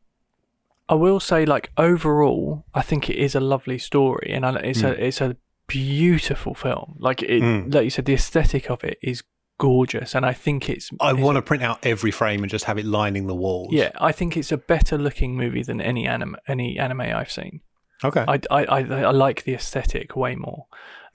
I 0.88 0.94
will 0.94 1.20
say 1.20 1.44
like 1.44 1.70
overall 1.76 2.64
I 2.74 2.82
think 2.82 3.08
it 3.10 3.16
is 3.16 3.34
a 3.34 3.40
lovely 3.40 3.78
story 3.78 4.30
and 4.32 4.44
I, 4.46 4.54
it's 4.56 4.82
a 4.82 4.92
it's 5.06 5.20
a 5.20 5.36
beautiful 5.66 6.54
film. 6.54 6.96
Like 6.98 7.22
it, 7.22 7.42
Mm. 7.42 7.74
like 7.74 7.84
you 7.84 7.90
said, 7.90 8.06
the 8.06 8.14
aesthetic 8.14 8.70
of 8.70 8.82
it 8.84 8.98
is 9.02 9.22
gorgeous, 9.58 10.14
and 10.14 10.24
I 10.24 10.32
think 10.32 10.68
it's. 10.70 10.90
I 11.00 11.12
want 11.12 11.36
to 11.36 11.42
print 11.42 11.62
out 11.62 11.84
every 11.84 12.10
frame 12.10 12.42
and 12.42 12.50
just 12.50 12.64
have 12.64 12.78
it 12.78 12.86
lining 12.86 13.26
the 13.26 13.34
walls. 13.34 13.72
Yeah, 13.72 13.90
I 14.00 14.12
think 14.12 14.36
it's 14.36 14.52
a 14.52 14.56
better 14.56 14.96
looking 14.96 15.36
movie 15.36 15.62
than 15.62 15.80
any 15.80 16.06
anime 16.06 16.36
any 16.46 16.78
anime 16.78 17.02
I've 17.02 17.30
seen. 17.30 17.60
Okay. 18.04 18.24
I, 18.26 18.40
I, 18.50 18.64
I, 18.64 18.78
I 18.80 19.10
like 19.10 19.42
the 19.42 19.54
aesthetic 19.54 20.14
way 20.14 20.36
more. 20.36 20.66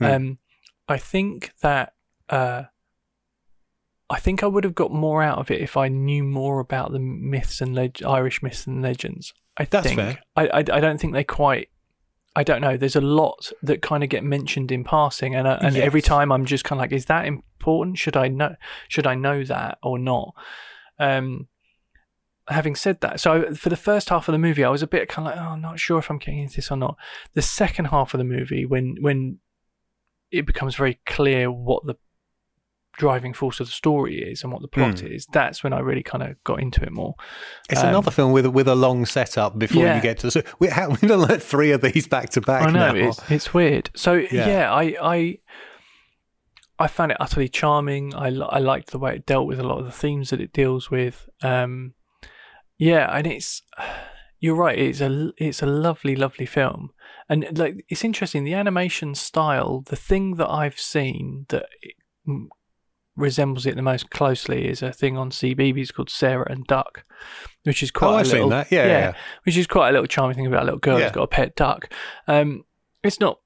Mm. 0.02 0.16
Um, 0.16 0.38
I 0.88 0.98
think 0.98 1.54
that 1.62 1.94
uh, 2.30 2.64
I 4.10 4.20
think 4.20 4.44
I 4.44 4.48
would 4.48 4.64
have 4.64 4.76
got 4.76 4.92
more 4.92 5.24
out 5.24 5.38
of 5.38 5.50
it 5.50 5.62
if 5.62 5.78
I 5.78 5.88
knew 5.88 6.24
more 6.24 6.60
about 6.60 6.92
the 6.92 7.00
myths 7.00 7.62
and 7.62 7.74
leg- 7.74 8.04
Irish 8.04 8.44
myths 8.44 8.68
and 8.68 8.82
legends. 8.82 9.34
I 9.58 9.66
That's 9.66 9.88
think. 9.88 10.00
fair. 10.00 10.20
I, 10.36 10.48
I, 10.48 10.58
I 10.58 10.80
don't 10.80 11.00
think 11.00 11.14
they 11.14 11.24
quite. 11.24 11.70
I 12.36 12.44
don't 12.44 12.62
know. 12.62 12.78
There's 12.78 12.96
a 12.96 13.02
lot 13.02 13.52
that 13.62 13.82
kind 13.82 14.04
of 14.04 14.10
get 14.10 14.24
mentioned 14.24 14.72
in 14.72 14.84
passing, 14.84 15.36
and 15.36 15.48
uh, 15.48 15.60
and 15.62 15.78
every 15.78 16.02
time 16.02 16.32
I'm 16.32 16.46
just 16.46 16.64
kind 16.64 16.80
of 16.80 16.84
like, 16.84 16.92
is 16.92 17.06
that 17.06 17.26
important? 17.26 17.98
Should 17.98 18.18
I 18.18 18.28
know? 18.28 18.56
Should 18.88 19.06
I 19.06 19.16
know 19.16 19.44
that 19.44 19.78
or 19.84 20.00
not? 20.00 20.34
Um, 21.00 21.48
having 22.48 22.76
said 22.76 23.02
that, 23.02 23.20
so 23.20 23.54
for 23.54 23.70
the 23.70 23.78
first 23.78 24.10
half 24.10 24.28
of 24.28 24.34
the 24.34 24.40
movie, 24.40 24.64
I 24.64 24.70
was 24.70 24.82
a 24.82 24.88
bit 24.88 25.10
kind 25.10 25.28
of 25.28 25.36
like, 25.36 25.44
oh, 25.44 25.54
I'm 25.54 25.62
not 25.62 25.80
sure 25.80 26.00
if 26.00 26.10
I'm 26.10 26.18
getting 26.18 26.40
into 26.40 26.56
this 26.56 26.72
or 26.72 26.78
not. 26.78 26.98
The 27.34 27.42
second 27.42 27.86
half 27.86 28.14
of 28.14 28.18
the 28.18 28.24
movie, 28.24 28.66
when 28.66 28.98
when 29.00 29.40
it 30.32 30.48
becomes 30.48 30.76
very 30.76 31.00
clear 31.06 31.52
what 31.52 31.86
the 31.86 31.96
driving 32.94 33.34
force 33.34 33.60
of 33.60 33.68
the 33.68 33.72
story 33.74 34.20
is 34.22 34.44
and 34.44 34.52
what 34.52 34.62
the 34.62 34.68
plot 34.68 35.00
Hmm. 35.00 35.08
is, 35.08 35.26
that's 35.32 35.64
when 35.64 35.74
I 35.74 35.80
really 35.80 36.04
kind 36.04 36.24
of 36.24 36.42
got 36.44 36.62
into 36.62 36.82
it 36.84 36.92
more. 36.92 37.16
It's 37.70 37.82
Um, 37.82 37.90
another 37.90 38.12
film 38.12 38.32
with 38.32 38.46
a, 38.46 38.52
with 38.52 38.68
a 38.68 38.76
long 38.76 39.06
setup 39.06 39.58
before 39.60 39.84
Yeah. 39.84 39.96
you 39.96 40.02
get 40.02 40.20
to. 40.20 40.32
So 40.32 40.42
we 40.60 40.68
ha- 40.70 40.88
we've 40.90 41.02
done 41.10 41.22
like 41.22 41.42
three 41.42 41.72
of 41.72 41.82
these 41.82 42.08
back 42.08 42.30
to 42.32 42.42
back 42.42 42.64
I 42.64 42.72
know 42.72 42.92
now. 42.92 43.08
it's 43.10 43.32
it's 43.32 43.54
weird. 43.54 43.90
So 43.96 44.14
Yeah. 44.14 44.48
yeah, 44.48 44.74
I 44.74 44.96
I 45.02 45.38
I 46.80 46.88
found 46.88 47.12
it 47.12 47.18
utterly 47.20 47.50
charming. 47.50 48.14
I 48.16 48.28
I 48.28 48.60
liked 48.60 48.92
the 48.92 49.00
way 49.00 49.16
it 49.16 49.26
dealt 49.26 49.48
with 49.48 49.60
a 49.60 49.64
lot 49.64 49.80
of 49.80 49.86
the 49.86 49.92
themes 49.92 50.30
that 50.32 50.42
it 50.42 50.54
deals 50.54 50.90
with. 50.90 51.30
Um, 51.42 51.94
yeah, 52.78 53.16
and 53.16 53.28
it's 53.28 53.62
you're 54.40 54.56
right. 54.56 54.78
It's 54.78 55.00
a 55.02 55.32
it's 55.38 55.62
a 55.62 55.68
lovely 55.68 56.16
lovely 56.16 56.46
film, 56.48 56.90
and 57.30 57.58
like 57.58 57.86
it's 57.90 58.04
interesting. 58.04 58.44
The 58.44 58.56
animation 58.56 59.16
style, 59.16 59.82
the 59.86 59.96
thing 59.96 60.36
that 60.36 60.50
I've 60.50 60.80
seen 60.80 61.46
that 61.50 61.68
it, 61.82 61.96
mm, 62.28 62.48
resembles 63.16 63.66
it 63.66 63.76
the 63.76 63.82
most 63.82 64.10
closely 64.10 64.68
is 64.68 64.82
a 64.82 64.92
thing 64.92 65.18
on 65.18 65.30
CBeebies 65.30 65.94
called 65.94 66.10
Sarah 66.10 66.48
and 66.50 66.66
Duck, 66.66 67.04
which 67.64 67.84
is 67.84 67.92
quite. 67.92 68.10
Oh, 68.10 68.16
a 68.16 68.20
I've 68.20 68.28
seen 68.28 68.50
that. 68.50 68.72
Yeah, 68.72 68.86
yeah, 68.86 68.92
yeah. 69.00 69.14
which 69.44 69.58
is 69.58 69.68
quite 69.68 69.90
a 69.90 69.92
little 69.92 70.08
charming 70.08 70.36
thing 70.36 70.48
about 70.48 70.64
a 70.64 70.66
little 70.66 70.80
girl 70.80 70.98
Yeah. 71.00 71.06
who's 71.06 71.14
got 71.14 71.24
a 71.24 71.28
pet 71.28 71.56
duck. 71.56 71.92
Um, 72.28 72.66
it's 73.04 73.20
not 73.20 73.40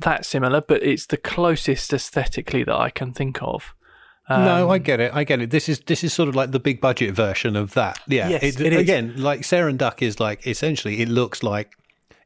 that 0.00 0.24
similar, 0.24 0.60
but 0.60 0.82
it's 0.82 1.06
the 1.06 1.16
closest 1.16 1.92
aesthetically 1.92 2.64
that 2.64 2.74
I 2.76 2.90
can 2.90 3.12
think 3.12 3.42
of. 3.42 3.74
Um, 4.28 4.44
no, 4.44 4.70
I 4.70 4.78
get 4.78 5.00
it. 5.00 5.12
I 5.12 5.24
get 5.24 5.40
it. 5.40 5.50
This 5.50 5.68
is 5.68 5.80
this 5.80 6.04
is 6.04 6.12
sort 6.12 6.28
of 6.28 6.36
like 6.36 6.52
the 6.52 6.60
big 6.60 6.80
budget 6.80 7.14
version 7.14 7.56
of 7.56 7.74
that. 7.74 7.98
Yeah. 8.06 8.28
Yes, 8.28 8.42
it, 8.44 8.60
it 8.60 8.72
is. 8.72 8.80
again, 8.80 9.14
like 9.16 9.42
Sarah 9.44 9.68
and 9.70 9.78
Duck 9.78 10.02
is 10.02 10.20
like 10.20 10.46
essentially 10.46 11.00
it 11.00 11.08
looks 11.08 11.42
like 11.42 11.72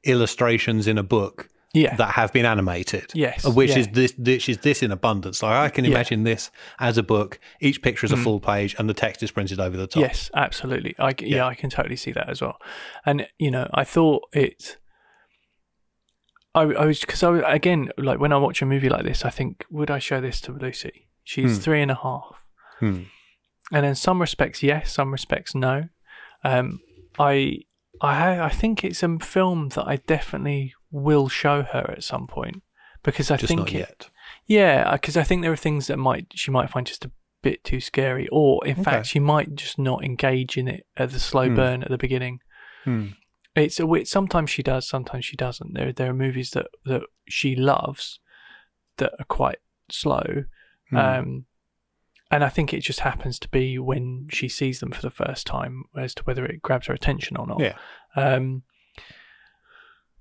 illustrations 0.04 0.86
in 0.86 0.98
a 0.98 1.02
book 1.02 1.48
Yeah. 1.74 1.96
that 1.96 2.12
have 2.12 2.32
been 2.32 2.46
animated. 2.46 3.10
Yes, 3.14 3.44
Which 3.44 3.70
yeah. 3.70 3.78
is 3.78 3.88
this 3.88 4.14
which 4.16 4.48
is 4.48 4.58
this 4.58 4.82
in 4.82 4.90
abundance. 4.92 5.42
Like 5.42 5.52
I 5.56 5.68
can 5.68 5.84
Yeah. 5.84 5.90
imagine 5.90 6.22
this 6.22 6.50
as 6.78 6.96
a 6.96 7.02
book. 7.02 7.38
Each 7.60 7.82
picture 7.82 8.06
is 8.06 8.12
a 8.12 8.16
full 8.16 8.38
page 8.40 8.76
and 8.78 8.88
the 8.88 8.94
text 8.94 9.22
is 9.22 9.30
printed 9.32 9.58
over 9.60 9.76
the 9.76 9.86
top. 9.88 10.00
Yes, 10.00 10.30
absolutely. 10.34 10.94
I, 10.98 11.08
yeah. 11.18 11.36
Yeah. 11.36 11.46
I 11.46 11.54
can 11.54 11.70
totally 11.70 11.96
see 11.96 12.12
that 12.12 12.30
as 12.30 12.40
well. 12.40 12.58
And 13.04 13.26
you 13.38 13.50
know, 13.50 13.68
I 13.74 13.84
thought 13.84 14.22
it. 14.32 14.78
I, 16.54 16.62
I 16.62 16.86
was 16.86 17.00
because 17.00 17.22
I 17.22 17.38
again 17.52 17.90
like 17.98 18.20
when 18.20 18.32
I 18.32 18.36
watch 18.38 18.62
a 18.62 18.66
movie 18.66 18.88
like 18.88 19.04
this, 19.04 19.24
I 19.24 19.30
think 19.30 19.64
would 19.70 19.90
I 19.90 19.98
show 19.98 20.20
this 20.20 20.40
to 20.42 20.52
Lucy? 20.52 21.08
She's 21.24 21.56
Hmm. 21.56 21.62
three 21.62 21.82
and 21.82 21.90
a 21.90 21.96
half, 21.96 22.46
Hmm. 22.78 23.02
and 23.72 23.84
in 23.86 23.94
some 23.94 24.20
respects 24.20 24.62
yes, 24.62 24.92
some 24.92 25.10
respects 25.10 25.54
no. 25.54 25.88
Um, 26.44 26.80
I 27.18 27.58
I 28.00 28.38
I 28.40 28.48
think 28.50 28.84
it's 28.84 29.02
a 29.02 29.18
film 29.18 29.70
that 29.70 29.86
I 29.88 29.96
definitely 29.96 30.74
will 30.94 31.28
show 31.28 31.62
her 31.62 31.90
at 31.96 32.04
some 32.04 32.26
point 32.26 32.62
because 33.02 33.30
I 33.30 33.36
Just 33.36 33.48
think 33.48 33.58
not 33.60 33.68
it, 33.72 33.74
yet. 33.74 34.10
yeah, 34.46 34.92
because 34.92 35.16
I 35.16 35.24
think 35.24 35.42
there 35.42 35.52
are 35.52 35.56
things 35.56 35.88
that 35.88 35.98
might 35.98 36.26
she 36.34 36.50
might 36.50 36.70
find 36.70 36.86
just 36.86 37.04
a 37.04 37.10
bit 37.42 37.62
too 37.64 37.80
scary, 37.80 38.28
or 38.32 38.64
in 38.66 38.72
Okay. 38.74 38.82
fact 38.84 39.06
she 39.06 39.18
might 39.20 39.54
just 39.54 39.78
not 39.78 40.02
engage 40.04 40.56
in 40.56 40.68
it 40.68 40.86
at 40.96 41.10
the 41.10 41.20
slow 41.20 41.48
Hmm. 41.48 41.56
burn 41.56 41.82
at 41.82 41.90
the 41.90 41.98
beginning. 41.98 42.40
Hmm. 42.84 43.08
It's 43.56 43.78
a 43.78 43.86
bit, 43.86 44.08
sometimes 44.08 44.50
she 44.50 44.62
does, 44.62 44.88
sometimes 44.88 45.24
she 45.24 45.36
doesn't. 45.36 45.74
There 45.74 45.92
there 45.92 46.10
are 46.10 46.14
movies 46.14 46.50
that 46.52 46.68
that 46.86 47.02
she 47.28 47.54
loves 47.56 48.20
that 48.96 49.12
are 49.18 49.24
quite 49.26 49.58
slow, 49.90 50.44
Hmm. 50.90 50.96
um, 50.96 51.46
and 52.30 52.42
I 52.44 52.48
think 52.48 52.72
it 52.72 52.80
just 52.80 53.00
happens 53.00 53.38
to 53.40 53.48
be 53.48 53.78
when 53.78 54.28
she 54.30 54.48
sees 54.48 54.80
them 54.80 54.92
for 54.92 55.02
the 55.02 55.10
first 55.10 55.46
time 55.46 55.84
as 55.96 56.14
to 56.14 56.22
whether 56.24 56.46
it 56.46 56.62
grabs 56.62 56.86
her 56.86 56.94
attention 56.94 57.36
or 57.36 57.46
not. 57.46 57.60
Yeah. 57.60 57.76
Um, 58.16 58.62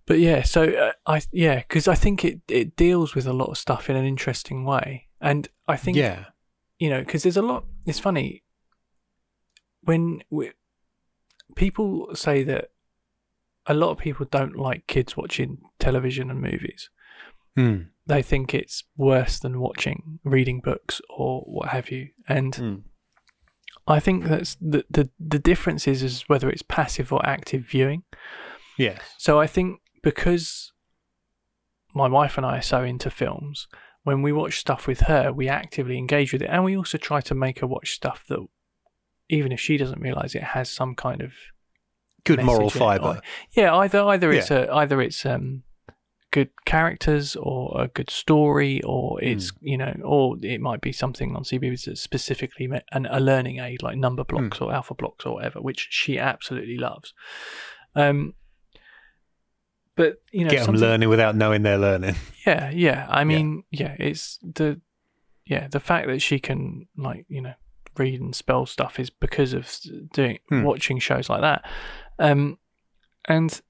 but 0.05 0.19
yeah, 0.19 0.43
so 0.43 0.63
uh, 0.63 0.91
I 1.05 1.21
yeah, 1.31 1.59
because 1.59 1.87
I 1.87 1.95
think 1.95 2.25
it 2.25 2.41
it 2.47 2.75
deals 2.75 3.15
with 3.15 3.25
a 3.25 3.33
lot 3.33 3.49
of 3.49 3.57
stuff 3.57 3.89
in 3.89 3.95
an 3.95 4.05
interesting 4.05 4.65
way, 4.65 5.07
and 5.21 5.47
I 5.67 5.77
think 5.77 5.97
yeah. 5.97 6.25
you 6.77 6.89
know 6.89 6.99
because 6.99 7.23
there's 7.23 7.37
a 7.37 7.41
lot. 7.41 7.65
It's 7.85 7.99
funny 7.99 8.43
when 9.81 10.23
we, 10.29 10.51
people 11.55 12.09
say 12.15 12.43
that 12.43 12.71
a 13.65 13.73
lot 13.73 13.91
of 13.91 13.97
people 13.97 14.25
don't 14.29 14.57
like 14.57 14.87
kids 14.87 15.15
watching 15.15 15.59
television 15.79 16.29
and 16.29 16.41
movies. 16.41 16.89
Hmm. 17.55 17.83
They 18.05 18.21
think 18.21 18.53
it's 18.53 18.83
worse 18.97 19.39
than 19.39 19.61
watching 19.61 20.19
reading 20.23 20.59
books 20.59 21.01
or 21.09 21.41
what 21.41 21.69
have 21.69 21.89
you, 21.91 22.09
and 22.27 22.55
Hmm. 22.55 22.75
I 23.87 23.99
think 23.99 24.25
that's 24.25 24.55
the 24.55 24.83
the 24.89 25.09
the 25.19 25.39
difference 25.39 25.87
is 25.87 26.03
is 26.03 26.23
whether 26.27 26.49
it's 26.49 26.61
passive 26.61 27.13
or 27.13 27.25
active 27.25 27.63
viewing. 27.63 28.03
Yes. 28.77 28.99
So 29.17 29.39
I 29.39 29.47
think 29.47 29.79
because 30.03 30.71
my 31.95 32.07
wife 32.07 32.37
and 32.37 32.45
I 32.45 32.57
are 32.57 32.61
so 32.61 32.83
into 32.83 33.09
films, 33.09 33.67
when 34.03 34.21
we 34.21 34.31
watch 34.31 34.59
stuff 34.59 34.85
with 34.87 35.01
her, 35.01 35.31
we 35.33 35.47
actively 35.49 35.97
engage 35.97 36.33
with 36.33 36.41
it, 36.41 36.49
and 36.49 36.63
we 36.63 36.75
also 36.77 36.97
try 36.97 37.21
to 37.21 37.33
make 37.35 37.59
her 37.59 37.67
watch 37.67 37.91
stuff 37.93 38.23
that, 38.29 38.45
even 39.29 39.51
if 39.51 39.59
she 39.59 39.77
doesn't 39.77 40.01
realize 40.01 40.35
it, 40.35 40.43
has 40.43 40.69
some 40.69 40.93
kind 40.95 41.21
of 41.21 41.31
Good 42.25 42.43
moral 42.43 42.63
message 42.65 42.75
in 42.75 42.81
it, 42.81 42.85
fiber. 42.85 43.21
yeah, 43.51 43.75
either 43.77 44.01
either 44.03 44.31
it's 44.31 44.49
a 44.51 44.71
either 44.73 45.01
it's 45.01 45.25
um 45.25 45.63
good 46.31 46.49
characters 46.65 47.35
or 47.35 47.79
a 47.81 47.87
good 47.87 48.09
story, 48.09 48.81
or 48.83 49.21
it's 49.21 49.51
Hmm. 49.51 49.67
you 49.67 49.77
know, 49.77 49.93
or 50.03 50.37
it 50.41 50.59
might 50.61 50.81
be 50.81 50.91
something 50.91 51.35
on 51.35 51.43
CBeebies 51.43 51.85
that's 51.85 52.01
specifically 52.01 52.67
an, 52.91 53.05
a 53.05 53.19
learning 53.19 53.59
aid 53.59 53.83
like 53.83 53.97
number 53.97 54.23
blocks 54.23 54.57
Hmm. 54.57 54.63
or 54.65 54.73
alpha 54.73 54.93
blocks 54.95 55.25
or 55.25 55.35
whatever, 55.35 55.61
which 55.61 55.87
she 55.91 56.17
absolutely 56.17 56.77
loves. 56.77 57.13
Um, 57.95 58.33
but 59.95 60.21
you 60.31 60.43
know, 60.45 60.49
Get 60.51 60.65
them 60.65 60.75
learning 60.75 61.09
without 61.09 61.35
knowing 61.35 61.61
they're 61.63 61.77
learning. 61.77 62.15
yeah, 62.47 62.69
yeah. 62.71 63.07
I 63.09 63.23
mean, 63.23 63.63
yeah. 63.71 63.95
it's 63.99 64.39
the 64.41 64.79
yeah 65.45 65.67
the 65.67 65.79
fact 65.79 66.07
that 66.07 66.21
she 66.21 66.39
can 66.39 66.87
like 66.97 67.25
you 67.27 67.41
know 67.41 67.53
read 67.97 68.19
and 68.21 68.35
spell 68.35 68.65
stuff 68.65 68.99
is 68.99 69.09
because 69.09 69.53
of 69.53 69.69
doing 70.13 70.39
Hmm. 70.49 70.63
watching 70.63 70.99
shows 70.99 71.29
like 71.29 71.41
that. 71.41 71.63
Um, 72.19 72.57
and 73.25 73.61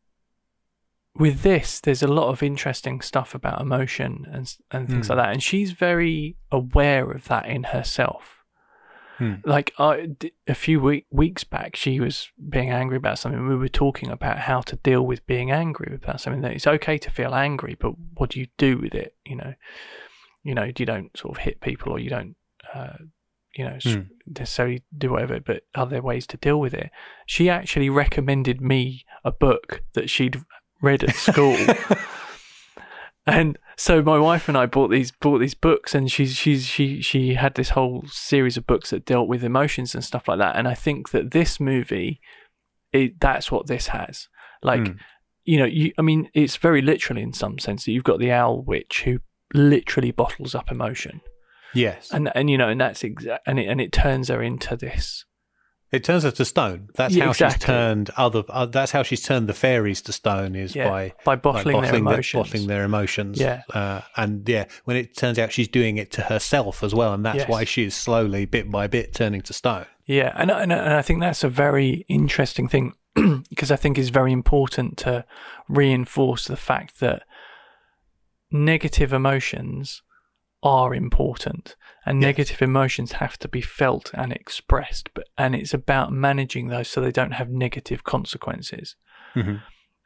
with 1.15 1.41
this, 1.43 1.79
there's 1.79 2.01
a 2.03 2.07
lot 2.07 2.29
of 2.29 2.41
interesting 2.41 3.01
stuff 3.01 3.35
about 3.35 3.61
emotion 3.61 4.25
and 4.31 4.55
and 4.71 4.87
things 4.89 5.07
Hmm. 5.07 5.13
like 5.13 5.25
that, 5.25 5.33
and 5.33 5.43
she's 5.43 5.71
very 5.71 6.37
aware 6.51 7.11
of 7.11 7.27
that 7.27 7.45
in 7.47 7.63
herself. 7.65 8.42
Hmm. 9.17 9.35
Like 9.45 9.73
I, 9.77 10.09
a 10.47 10.55
few 10.55 10.79
week, 10.79 11.05
weeks 11.11 11.43
back, 11.43 11.75
she 11.75 11.99
was 11.99 12.29
being 12.49 12.71
angry 12.71 12.97
about 12.97 13.19
something. 13.19 13.47
We 13.47 13.55
were 13.55 13.67
talking 13.67 14.09
about 14.09 14.39
how 14.39 14.61
to 14.61 14.75
deal 14.77 15.05
with 15.05 15.25
being 15.27 15.51
angry 15.51 15.93
about 15.95 16.19
something. 16.19 16.41
That 16.41 16.53
it's 16.53 16.67
okay 16.67 16.97
to 16.97 17.11
feel 17.11 17.35
angry, 17.35 17.75
but 17.79 17.93
what 18.15 18.31
do 18.31 18.39
you 18.39 18.47
do 18.57 18.77
with 18.79 18.95
it? 18.95 19.15
You 19.25 19.35
know, 19.35 19.53
you 20.43 20.55
know, 20.55 20.71
you 20.75 20.85
don't 20.85 21.15
sort 21.15 21.37
of 21.37 21.43
hit 21.43 21.61
people 21.61 21.91
or 21.91 21.99
you 21.99 22.09
don't, 22.09 22.35
uh, 22.73 22.97
you 23.55 23.65
know, 23.65 23.77
Hmm. 23.83 24.01
necessarily 24.25 24.81
do 24.97 25.11
whatever. 25.11 25.39
But 25.39 25.63
are 25.75 25.85
there 25.85 26.01
ways 26.01 26.25
to 26.27 26.37
deal 26.37 26.59
with 26.59 26.73
it? 26.73 26.89
She 27.27 27.49
actually 27.49 27.89
recommended 27.89 28.61
me 28.61 29.05
a 29.23 29.31
book 29.31 29.83
that 29.93 30.09
she'd 30.09 30.41
read 30.81 31.03
at 31.03 31.15
school. 31.15 31.55
And 33.25 33.57
so 33.77 34.01
my 34.01 34.17
wife 34.19 34.47
and 34.47 34.57
I 34.57 34.65
bought 34.65 34.89
these 34.91 35.11
bought 35.11 35.39
these 35.39 35.53
books, 35.55 35.93
and 35.95 36.11
she's 36.11 36.35
she's 36.35 36.65
she 36.65 37.01
she 37.01 37.33
had 37.35 37.55
this 37.55 37.69
whole 37.69 38.03
series 38.07 38.57
of 38.57 38.67
books 38.67 38.89
that 38.91 39.05
dealt 39.05 39.27
with 39.27 39.43
emotions 39.43 39.93
and 39.95 40.03
stuff 40.03 40.27
like 40.27 40.39
that. 40.39 40.55
And 40.55 40.67
I 40.67 40.73
think 40.75 41.09
that 41.11 41.31
this 41.31 41.59
movie, 41.59 42.19
it, 42.91 43.19
that's 43.19 43.51
what 43.51 43.67
this 43.67 43.87
has. 43.87 44.27
Like, 44.61 44.87
Hmm. 44.87 44.93
you 45.45 45.57
know, 45.59 45.65
you 45.65 45.91
I 45.97 46.01
mean, 46.01 46.29
it's 46.33 46.55
very 46.57 46.81
literally 46.81 47.21
in 47.21 47.33
some 47.33 47.59
sense 47.59 47.85
that 47.85 47.91
you've 47.91 48.03
got 48.03 48.19
the 48.19 48.31
owl 48.31 48.61
witch 48.63 49.03
who 49.03 49.19
literally 49.53 50.11
bottles 50.11 50.55
up 50.55 50.71
emotion, 50.71 51.21
Yes. 51.73 52.09
and 52.11 52.31
and 52.35 52.49
you 52.49 52.57
know, 52.57 52.69
and 52.69 52.79
that's 52.79 53.03
exact, 53.03 53.43
and 53.47 53.59
it 53.59 53.67
and 53.67 53.81
it 53.81 53.91
turns 53.91 54.29
her 54.29 54.41
into 54.41 54.75
this. 54.77 55.25
It 55.93 56.03
turns 56.03 56.23
her 56.23 56.31
to 56.31 56.43
stone. 56.43 56.89
That's 56.95 57.13
Yeah, 57.15 57.25
how 57.27 57.33
she's 57.33 57.57
turned 57.59 58.09
other. 58.17 58.43
Uh, 58.49 58.65
that's 58.65 58.91
how 58.91 59.03
she's 59.03 59.21
turned 59.21 59.47
the 59.47 59.53
fairies 59.53 60.01
to 60.01 60.11
stone. 60.11 60.55
Is 60.55 60.75
Yeah, 60.75 60.89
by 60.89 61.13
by 61.23 61.33
like, 61.33 61.41
bottling, 61.43 61.81
their 61.83 61.95
emotions. 61.95 62.49
bottling 62.49 62.67
their 62.67 62.83
emotions. 62.83 63.39
Yeah. 63.39 63.61
uh, 63.73 64.01
and 64.17 64.47
yeah, 64.49 64.65
when 64.85 64.97
it 64.97 65.15
turns 65.15 65.37
out 65.37 65.51
she's 65.53 65.67
doing 65.67 65.97
it 65.97 66.11
to 66.13 66.23
herself 66.23 66.83
as 66.83 66.95
well, 66.95 67.13
and 67.13 67.23
that's 67.23 67.37
Yes. 67.37 67.47
why 67.49 67.63
she's 67.63 67.95
slowly, 67.95 68.45
bit 68.45 68.69
by 68.71 68.87
bit, 68.87 69.13
turning 69.13 69.41
to 69.43 69.53
stone. 69.53 69.85
Yeah, 70.05 70.33
and 70.35 70.49
and, 70.51 70.73
and 70.73 70.93
I 70.95 71.03
think 71.03 71.19
that's 71.21 71.43
a 71.43 71.49
very 71.49 72.05
interesting 72.09 72.67
thing 72.67 72.93
because 73.49 73.69
I 73.71 73.75
think 73.75 73.97
it's 73.99 74.09
very 74.09 74.31
important 74.31 74.97
to 74.97 75.25
reinforce 75.69 76.45
the 76.45 76.57
fact 76.57 76.99
that 77.01 77.21
negative 78.51 79.13
emotions 79.13 80.01
are 80.63 80.95
important 80.95 81.75
and 82.05 82.19
negative 82.19 82.61
emotions 82.61 83.11
have 83.13 83.37
to 83.37 83.47
be 83.47 83.61
felt 83.61 84.09
and 84.13 84.31
expressed 84.31 85.09
but 85.13 85.27
and 85.37 85.53
it's 85.55 85.73
about 85.73 86.11
managing 86.11 86.69
those 86.69 86.87
so 86.87 86.99
they 87.01 87.11
don't 87.11 87.33
have 87.33 87.49
negative 87.49 88.03
consequences 88.03 88.95
Mhm. 89.35 89.61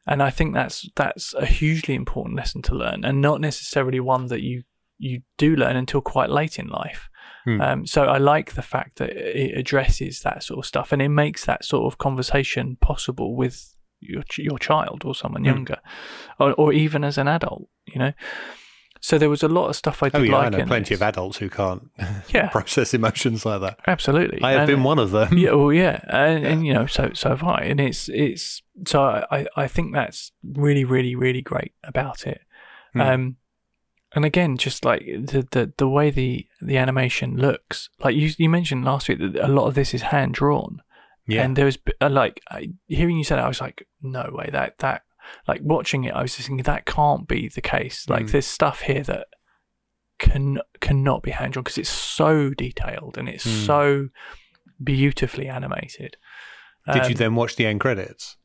and 0.07 0.23
i 0.23 0.29
think 0.31 0.53
that's 0.53 0.89
that's 0.95 1.33
a 1.35 1.45
hugely 1.45 1.93
important 1.95 2.35
lesson 2.35 2.61
to 2.63 2.73
learn 2.75 3.05
and 3.05 3.21
not 3.21 3.39
necessarily 3.39 3.99
one 3.99 4.27
that 4.27 4.41
you 4.41 4.63
you 4.97 5.21
do 5.37 5.55
learn 5.55 5.75
until 5.75 6.01
quite 6.01 6.29
late 6.29 6.57
in 6.59 6.67
life 6.67 7.07
Hmm. 7.45 7.61
um, 7.61 7.85
so 7.85 8.03
I 8.03 8.17
like 8.17 8.53
the 8.55 8.61
fact 8.61 8.97
that 8.97 9.11
it 9.11 9.57
addresses 9.57 10.21
that 10.21 10.43
sort 10.43 10.59
of 10.59 10.65
stuff 10.65 10.91
and 10.91 11.01
it 11.01 11.07
makes 11.09 11.45
that 11.45 11.63
sort 11.63 11.85
of 11.91 11.97
conversation 11.97 12.77
possible 12.81 13.35
with 13.37 13.73
your 14.01 14.23
your 14.37 14.57
child 14.59 15.03
or 15.05 15.15
someone 15.15 15.43
Hmm. 15.43 15.51
younger, 15.53 15.77
or, 16.39 16.53
or 16.53 16.73
even 16.73 17.03
as 17.05 17.17
an 17.17 17.27
adult. 17.27 17.69
You 17.85 17.99
know. 17.99 18.13
So 19.01 19.17
there 19.17 19.29
was 19.29 19.43
a 19.43 19.47
lot 19.47 19.67
of 19.69 19.75
stuff 19.75 20.01
I 20.03 20.09
did 20.09 20.19
Oh 20.19 20.23
yeah, 20.23 20.37
like. 20.37 20.53
I 20.53 20.57
know 20.57 20.65
plenty 20.65 20.89
this. 20.95 20.97
of 20.99 21.03
adults 21.03 21.37
who 21.37 21.49
can't 21.49 21.89
Yeah, 22.33 22.49
process 22.49 22.93
emotions 22.93 23.45
like 23.45 23.61
that. 23.61 23.79
absolutely. 23.87 24.41
I 24.41 24.51
have 24.51 24.61
And- 24.61 24.67
been 24.67 24.83
one 24.83 24.99
of 24.99 25.11
them. 25.11 25.37
yeah, 25.37 25.51
well, 25.53 25.73
yeah, 25.73 25.99
and, 26.09 26.45
and 26.45 26.65
you 26.67 26.73
know, 26.73 26.85
so 26.85 27.11
so 27.13 27.29
have 27.29 27.43
I, 27.43 27.61
and 27.63 27.79
it's 27.79 28.09
it's 28.09 28.61
so 28.85 29.03
I 29.03 29.45
I 29.55 29.67
think 29.67 29.93
that's 29.93 30.31
really 30.43 30.83
really 30.85 31.15
really 31.15 31.41
great 31.41 31.73
about 31.83 32.25
it. 32.27 32.41
Hmm. 32.93 33.01
Um, 33.01 33.35
and 34.15 34.23
again, 34.25 34.57
just 34.57 34.85
like 34.85 35.01
the, 35.05 35.45
the 35.51 35.73
the 35.77 35.87
way 35.87 36.09
the 36.09 36.47
the 36.61 36.77
animation 36.77 37.35
looks, 37.37 37.89
like 38.03 38.15
you 38.15 38.31
you 38.37 38.49
mentioned 38.49 38.85
last 38.85 39.09
week 39.09 39.19
that 39.19 39.35
a 39.43 39.47
lot 39.47 39.67
of 39.67 39.75
this 39.75 39.93
is 39.93 40.01
hand 40.03 40.33
drawn, 40.33 40.81
Yeah, 41.27 41.43
and 41.43 41.55
there 41.55 41.65
was 41.65 41.77
uh, 42.01 42.09
like 42.09 42.41
hearing 42.87 43.17
you 43.17 43.23
say 43.25 43.35
that, 43.35 43.43
I 43.43 43.47
was 43.49 43.59
like, 43.61 43.85
no 44.01 44.29
way, 44.31 44.49
that 44.53 44.77
that 44.79 45.01
like 45.47 45.61
watching 45.63 46.03
it, 46.05 46.13
I 46.13 46.21
was 46.21 46.36
just 46.36 46.47
thinking 46.47 46.63
that 46.63 46.86
can't 46.86 47.28
be 47.28 47.49
the 47.49 47.61
case. 47.61 48.07
Like 48.09 48.25
Mm. 48.25 48.32
there's 48.32 48.47
stuff 48.47 48.82
here 48.82 49.03
that 49.03 49.28
can 50.19 50.59
cannot 50.82 51.21
be 51.23 51.32
hand 51.32 51.53
drawn 51.53 51.63
because 51.63 51.78
it's 51.78 51.89
so 51.89 52.51
detailed 52.51 53.17
and 53.17 53.30
it's 53.30 53.45
Mm. 53.45 53.65
so 53.65 54.09
beautifully 54.84 55.47
animated. 55.47 56.17
Did 56.91 57.03
you 57.05 57.09
Um, 57.09 57.13
then 57.13 57.36
watch 57.36 57.55
the 57.55 57.65
end 57.65 57.80
credits 57.82 58.38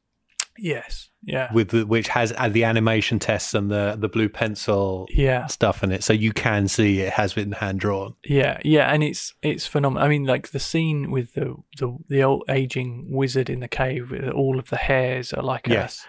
Yes. 0.59 1.09
Yeah. 1.23 1.53
with 1.53 1.69
the, 1.71 1.87
which 1.87 2.09
has 2.09 2.33
uh, 2.37 2.49
the 2.49 2.65
animation 2.65 3.19
tests 3.19 3.55
and 3.55 3.71
the 3.71 3.97
the 3.99 4.09
blue 4.09 4.29
pencil 4.29 5.07
Yeah. 5.11 5.47
stuff 5.47 5.83
in 5.83 5.93
it, 5.93 6.03
so 6.05 6.13
you 6.13 6.33
can 6.33 6.69
see 6.69 7.01
it 7.01 7.13
has 7.15 7.33
been 7.33 7.53
hand 7.53 7.81
drawn. 7.81 8.17
Yeah, 8.25 8.59
yeah, 8.65 8.93
and 8.93 9.03
it's 9.03 9.33
it's 9.43 9.67
phenomenal. 9.67 10.05
I 10.05 10.09
mean, 10.11 10.25
like 10.25 10.49
the 10.51 10.59
scene 10.59 11.11
with 11.11 11.33
the 11.35 11.55
the 11.79 11.97
the 12.09 12.23
old 12.23 12.45
aging 12.51 13.07
wizard 13.09 13.49
in 13.49 13.61
the 13.61 13.69
cave 13.69 14.11
with 14.11 14.29
all 14.29 14.59
of 14.59 14.69
the 14.69 14.77
hairs 14.77 15.33
are 15.33 15.43
like 15.45 15.69
a, 15.69 15.73
Yes, 15.73 16.05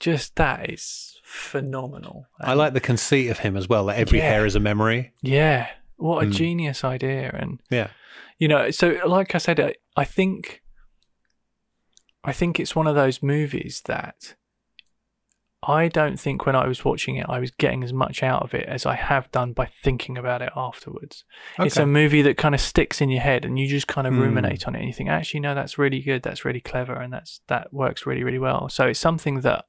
just 0.00 0.36
that 0.36 0.70
is 0.70 1.18
phenomenal. 1.24 2.26
I 2.40 2.54
like 2.54 2.72
the 2.72 2.80
conceit 2.80 3.28
of 3.28 3.40
him 3.40 3.56
as 3.56 3.68
well. 3.68 3.86
That 3.86 3.98
every 3.98 4.18
Yeah. 4.18 4.30
hair 4.30 4.46
is 4.46 4.54
a 4.54 4.60
memory. 4.60 5.12
Yeah, 5.22 5.68
what 5.96 6.24
a 6.24 6.26
Mm. 6.26 6.32
genius 6.32 6.84
idea, 6.84 7.30
and 7.34 7.60
Yeah. 7.70 7.88
you 8.38 8.48
know, 8.48 8.70
so 8.70 8.98
like 9.06 9.34
I 9.34 9.38
said, 9.38 9.58
I, 9.60 9.74
I 9.96 10.04
think, 10.04 10.62
I 12.24 12.32
think 12.32 12.58
it's 12.60 12.74
one 12.76 12.86
of 12.86 12.94
those 12.94 13.22
movies 13.22 13.82
that 13.86 14.34
I 15.62 15.88
don't 15.88 16.18
think 16.20 16.46
when 16.46 16.54
I 16.54 16.68
was 16.68 16.84
watching 16.84 17.16
it, 17.16 17.26
I 17.28 17.40
was 17.40 17.50
getting 17.50 17.82
as 17.82 17.92
much 17.92 18.22
out 18.22 18.42
of 18.42 18.54
it 18.54 18.66
as 18.66 18.86
I 18.86 18.94
have 18.94 19.30
done 19.32 19.52
by 19.52 19.66
thinking 19.66 20.16
about 20.16 20.40
it 20.40 20.52
afterwards. 20.54 21.24
It's 21.58 21.76
a 21.76 21.84
movie 21.84 22.22
that 22.22 22.36
kind 22.36 22.54
of 22.54 22.60
sticks 22.60 23.00
in 23.00 23.10
your 23.10 23.20
head, 23.22 23.44
and 23.44 23.58
you 23.58 23.66
just 23.66 23.88
kind 23.88 24.06
of 24.06 24.14
Mm. 24.14 24.18
ruminate 24.18 24.68
on 24.68 24.76
it, 24.76 24.78
and 24.78 24.86
you 24.86 24.94
think, 24.94 25.08
actually, 25.10 25.40
no, 25.40 25.56
that's 25.56 25.76
really 25.76 26.00
good, 26.00 26.22
that's 26.22 26.44
really 26.44 26.60
clever, 26.60 26.94
and 26.94 27.12
that's 27.12 27.40
that 27.48 27.72
works 27.72 28.06
really, 28.06 28.22
really 28.22 28.38
well. 28.38 28.68
So 28.68 28.86
it's 28.86 29.00
something 29.00 29.40
that 29.40 29.64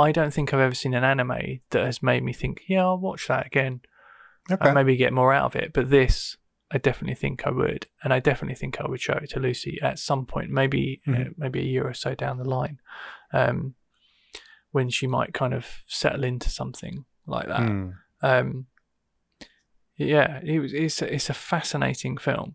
I 0.00 0.12
don't 0.12 0.32
think 0.32 0.52
I've 0.52 0.60
ever 0.60 0.74
seen 0.74 0.94
an 0.94 1.04
anime 1.04 1.60
that 1.70 1.84
has 1.84 2.02
made 2.02 2.22
me 2.22 2.32
think, 2.32 2.62
yeah, 2.68 2.82
I'll 2.82 2.98
watch 2.98 3.28
that 3.28 3.46
again 3.46 3.80
Okay. 4.50 4.64
and 4.66 4.74
maybe 4.74 4.96
get 4.96 5.12
more 5.12 5.32
out 5.32 5.44
of 5.44 5.56
it. 5.56 5.72
But 5.72 5.90
this, 5.90 6.36
I 6.70 6.78
definitely 6.78 7.14
think 7.14 7.46
I 7.46 7.50
would, 7.50 7.86
and 8.02 8.12
I 8.12 8.20
definitely 8.20 8.56
think 8.56 8.80
I 8.80 8.88
would 8.88 9.00
show 9.00 9.14
it 9.14 9.30
to 9.30 9.40
Lucy 9.40 9.78
at 9.82 9.98
some 9.98 10.26
point, 10.26 10.50
maybe 10.50 11.00
uh, 11.06 11.10
Mhm. 11.10 11.34
maybe 11.38 11.60
a 11.60 11.64
year 11.64 11.86
or 11.86 11.94
so 11.94 12.14
down 12.14 12.38
the 12.38 12.48
line, 12.48 12.80
um, 13.32 13.74
when 14.72 14.88
she 14.88 15.06
might 15.06 15.34
kind 15.34 15.52
of 15.54 15.82
settle 15.86 16.24
into 16.24 16.48
something 16.48 17.04
like 17.26 17.48
that. 17.48 17.68
Hmm. 17.68 17.90
Um, 18.22 18.66
yeah, 19.96 20.40
it 20.42 20.60
was. 20.60 20.72
It's 20.72 21.02
a, 21.02 21.14
it's 21.14 21.28
a 21.30 21.34
fascinating 21.34 22.16
film 22.16 22.54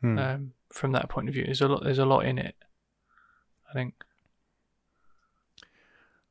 Hmm. 0.00 0.18
um, 0.18 0.52
from 0.72 0.92
that 0.92 1.08
point 1.08 1.28
of 1.28 1.34
view. 1.34 1.44
There's 1.44 1.62
a 1.62 1.68
lot. 1.68 1.82
There's 1.84 1.98
a 1.98 2.04
lot 2.06 2.24
in 2.26 2.38
it. 2.38 2.56
I 3.70 3.72
think. 3.72 3.94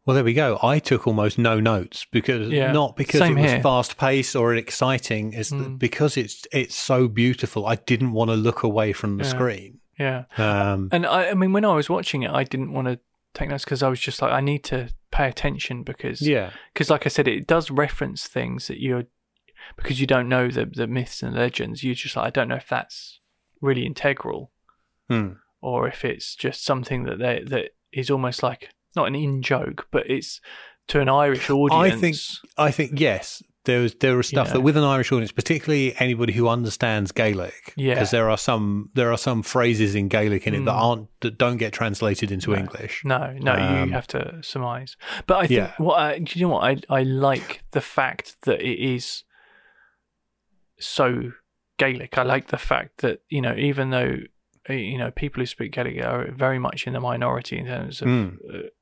Well, 0.05 0.15
there 0.15 0.23
we 0.23 0.33
go. 0.33 0.57
I 0.63 0.79
took 0.79 1.05
almost 1.05 1.37
no 1.37 1.59
notes 1.59 2.05
because 2.11 2.49
Yeah, 2.51 2.71
not 2.71 2.95
because 2.95 3.19
same 3.19 3.37
it 3.37 3.41
was 3.43 3.51
here. 3.51 3.61
fast 3.61 3.97
paced 3.97 4.35
or 4.35 4.55
exciting. 4.55 5.33
is 5.33 5.51
Mm. 5.51 5.77
because 5.77 6.17
it's 6.17 6.47
it's 6.51 6.75
so 6.75 7.07
beautiful. 7.07 7.65
I 7.67 7.75
didn't 7.75 8.11
want 8.13 8.29
to 8.31 8.35
look 8.35 8.63
away 8.63 8.93
from 8.93 9.17
the 9.17 9.23
Yeah. 9.23 9.29
screen. 9.29 9.79
Yeah. 9.99 10.23
Um, 10.37 10.89
And 10.91 11.05
I, 11.05 11.29
I 11.29 11.33
mean, 11.35 11.53
when 11.53 11.65
I 11.65 11.75
was 11.75 11.87
watching 11.89 12.23
it, 12.23 12.31
I 12.31 12.43
didn't 12.43 12.71
want 12.73 12.87
to 12.87 12.99
take 13.35 13.49
notes 13.49 13.63
because 13.63 13.83
I 13.83 13.89
was 13.89 13.99
just 13.99 14.21
like, 14.21 14.31
I 14.31 14.41
need 14.41 14.63
to 14.65 14.89
pay 15.11 15.27
attention 15.27 15.83
because 15.83 16.21
yeah, 16.21 16.49
because 16.73 16.89
like 16.89 17.05
I 17.05 17.09
said, 17.09 17.27
it 17.27 17.45
does 17.45 17.69
reference 17.69 18.27
things 18.27 18.67
that 18.67 18.79
you're 18.81 19.03
because 19.75 20.01
you 20.01 20.07
don't 20.07 20.27
know 20.27 20.47
the 20.47 20.65
the 20.65 20.87
myths 20.87 21.21
and 21.21 21.35
legends. 21.35 21.83
You're 21.83 21.93
just 21.93 22.15
like 22.15 22.25
I 22.25 22.29
don't 22.31 22.47
know 22.47 22.55
if 22.55 22.67
that's 22.67 23.19
really 23.61 23.85
integral 23.85 24.51
Hmm. 25.07 25.33
or 25.61 25.87
if 25.87 26.03
it's 26.03 26.35
just 26.35 26.65
something 26.65 27.03
that 27.03 27.19
they 27.19 27.43
that 27.45 27.75
is 27.91 28.09
almost 28.09 28.41
like 28.41 28.69
not 28.95 29.07
an 29.07 29.15
in 29.15 29.41
joke, 29.41 29.87
but 29.91 30.09
it's 30.09 30.41
to 30.87 30.99
an 30.99 31.09
Irish 31.09 31.49
audience. 31.49 31.73
I 31.93 31.97
think 31.97 32.15
I 32.57 32.71
think 32.71 32.99
yes. 32.99 33.43
There 33.65 33.81
was 33.81 33.93
there 33.95 34.17
was 34.17 34.27
stuff 34.27 34.47
Yeah. 34.47 34.53
that 34.53 34.61
with 34.61 34.75
an 34.75 34.83
Irish 34.83 35.11
audience, 35.11 35.31
particularly 35.31 35.95
anybody 35.99 36.33
who 36.33 36.47
understands 36.47 37.11
Gaelic, 37.11 37.73
Yeah. 37.77 37.93
because 37.93 38.09
there 38.09 38.27
are 38.27 38.37
some 38.37 38.89
there 38.95 39.11
are 39.11 39.17
some 39.19 39.43
phrases 39.43 39.93
in 39.93 40.07
Gaelic 40.07 40.47
in 40.47 40.55
it 40.55 40.65
that 40.65 40.71
Mm. 40.73 40.81
aren't 40.81 41.07
that 41.19 41.37
don't 41.37 41.57
get 41.57 41.71
translated 41.71 42.31
into 42.31 42.49
No. 42.51 42.57
English. 42.57 43.03
No, 43.05 43.33
no, 43.39 43.53
Um, 43.53 43.89
you 43.89 43.93
have 43.93 44.07
to 44.07 44.39
surmise. 44.41 44.97
But 45.27 45.37
I 45.37 45.41
think 45.41 45.57
Yeah. 45.59 45.73
what 45.77 45.99
I, 45.99 46.17
do 46.17 46.39
you 46.39 46.47
know 46.47 46.53
what 46.55 46.63
I 46.63 46.77
I 46.99 47.03
like 47.03 47.61
the 47.69 47.81
fact 47.81 48.35
that 48.45 48.59
it 48.61 48.79
is 48.79 49.23
so 50.79 51.31
Gaelic. 51.77 52.17
I 52.17 52.23
like 52.23 52.47
the 52.47 52.57
fact 52.57 52.97
that 53.01 53.21
you 53.29 53.41
know 53.41 53.53
even 53.55 53.91
though 53.91 54.17
Eh, 54.71 54.75
you 54.75 54.97
know 54.97 55.11
people 55.11 55.41
who 55.41 55.45
speak 55.45 55.73
Gaelic 55.73 56.03
are 56.03 56.31
very 56.31 56.59
much 56.59 56.87
in 56.87 56.93
the 56.93 56.99
minority 56.99 57.57
in 57.57 57.65
terms 57.65 58.01
of 58.01 58.07
Mm. 58.07 58.37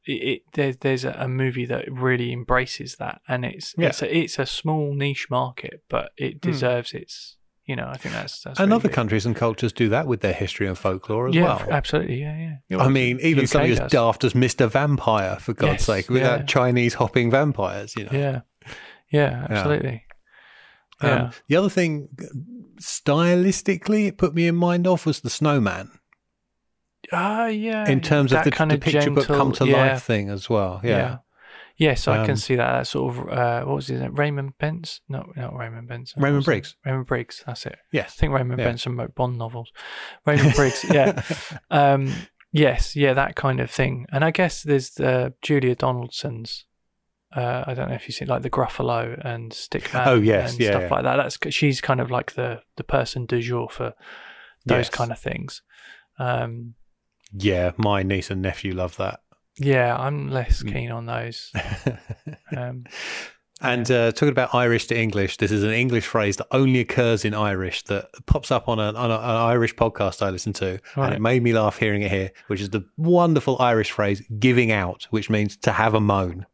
it, 0.05 0.11
it. 0.11 0.41
There's 0.53 0.77
there's 0.77 1.03
a, 1.05 1.27
movie 1.27 1.65
that 1.65 1.91
really 1.91 2.31
embraces 2.31 2.95
that, 2.97 3.21
and 3.27 3.45
it's 3.45 3.75
Yeah. 3.77 3.89
it's 3.89 4.01
a, 4.01 4.17
it's 4.17 4.39
a 4.39 4.45
small 4.45 4.93
niche 4.93 5.27
market, 5.29 5.83
but 5.89 6.11
it 6.17 6.33
hmm. 6.43 6.51
deserves 6.51 6.93
its. 6.93 7.35
You 7.65 7.75
know, 7.75 7.87
I 7.87 7.97
think 7.97 8.15
that's 8.15 8.41
that's 8.41 8.59
and 8.59 8.69
really 8.69 8.79
other 8.79 8.89
good. 8.89 8.95
countries 8.95 9.27
and 9.27 9.35
cultures 9.35 9.71
do 9.71 9.89
that 9.89 10.07
with 10.07 10.21
their 10.21 10.33
history 10.33 10.65
and 10.65 10.75
folklore 10.75 11.27
as 11.29 11.35
yeah, 11.35 11.43
well. 11.43 11.67
absolutely, 11.69 12.19
yeah, 12.19 12.57
yeah. 12.67 12.77
I 12.79 12.89
mean, 12.89 13.19
even 13.21 13.43
UK 13.43 13.49
something 13.49 13.71
as 13.73 13.91
daft 13.91 14.23
as 14.23 14.33
Mr. 14.33 14.67
Vampire, 14.67 15.35
for 15.39 15.53
God's 15.53 15.73
Yes, 15.73 15.85
sake, 15.85 16.09
without 16.09 16.39
yeah. 16.39 16.45
Chinese 16.47 16.95
hopping 16.95 17.29
vampires, 17.29 17.95
you 17.95 18.05
know. 18.05 18.11
Yeah, 18.11 18.41
yeah, 19.11 19.45
absolutely. 19.51 20.03
Um, 21.01 21.09
Yeah. 21.09 21.31
the 21.47 21.55
other 21.55 21.69
thing, 21.69 22.09
stylistically, 22.79 24.07
it 24.07 24.17
put 24.17 24.33
me 24.33 24.47
in 24.47 24.55
mind 24.55 24.87
of 24.87 25.05
was 25.05 25.21
the 25.21 25.29
snowman 25.29 25.91
Ah, 27.11 27.47
yeah. 27.47 27.89
in 27.89 28.01
terms 28.01 28.33
of 28.33 28.43
the, 28.43 28.51
kind 28.51 28.71
the 28.71 28.75
of 28.75 28.81
picture 28.81 29.09
book 29.11 29.27
come 29.27 29.51
to 29.53 29.65
yeah, 29.67 29.77
life 29.93 30.03
thing 30.03 30.29
as 30.29 30.49
well. 30.49 30.81
Yeah. 30.83 31.17
Yes, 31.77 32.09
I 32.09 32.19
Um, 32.19 32.25
can 32.25 32.35
see 32.35 32.55
that. 32.55 32.71
That 32.79 32.87
sort 32.87 33.15
of 33.15 33.29
uh, 33.29 33.63
what 33.63 33.75
was 33.77 33.87
his 33.87 34.01
name? 34.01 34.13
Raymond 34.13 34.57
Benson? 34.57 35.01
No, 35.07 35.31
not 35.37 35.55
Raymond 35.55 35.87
Benson. 35.87 36.21
Raymond 36.21 36.39
was 36.39 36.43
it? 36.43 36.47
Briggs. 36.47 36.75
Raymond 36.85 37.05
Briggs. 37.05 37.43
That's 37.47 37.65
it. 37.65 37.77
I 37.93 38.01
think 38.01 38.33
Raymond 38.33 38.59
Yeah. 38.59 38.65
Benson 38.65 38.97
wrote 38.97 39.15
Bond 39.15 39.37
novels. 39.37 39.71
Raymond 40.25 40.53
Briggs. 40.55 40.83
Yeah. 40.91 41.21
Um, 41.71 42.11
yes. 42.51 42.97
Yeah. 42.97 43.13
That 43.13 43.35
kind 43.37 43.61
of 43.61 43.71
thing. 43.71 44.05
And 44.11 44.25
I 44.25 44.31
guess 44.31 44.61
there's 44.63 44.99
uh, 44.99 45.29
Julia 45.41 45.73
Donaldson's. 45.75 46.65
Uh, 47.35 47.63
I 47.67 47.73
don't 47.75 47.89
know 47.89 47.95
if 47.95 48.07
you 48.07 48.11
see 48.13 48.25
like 48.25 48.41
the 48.41 48.49
Gruffalo 48.49 49.19
and 49.23 49.51
Stickman. 49.51 50.07
Oh, 50.07 50.15
yes, 50.19 50.51
and 50.53 50.59
yeah, 50.59 50.69
stuff 50.71 50.81
yeah. 50.83 50.89
like 50.89 51.03
that. 51.03 51.15
That's 51.17 51.55
she's 51.55 51.79
kind 51.81 51.99
of 52.01 52.09
like 52.09 52.33
the 52.33 52.61
the 52.77 52.83
person 52.83 53.25
du 53.25 53.39
jour 53.41 53.69
for 53.69 53.93
those 54.65 54.85
Yes. 54.85 54.89
kind 54.89 55.11
of 55.11 55.19
things. 55.19 55.61
Um, 56.17 56.73
Yeah, 57.31 57.71
my 57.77 58.01
niece 58.03 58.31
and 58.31 58.41
nephew 58.41 58.73
love 58.73 58.97
that. 58.97 59.19
yeah, 59.57 59.95
I'm 59.95 60.29
less 60.29 60.63
Mm. 60.63 60.73
keen 60.73 60.91
on 60.91 61.05
those. 61.05 61.51
Um, 62.57 62.85
And 63.61 63.91
uh, 63.91 64.11
talking 64.13 64.29
about 64.29 64.55
Irish 64.55 64.87
to 64.87 64.97
English, 64.97 65.35
this 65.37 65.51
is 65.51 65.63
an 65.63 65.71
English 65.71 66.05
phrase 66.05 66.37
that 66.37 66.47
only 66.51 66.79
occurs 66.79 67.25
in 67.25 67.33
Irish 67.33 67.83
that 67.83 68.07
pops 68.25 68.51
up 68.51 68.69
on, 68.69 68.79
a, 68.79 68.93
on 68.93 69.11
an 69.11 69.19
Irish 69.19 69.75
podcast 69.75 70.21
I 70.25 70.29
listen 70.29 70.53
to. 70.53 70.79
And 70.95 71.13
it 71.13 71.19
made 71.21 71.43
me 71.43 71.51
laugh 71.53 71.77
hearing 71.77 72.01
it 72.01 72.09
here, 72.11 72.31
which 72.47 72.61
is 72.61 72.69
the 72.69 72.85
wonderful 72.97 73.57
Irish 73.59 73.91
phrase, 73.91 74.23
giving 74.39 74.71
out, 74.71 75.07
which 75.11 75.29
means 75.29 75.57
to 75.57 75.73
have 75.73 75.93
a 75.93 75.99
moan. 75.99 76.45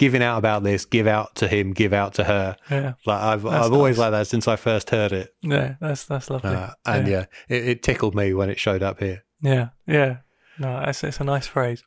Giving 0.00 0.22
out 0.22 0.38
about 0.38 0.62
this, 0.64 0.84
give 0.86 1.06
out 1.06 1.34
to 1.36 1.46
him, 1.46 1.72
give 1.74 1.92
out 1.92 2.14
to 2.14 2.24
her. 2.24 2.56
yeah, 2.70 2.94
Like 3.06 3.20
I've 3.22 3.42
That's 3.42 3.66
I've 3.66 3.72
always 3.72 3.98
liked 3.98 4.12
that 4.12 4.26
since 4.26 4.48
I 4.48 4.56
first 4.56 4.88
heard 4.90 5.12
it, 5.12 5.34
yeah, 5.42 5.74
that's 5.80 6.04
that's 6.06 6.30
lovely. 6.30 6.54
uh, 6.56 6.70
and 6.86 7.06
yeah, 7.06 7.26
it, 7.48 7.68
it 7.68 7.82
tickled 7.82 8.14
me 8.14 8.32
when 8.32 8.48
it 8.50 8.58
showed 8.58 8.82
up 8.82 8.98
here. 8.98 9.22
yeah, 9.42 9.68
yeah. 9.86 10.16
No, 10.58 10.78
it's 10.86 11.04
it's 11.04 11.20
a 11.20 11.24
nice 11.24 11.46
phrase. 11.46 11.84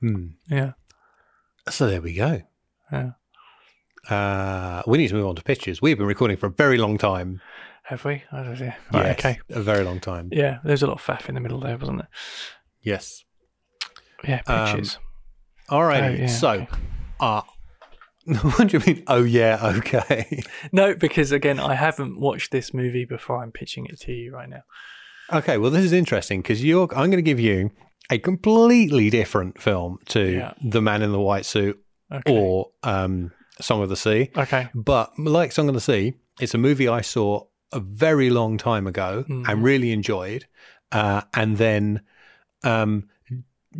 Hmm. 0.00 0.28
Yeah, 0.48 0.72
So 1.68 1.88
there 1.88 2.00
we 2.00 2.14
go. 2.14 2.42
yeah. 2.92 3.10
Uh, 4.08 4.82
we 4.86 4.96
need 4.98 5.08
to 5.08 5.14
move 5.14 5.26
on 5.26 5.34
to 5.36 5.42
pictures. 5.42 5.82
We've 5.82 5.98
been 5.98 6.06
recording 6.06 6.36
for 6.36 6.46
a 6.46 6.50
very 6.50 6.78
long 6.78 6.96
time. 6.96 7.40
Have 7.82 8.04
we? 8.04 8.22
I 8.32 8.42
don't 8.44 8.60
know. 8.60 8.72
Right, 8.92 9.06
Yes, 9.06 9.18
okay. 9.18 9.38
a 9.50 9.60
very 9.60 9.82
long 9.84 9.98
time. 10.00 10.28
Yeah, 10.32 10.58
there's 10.64 10.82
a 10.82 10.86
lot 10.86 11.00
of 11.00 11.02
faff 11.04 11.28
in 11.28 11.34
the 11.34 11.40
middle 11.40 11.58
there, 11.60 11.76
wasn't 11.76 11.98
there? 11.98 12.08
Yes. 12.82 13.24
Yeah, 14.24 14.42
Um, 14.46 14.66
pictures. 14.66 14.98
All 15.68 15.84
right. 15.84 16.04
Oh, 16.04 16.08
yeah, 16.08 16.26
so, 16.28 16.50
okay. 16.50 16.68
Uh, 17.20 17.42
what 18.42 18.68
do 18.68 18.78
you 18.78 18.84
mean? 18.86 19.04
Oh 19.06 19.22
yeah, 19.24 19.58
okay. 19.78 20.42
no, 20.72 20.94
because 20.94 21.32
again, 21.32 21.58
I 21.58 21.74
haven't 21.74 22.18
watched 22.20 22.50
this 22.50 22.74
movie 22.74 23.04
before. 23.04 23.42
I'm 23.42 23.52
pitching 23.52 23.86
it 23.86 24.00
to 24.00 24.12
you 24.12 24.32
right 24.34 24.48
now. 24.48 24.62
okay. 25.32 25.56
Well, 25.58 25.70
this 25.70 25.84
is 25.84 25.92
interesting 25.92 26.42
because 26.42 26.62
you're. 26.64 26.88
I'm 26.92 27.10
going 27.10 27.12
to 27.12 27.22
give 27.22 27.40
you 27.40 27.70
a 28.10 28.18
completely 28.18 29.10
different 29.10 29.60
film 29.60 29.98
to 30.06 30.20
Yeah. 30.32 30.52
The 30.62 30.80
Man 30.82 31.02
in 31.02 31.12
the 31.12 31.20
White 31.20 31.46
Suit 31.46 31.78
Okay. 32.12 32.32
or 32.32 32.70
um, 32.82 33.32
Song 33.60 33.82
of 33.82 33.88
the 33.90 33.96
Sea. 33.96 34.30
okay. 34.36 34.68
But 34.74 35.18
like 35.18 35.52
Song 35.52 35.68
of 35.68 35.74
the 35.74 35.80
Sea, 35.80 36.14
it's 36.40 36.54
a 36.54 36.58
movie 36.58 36.88
I 36.88 37.02
saw 37.02 37.44
a 37.72 37.80
very 37.80 38.30
long 38.30 38.56
time 38.56 38.86
ago 38.86 39.24
Mhm. 39.28 39.46
and 39.46 39.62
really 39.62 39.92
enjoyed, 39.92 40.46
uh, 40.92 41.22
and 41.34 41.58
then 41.58 42.00
um, 42.64 43.08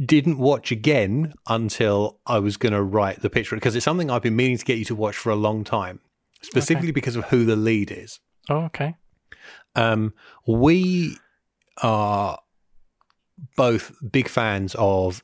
didn't 0.04 0.38
watch 0.38 0.70
again 0.70 1.34
until 1.48 2.20
I 2.26 2.38
was 2.38 2.56
going 2.56 2.72
to 2.72 2.82
write 2.82 3.20
the 3.22 3.30
picture 3.30 3.56
because 3.56 3.74
it's 3.74 3.84
something 3.84 4.10
I've 4.10 4.22
been 4.22 4.36
meaning 4.36 4.58
to 4.58 4.64
get 4.64 4.78
you 4.78 4.84
to 4.86 4.94
watch 4.94 5.16
for 5.16 5.30
a 5.30 5.36
long 5.36 5.64
time, 5.64 6.00
specifically 6.42 6.92
because 6.92 7.16
of 7.16 7.24
who 7.26 7.44
the 7.44 7.56
lead 7.56 7.90
is. 7.90 8.20
Oh, 8.48 8.64
okay. 8.64 8.94
Um, 9.74 10.14
we 10.46 11.16
are 11.82 12.38
both 13.56 13.92
big 14.10 14.28
fans 14.28 14.74
of 14.78 15.22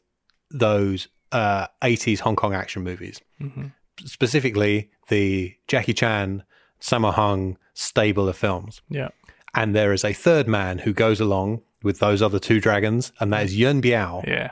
those 0.51 1.09
uh, 1.33 1.67
80s 1.83 2.21
Hong 2.21 2.37
Kong 2.37 2.55
action 2.55 2.83
movies 2.83 3.21
hmm 3.39 3.67
specifically 4.05 4.91
the 5.09 5.55
Jackie 5.69 5.95
Chan, 5.95 6.43
Sammo 6.81 7.13
Hung 7.13 7.57
stable 7.75 8.29
of 8.29 8.37
films. 8.37 8.83
Yeah. 8.89 9.09
And 9.55 9.75
there 9.75 9.93
is 9.93 10.05
a 10.05 10.13
third 10.13 10.49
man 10.49 10.79
who 10.79 10.93
goes 10.93 11.21
along 11.21 11.63
with 11.83 11.99
those 12.01 12.23
other 12.23 12.39
two 12.39 12.61
dragons, 12.61 13.13
and 13.21 13.33
that 13.33 13.45
is 13.45 13.57
Yuen 13.57 13.81
Biao, 13.81 14.27
Yeah. 14.27 14.51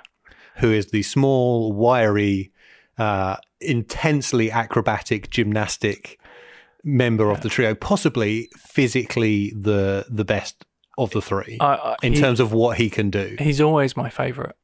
Who 0.56 0.72
is 0.72 0.86
the 0.90 1.02
small, 1.02 1.72
wiry, 1.72 2.52
uh, 2.98 3.36
intensely 3.60 4.50
acrobatic, 4.50 5.30
gymnastic 5.30 6.18
member 6.84 7.30
of 7.30 7.40
the 7.42 7.48
trio, 7.48 7.74
possibly 7.74 8.48
physically 8.56 9.52
the 9.56 10.04
the 10.10 10.24
best 10.24 10.64
of 10.98 11.10
the 11.12 11.22
three 11.22 11.56
I, 11.60 11.74
I, 11.74 11.96
in 12.02 12.12
he- 12.12 12.20
terms 12.20 12.38
of 12.40 12.52
what 12.52 12.76
he 12.78 12.90
can 12.90 13.08
do. 13.10 13.36
he's 13.38 13.60
always 13.60 13.96
my 13.96 14.10
favourite. 14.10 14.54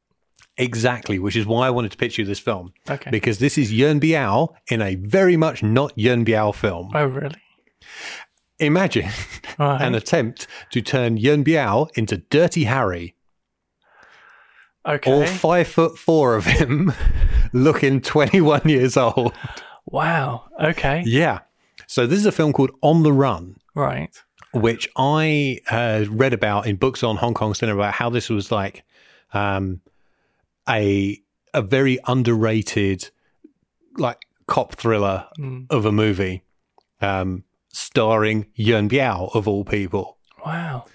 Exactly, 0.57 1.19
which 1.19 1.37
is 1.37 1.45
why 1.45 1.67
I 1.67 1.69
wanted 1.69 1.91
to 1.91 1.97
pitch 1.97 2.17
you 2.17 2.25
this 2.25 2.37
film. 2.39 2.73
Okay. 2.89 3.09
Because 3.09 3.39
this 3.39 3.57
is 3.57 3.71
Yuen 3.71 3.99
Biao 4.01 4.49
in 4.69 4.81
a 4.81 4.95
very 4.95 5.37
much 5.37 5.63
not 5.63 5.97
Yuen 5.97 6.25
Biao 6.25 6.53
film. 6.53 6.91
oh, 6.93 7.05
really? 7.05 7.41
Imagine 8.59 9.09
Right. 9.57 9.81
an 9.81 9.95
attempt 9.95 10.47
to 10.71 10.81
turn 10.81 11.15
Yuen 11.17 11.43
Biao 11.45 11.89
into 11.97 12.17
Dirty 12.17 12.65
Harry. 12.65 13.15
Okay. 14.95 15.11
All 15.11 15.25
five 15.25 15.67
foot 15.67 15.97
four 15.97 16.35
of 16.35 16.45
him 16.45 16.91
looking 17.53 18.01
21 18.01 18.61
years 18.65 18.97
old. 18.97 19.33
wow. 19.85 20.45
Okay. 20.61 21.03
Yeah. 21.05 21.39
So 21.87 22.05
this 22.05 22.19
is 22.19 22.25
a 22.25 22.31
film 22.31 22.53
called 22.53 22.71
On 22.81 23.03
the 23.03 23.11
Run, 23.13 23.55
Right. 23.75 24.15
which 24.53 24.87
I 24.97 25.59
uh, 25.71 26.05
read 26.09 26.33
about 26.33 26.67
in 26.67 26.75
books 26.75 27.03
on 27.03 27.17
Hong 27.17 27.33
Kong 27.33 27.53
cinema 27.53 27.79
about 27.81 27.93
how 27.95 28.09
this 28.09 28.29
was 28.29 28.51
like 28.51 28.83
um, 29.33 29.81
a 30.67 31.19
a 31.53 31.61
very 31.63 31.97
underrated 32.07 33.09
like 33.97 34.25
cop 34.47 34.75
thriller 34.75 35.25
Mm. 35.39 35.65
of 35.71 35.85
a 35.85 35.91
movie, 35.91 36.43
um, 37.01 37.43
starring 37.73 38.45
Yuen 38.53 38.87
Biao 38.89 39.33
of 39.35 39.47
all 39.47 39.63
people. 39.65 40.17
Wow. 40.45 40.85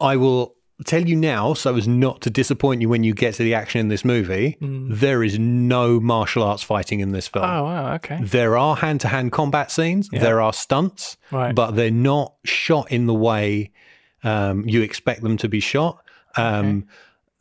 I 0.00 0.16
will 0.16 0.54
tell 0.82 1.06
you 1.06 1.16
now, 1.16 1.54
so 1.54 1.76
as 1.76 1.86
not 1.88 2.20
to 2.22 2.30
disappoint 2.30 2.80
you 2.80 2.88
when 2.88 3.02
you 3.04 3.14
get 3.14 3.34
to 3.34 3.42
the 3.42 3.54
action 3.54 3.80
in 3.80 3.88
this 3.88 4.04
movie. 4.04 4.56
Mm. 4.60 4.98
There 4.98 5.22
is 5.22 5.38
no 5.38 6.00
martial 6.00 6.42
arts 6.42 6.62
fighting 6.62 7.00
in 7.00 7.12
this 7.12 7.28
film. 7.28 7.44
Oh, 7.44 7.64
wow. 7.64 7.94
Okay. 7.94 8.18
There 8.22 8.56
are 8.56 8.76
hand 8.76 9.00
to 9.02 9.08
hand 9.08 9.32
combat 9.32 9.70
scenes. 9.70 10.08
Yeah. 10.12 10.20
There 10.20 10.40
are 10.40 10.52
stunts, 10.52 11.16
Right. 11.30 11.54
but 11.54 11.72
they're 11.72 11.90
not 11.90 12.34
shot 12.44 12.90
in 12.92 13.06
the 13.06 13.14
way 13.14 13.70
um, 14.24 14.68
you 14.68 14.82
expect 14.82 15.22
them 15.22 15.36
to 15.38 15.48
be 15.48 15.60
shot. 15.60 16.02
Um, 16.36 16.86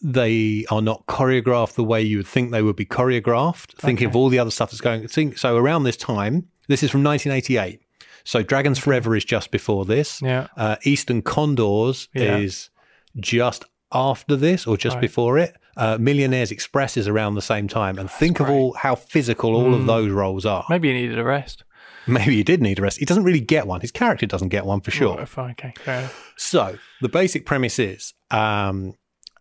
They 0.03 0.65
are 0.71 0.81
not 0.81 1.05
choreographed 1.05 1.73
the 1.75 1.83
way 1.83 2.01
you 2.01 2.17
would 2.17 2.27
think 2.27 2.49
they 2.51 2.63
would 2.63 2.75
be 2.75 2.85
choreographed. 2.87 3.75
Thinking 3.77 4.07
of 4.07 4.15
all 4.15 4.29
the 4.29 4.39
other 4.39 4.49
stuff 4.49 4.71
that's 4.71 4.81
going. 4.81 5.07
Think, 5.07 5.37
so 5.37 5.55
around 5.57 5.83
this 5.83 5.95
time, 5.95 6.47
this 6.67 6.81
is 6.81 6.89
from 6.89 7.03
1988. 7.03 7.79
So 8.23 8.41
Dragons 8.41 8.79
Forever 8.79 9.15
is 9.15 9.23
just 9.23 9.51
before 9.51 9.85
this. 9.85 10.19
yeah. 10.23 10.47
Uh, 10.57 10.77
Eastern 10.85 11.21
Condors 11.21 12.09
Yeah. 12.15 12.37
is 12.37 12.70
just 13.19 13.65
after 13.93 14.35
this 14.35 14.65
or 14.65 14.77
just 14.77 14.95
Right. 14.95 15.01
before 15.01 15.37
it. 15.37 15.55
Uh, 15.77 15.97
Millionaires 15.99 16.51
Express 16.51 16.97
is 16.97 17.07
around 17.07 17.35
the 17.35 17.41
same 17.41 17.67
time. 17.67 17.97
And 17.97 18.09
think 18.09 18.39
of 18.39 18.49
all 18.49 18.73
how 18.73 18.95
physical 18.95 19.55
all 19.55 19.73
of 19.73 19.81
Mm. 19.81 19.87
those 19.87 20.11
roles 20.11 20.45
are. 20.45 20.65
Maybe 20.69 20.89
he 20.89 20.93
needed 20.93 21.17
a 21.19 21.23
rest. 21.23 21.63
Maybe 22.07 22.35
he 22.35 22.43
did 22.43 22.61
need 22.61 22.79
a 22.79 22.81
rest. 22.81 22.97
He 22.99 23.05
doesn't 23.05 23.23
really 23.23 23.39
get 23.39 23.67
one. 23.67 23.81
His 23.81 23.91
character 23.91 24.25
doesn't 24.25 24.49
get 24.49 24.65
one 24.65 24.81
for 24.81 24.91
sure. 24.91 25.17
Right, 25.17 25.29
fine, 25.29 25.55
okay. 25.59 26.07
So 26.37 26.77
the 27.01 27.09
basic 27.09 27.45
premise 27.45 27.77
is 27.79 28.13
um, 28.31 28.93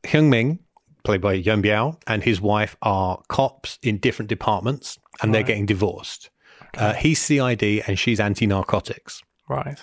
Hyung 0.04 0.28
Ming, 0.28 0.58
played 1.04 1.20
by 1.20 1.32
Yuen 1.34 1.62
Biao, 1.62 1.98
and 2.06 2.22
his 2.22 2.40
wife 2.40 2.76
are 2.82 3.22
cops 3.28 3.78
in 3.82 3.98
different 3.98 4.28
departments, 4.28 4.98
and 5.22 5.34
they're 5.34 5.42
getting 5.42 5.64
divorced. 5.66 6.28
Uh, 6.76 6.92
he's 6.92 7.20
CID 7.20 7.82
and 7.86 7.98
she's 7.98 8.20
anti-narcotics. 8.20 9.22
Right. 9.48 9.78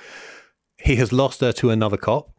He 0.78 0.96
has 0.98 1.12
lost 1.12 1.42
her 1.42 1.52
to 1.54 1.72
another 1.72 1.98
cop, 1.98 2.30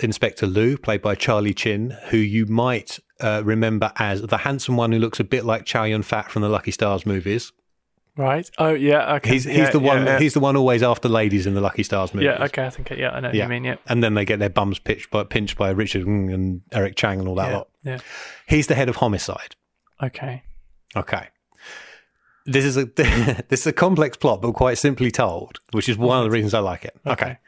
Inspector 0.00 0.46
Liu, 0.46 0.78
played 0.78 1.02
by 1.02 1.14
Charlie 1.14 1.54
Chin, 1.54 1.96
who 2.10 2.16
you 2.16 2.46
might 2.46 2.98
uh, 3.20 3.42
remember 3.44 3.92
as 3.96 4.22
the 4.22 4.38
handsome 4.38 4.76
one 4.76 4.92
who 4.92 4.98
looks 4.98 5.20
a 5.20 5.24
bit 5.24 5.44
like 5.44 5.64
Chow 5.64 5.84
Yun 5.84 6.02
Fat 6.02 6.30
from 6.30 6.42
the 6.42 6.48
Lucky 6.48 6.70
Stars 6.70 7.04
movies. 7.06 7.52
Right. 8.16 8.50
Oh, 8.58 8.74
yeah. 8.74 9.14
Okay. 9.14 9.30
He's 9.30 9.44
he's 9.44 9.56
Yeah, 9.56 9.70
the 9.70 9.78
one. 9.80 10.04
Yeah, 10.04 10.12
yeah. 10.14 10.18
He's 10.18 10.34
the 10.34 10.40
one 10.40 10.54
always 10.56 10.82
after 10.82 11.08
ladies 11.08 11.46
in 11.46 11.54
the 11.54 11.60
Lucky 11.62 11.82
Stars 11.82 12.12
movies. 12.12 12.26
yeah, 12.26 12.44
okay. 12.44 12.66
I 12.66 12.70
think, 12.70 12.90
yeah, 12.90 13.10
I 13.10 13.20
know 13.20 13.28
what 13.28 13.34
Yeah. 13.34 13.44
you 13.44 13.48
mean. 13.48 13.64
Yeah. 13.64 13.76
And 13.86 14.02
then 14.04 14.12
they 14.14 14.24
get 14.26 14.38
their 14.38 14.50
bums 14.50 14.78
pitched 14.78 15.10
by, 15.10 15.24
pinched 15.24 15.56
by 15.56 15.70
Richard 15.70 16.06
Ng 16.06 16.30
and 16.30 16.60
Eric 16.72 16.96
Tsang 16.96 17.20
and 17.20 17.28
all 17.28 17.36
that 17.36 17.52
lot. 17.52 17.68
Yeah. 17.82 17.98
He's 18.46 18.66
the 18.66 18.74
head 18.74 18.88
of 18.90 18.96
homicide. 18.96 19.56
Okay. 20.02 20.42
Okay. 20.94 21.28
This 22.44 22.64
is 22.64 22.76
a 22.76 22.84
this 23.48 23.60
is 23.60 23.66
a 23.66 23.72
complex 23.72 24.16
plot, 24.16 24.42
but 24.42 24.52
quite 24.52 24.76
simply 24.76 25.10
told, 25.10 25.58
which 25.70 25.88
is 25.88 25.96
one 25.96 26.18
of 26.18 26.24
the 26.24 26.30
reasons 26.30 26.52
I 26.54 26.58
like 26.58 26.84
it. 26.84 26.94
Okay. 27.06 27.12
Okay. 27.24 27.38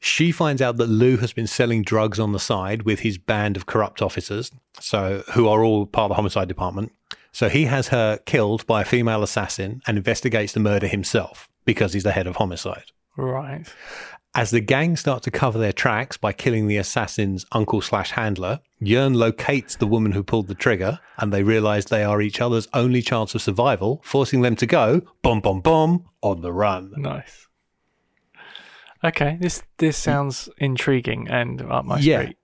She 0.00 0.30
finds 0.30 0.62
out 0.62 0.76
that 0.76 0.88
Lou 0.88 1.16
has 1.16 1.32
been 1.32 1.46
selling 1.46 1.82
drugs 1.82 2.20
on 2.20 2.32
the 2.32 2.38
side 2.38 2.82
with 2.82 3.00
his 3.00 3.18
band 3.18 3.56
of 3.56 3.66
corrupt 3.66 4.00
officers, 4.00 4.50
so 4.78 5.24
who 5.32 5.48
are 5.48 5.64
all 5.64 5.86
part 5.86 6.06
of 6.06 6.10
the 6.10 6.14
homicide 6.14 6.48
department. 6.48 6.92
So 7.32 7.48
he 7.48 7.64
has 7.64 7.88
her 7.88 8.18
killed 8.24 8.66
by 8.66 8.82
a 8.82 8.84
female 8.84 9.22
assassin 9.22 9.82
and 9.86 9.98
investigates 9.98 10.52
the 10.52 10.60
murder 10.60 10.86
himself 10.86 11.48
because 11.64 11.92
he's 11.92 12.04
the 12.04 12.12
head 12.12 12.26
of 12.26 12.36
homicide. 12.36 12.92
Right. 13.16 13.66
As 14.34 14.50
the 14.50 14.60
gang 14.60 14.96
start 14.96 15.24
to 15.24 15.30
cover 15.30 15.58
their 15.58 15.72
tracks 15.72 16.16
by 16.16 16.32
killing 16.32 16.68
the 16.68 16.76
assassin's 16.76 17.44
uncle 17.50 17.80
slash 17.80 18.12
handler, 18.12 18.60
Yearn 18.78 19.14
locates 19.14 19.74
the 19.74 19.86
woman 19.86 20.12
who 20.12 20.22
pulled 20.22 20.46
the 20.46 20.54
trigger, 20.54 21.00
and 21.16 21.32
they 21.32 21.42
realize 21.42 21.86
they 21.86 22.04
are 22.04 22.20
each 22.20 22.40
other's 22.40 22.68
only 22.72 23.02
chance 23.02 23.34
of 23.34 23.42
survival, 23.42 24.00
forcing 24.04 24.42
them 24.42 24.54
to 24.56 24.66
go 24.66 25.02
bomb 25.22 25.40
bomb 25.40 25.60
bomb 25.60 26.04
on 26.22 26.42
the 26.42 26.52
run. 26.52 26.92
Nice. 26.96 27.47
Okay. 29.04 29.38
This 29.40 29.62
this 29.78 29.96
sounds 29.96 30.48
intriguing 30.58 31.28
and 31.28 31.62
up 31.62 31.84
my 31.84 31.98
Yeah. 31.98 32.22
street. 32.22 32.36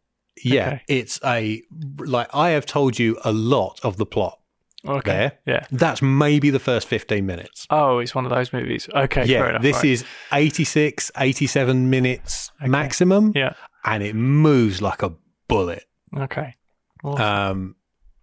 Yeah, 0.42 0.66
Okay. 0.66 0.82
it's 0.88 1.20
a 1.24 1.62
like 1.98 2.28
I 2.34 2.50
have 2.50 2.66
told 2.66 2.98
you 2.98 3.16
a 3.24 3.32
lot 3.32 3.80
of 3.84 3.96
the 3.96 4.07
plot 4.07 4.38
Okay. 4.86 5.11
there. 5.11 5.32
Yeah. 5.46 5.66
That's 5.70 6.02
maybe 6.02 6.50
the 6.50 6.59
first 6.59 6.88
15 6.88 7.24
minutes. 7.24 7.66
Oh, 7.70 7.98
it's 8.00 8.14
one 8.14 8.24
of 8.26 8.30
those 8.30 8.52
movies. 8.52 8.88
Okay. 8.94 9.22
fair 9.22 9.26
yeah, 9.26 9.48
enough, 9.50 9.62
this 9.62 9.76
right. 9.76 9.84
is 9.86 10.05
86, 10.32 11.11
87 11.16 11.88
minutes 11.88 12.50
Okay. 12.61 12.68
maximum, 12.68 13.32
Yeah. 13.34 13.55
and 13.84 14.02
it 14.02 14.14
moves 14.14 14.82
like 14.82 15.02
a 15.02 15.12
bullet. 15.48 15.84
Okay. 16.16 16.55
Awesome. 17.05 17.22
um 17.24 17.76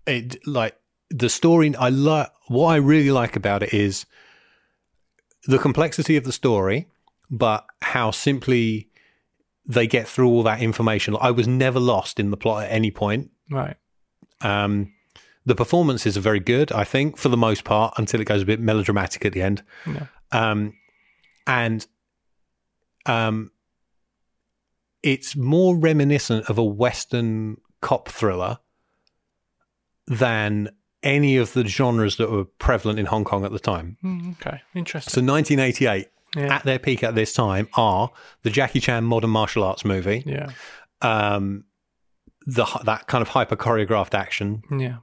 it 0.08 0.46
like 0.48 0.76
the 1.12 1.30
story 1.30 1.76
i 1.76 1.90
like 1.90 2.30
what 2.48 2.70
i 2.74 2.78
really 2.78 3.12
like 3.12 3.36
about 3.36 3.62
it 3.62 3.72
is 3.74 4.06
the 5.46 5.60
complexity 5.60 6.18
of 6.18 6.24
the 6.24 6.32
story 6.32 6.88
but 7.32 7.66
how 7.82 8.12
simply 8.12 8.90
they 9.66 9.88
get 9.88 10.08
through 10.08 10.28
all 10.28 10.44
that 10.44 10.62
information 10.62 11.16
i 11.22 11.32
was 11.32 11.48
never 11.48 11.80
lost 11.80 12.20
in 12.20 12.30
the 12.30 12.38
plot 12.38 12.64
at 12.66 12.72
any 12.72 12.92
point 12.92 13.32
right. 13.50 13.78
um 14.42 14.92
the 15.46 15.56
performances 15.56 16.18
are 16.18 16.22
very 16.22 16.40
good 16.40 16.72
i 16.74 16.84
think 16.84 17.18
for 17.18 17.30
the 17.30 17.38
most 17.38 17.64
part 17.64 17.94
until 17.98 18.20
it 18.20 18.26
goes 18.26 18.42
a 18.42 18.46
bit 18.46 18.60
melodramatic 18.60 19.26
at 19.26 19.34
the 19.34 19.42
end 19.42 19.64
Yeah. 19.88 20.06
um 20.32 20.74
and 21.48 21.88
um 23.06 23.52
it's 25.04 25.36
more 25.36 25.76
reminiscent 25.78 26.50
of 26.50 26.58
a 26.58 26.64
western 26.64 27.58
cop 27.82 28.10
thriller 28.10 28.60
than 30.08 30.70
any 31.04 31.38
of 31.38 31.54
the 31.54 31.66
genres 31.66 32.18
that 32.18 32.30
were 32.30 32.46
prevalent 32.46 33.00
in 33.00 33.08
Hong 33.08 33.24
Kong 33.24 33.44
at 33.44 33.52
the 33.52 33.58
time. 33.58 33.98
Mm, 34.04 34.34
okay. 34.40 34.62
Interesting. 34.76 35.12
So 35.12 35.22
1988 35.22 36.08
yeah. 36.36 36.56
at 36.56 36.64
their 36.64 36.80
peak 36.80 37.04
at 37.04 37.16
this 37.16 37.34
time 37.34 37.68
are 37.76 38.12
the 38.44 38.50
Jackie 38.50 38.80
Chan 38.80 39.04
modern 39.04 39.30
martial 39.32 39.64
arts 39.64 39.84
movie, 39.86 40.24
yeah. 40.26 40.50
um 41.02 41.64
the 42.46 42.66
that 42.86 43.08
kind 43.08 43.22
of 43.22 43.30
hyper 43.30 43.56
choreographed 43.56 44.14
action, 44.14 44.64
Yeah. 44.78 44.98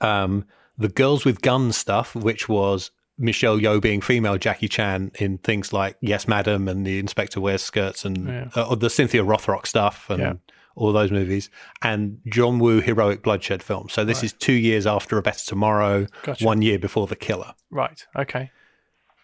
um 0.00 0.44
the 0.78 0.88
girls 0.88 1.24
with 1.24 1.40
guns 1.42 1.76
stuff 1.76 2.14
which 2.14 2.48
was 2.48 2.90
Michelle 3.18 3.58
Yeoh 3.58 3.82
being 3.82 4.00
female 4.00 4.38
Jackie 4.38 4.68
Chan 4.68 5.12
in 5.18 5.38
things 5.38 5.72
like 5.74 5.96
Yes 6.00 6.26
Madam 6.26 6.68
and 6.68 6.86
the 6.86 6.98
Inspector 6.98 7.38
Wears 7.38 7.62
Skirts 7.62 8.04
and 8.06 8.26
Yeah. 8.26 8.48
uh, 8.54 8.74
the 8.74 8.88
Cynthia 8.88 9.22
Rothrock 9.22 9.66
stuff 9.66 10.08
and 10.08 10.20
Yeah. 10.20 10.32
all 10.74 10.92
those 10.94 11.10
movies 11.10 11.50
and 11.82 12.18
John 12.26 12.58
Woo 12.58 12.80
heroic 12.80 13.22
bloodshed 13.22 13.62
films. 13.62 13.92
So 13.92 14.04
this 14.06 14.18
Right. 14.18 14.24
is 14.24 14.32
2 14.32 14.54
years 14.54 14.86
after 14.86 15.18
A 15.18 15.22
Better 15.22 15.44
Tomorrow, 15.44 16.06
Gotcha. 16.22 16.42
1 16.42 16.62
year 16.62 16.78
before 16.78 17.06
The 17.06 17.16
Killer. 17.16 17.52
Right. 17.70 18.06
Okay. 18.16 18.50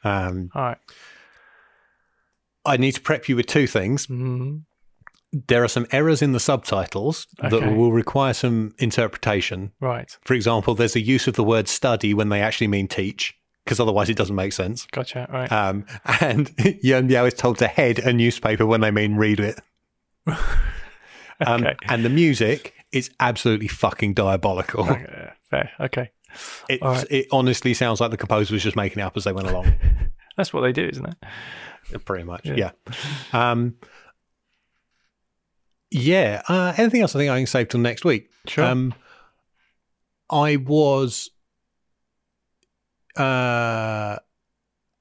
Um 0.05 0.51
All 0.55 0.63
right. 0.63 0.79
I 2.67 2.77
need 2.77 2.93
to 2.93 3.01
prep 3.01 3.29
you 3.29 3.37
with 3.37 3.47
two 3.47 3.67
things. 3.67 4.07
Mm, 4.09 4.63
There 5.49 5.63
are 5.65 5.69
some 5.69 5.87
errors 5.93 6.23
in 6.23 6.33
the 6.33 6.41
subtitles 6.41 7.27
that 7.41 7.77
will 7.77 7.93
require 7.93 8.33
some 8.35 8.75
interpretation. 8.79 9.73
right. 9.81 10.11
For 10.25 10.35
example, 10.35 10.75
there's 10.75 10.97
a 10.97 11.01
use 11.01 11.27
of 11.29 11.35
the 11.35 11.45
word 11.45 11.69
study 11.69 12.13
when 12.15 12.29
they 12.31 12.41
actually 12.43 12.69
mean 12.69 12.89
teach, 12.89 13.35
because 13.65 13.81
otherwise 13.81 14.09
it 14.09 14.17
doesn't 14.17 14.37
make 14.37 14.53
sense. 14.53 14.87
Gotcha. 14.93 15.27
Right. 15.33 15.51
Um, 15.51 15.85
and 16.21 16.51
Yuen 16.83 17.09
Biao 17.09 17.27
is 17.27 17.35
told 17.35 17.59
to 17.59 17.67
head 17.69 17.99
a 17.99 18.13
newspaper 18.13 18.65
when 18.67 18.81
they 18.81 18.91
mean 18.91 19.17
read 19.17 19.41
it. 19.41 19.61
Um, 21.47 21.65
okay. 21.67 21.77
And 21.89 22.03
the 22.03 22.09
music 22.09 22.73
is 22.93 23.11
absolutely 23.21 23.69
fucking 23.69 24.15
diabolical. 24.15 24.89
Okay, 24.91 25.31
Fair. 25.51 25.71
Okay. 25.81 26.11
Right. 26.81 27.05
It 27.11 27.27
honestly 27.31 27.75
sounds 27.75 28.01
like 28.01 28.11
the 28.11 28.17
composer 28.17 28.55
was 28.55 28.63
just 28.63 28.75
making 28.75 29.01
it 29.01 29.03
up 29.03 29.19
as 29.19 29.25
they 29.25 29.33
went 29.33 29.49
along. 29.49 29.75
That's 30.39 30.53
what 30.55 30.63
they 30.63 30.73
do, 30.73 30.87
isn't 30.89 31.05
it? 31.07 31.15
Pretty 32.05 32.25
much, 32.25 32.47
Yeah. 32.47 32.71
yeah. 33.33 33.51
Um, 33.51 33.77
yeah. 35.91 36.43
Uh, 36.49 36.73
anything 36.77 37.01
else? 37.03 37.15
I 37.15 37.21
think 37.21 37.31
I 37.31 37.39
can 37.39 37.47
save 37.47 37.69
till 37.69 37.81
next 37.81 38.05
week. 38.05 38.31
Sure. 38.47 38.65
Um, 38.65 38.95
I 40.31 40.57
was. 40.57 41.31
Uh, 43.17 44.17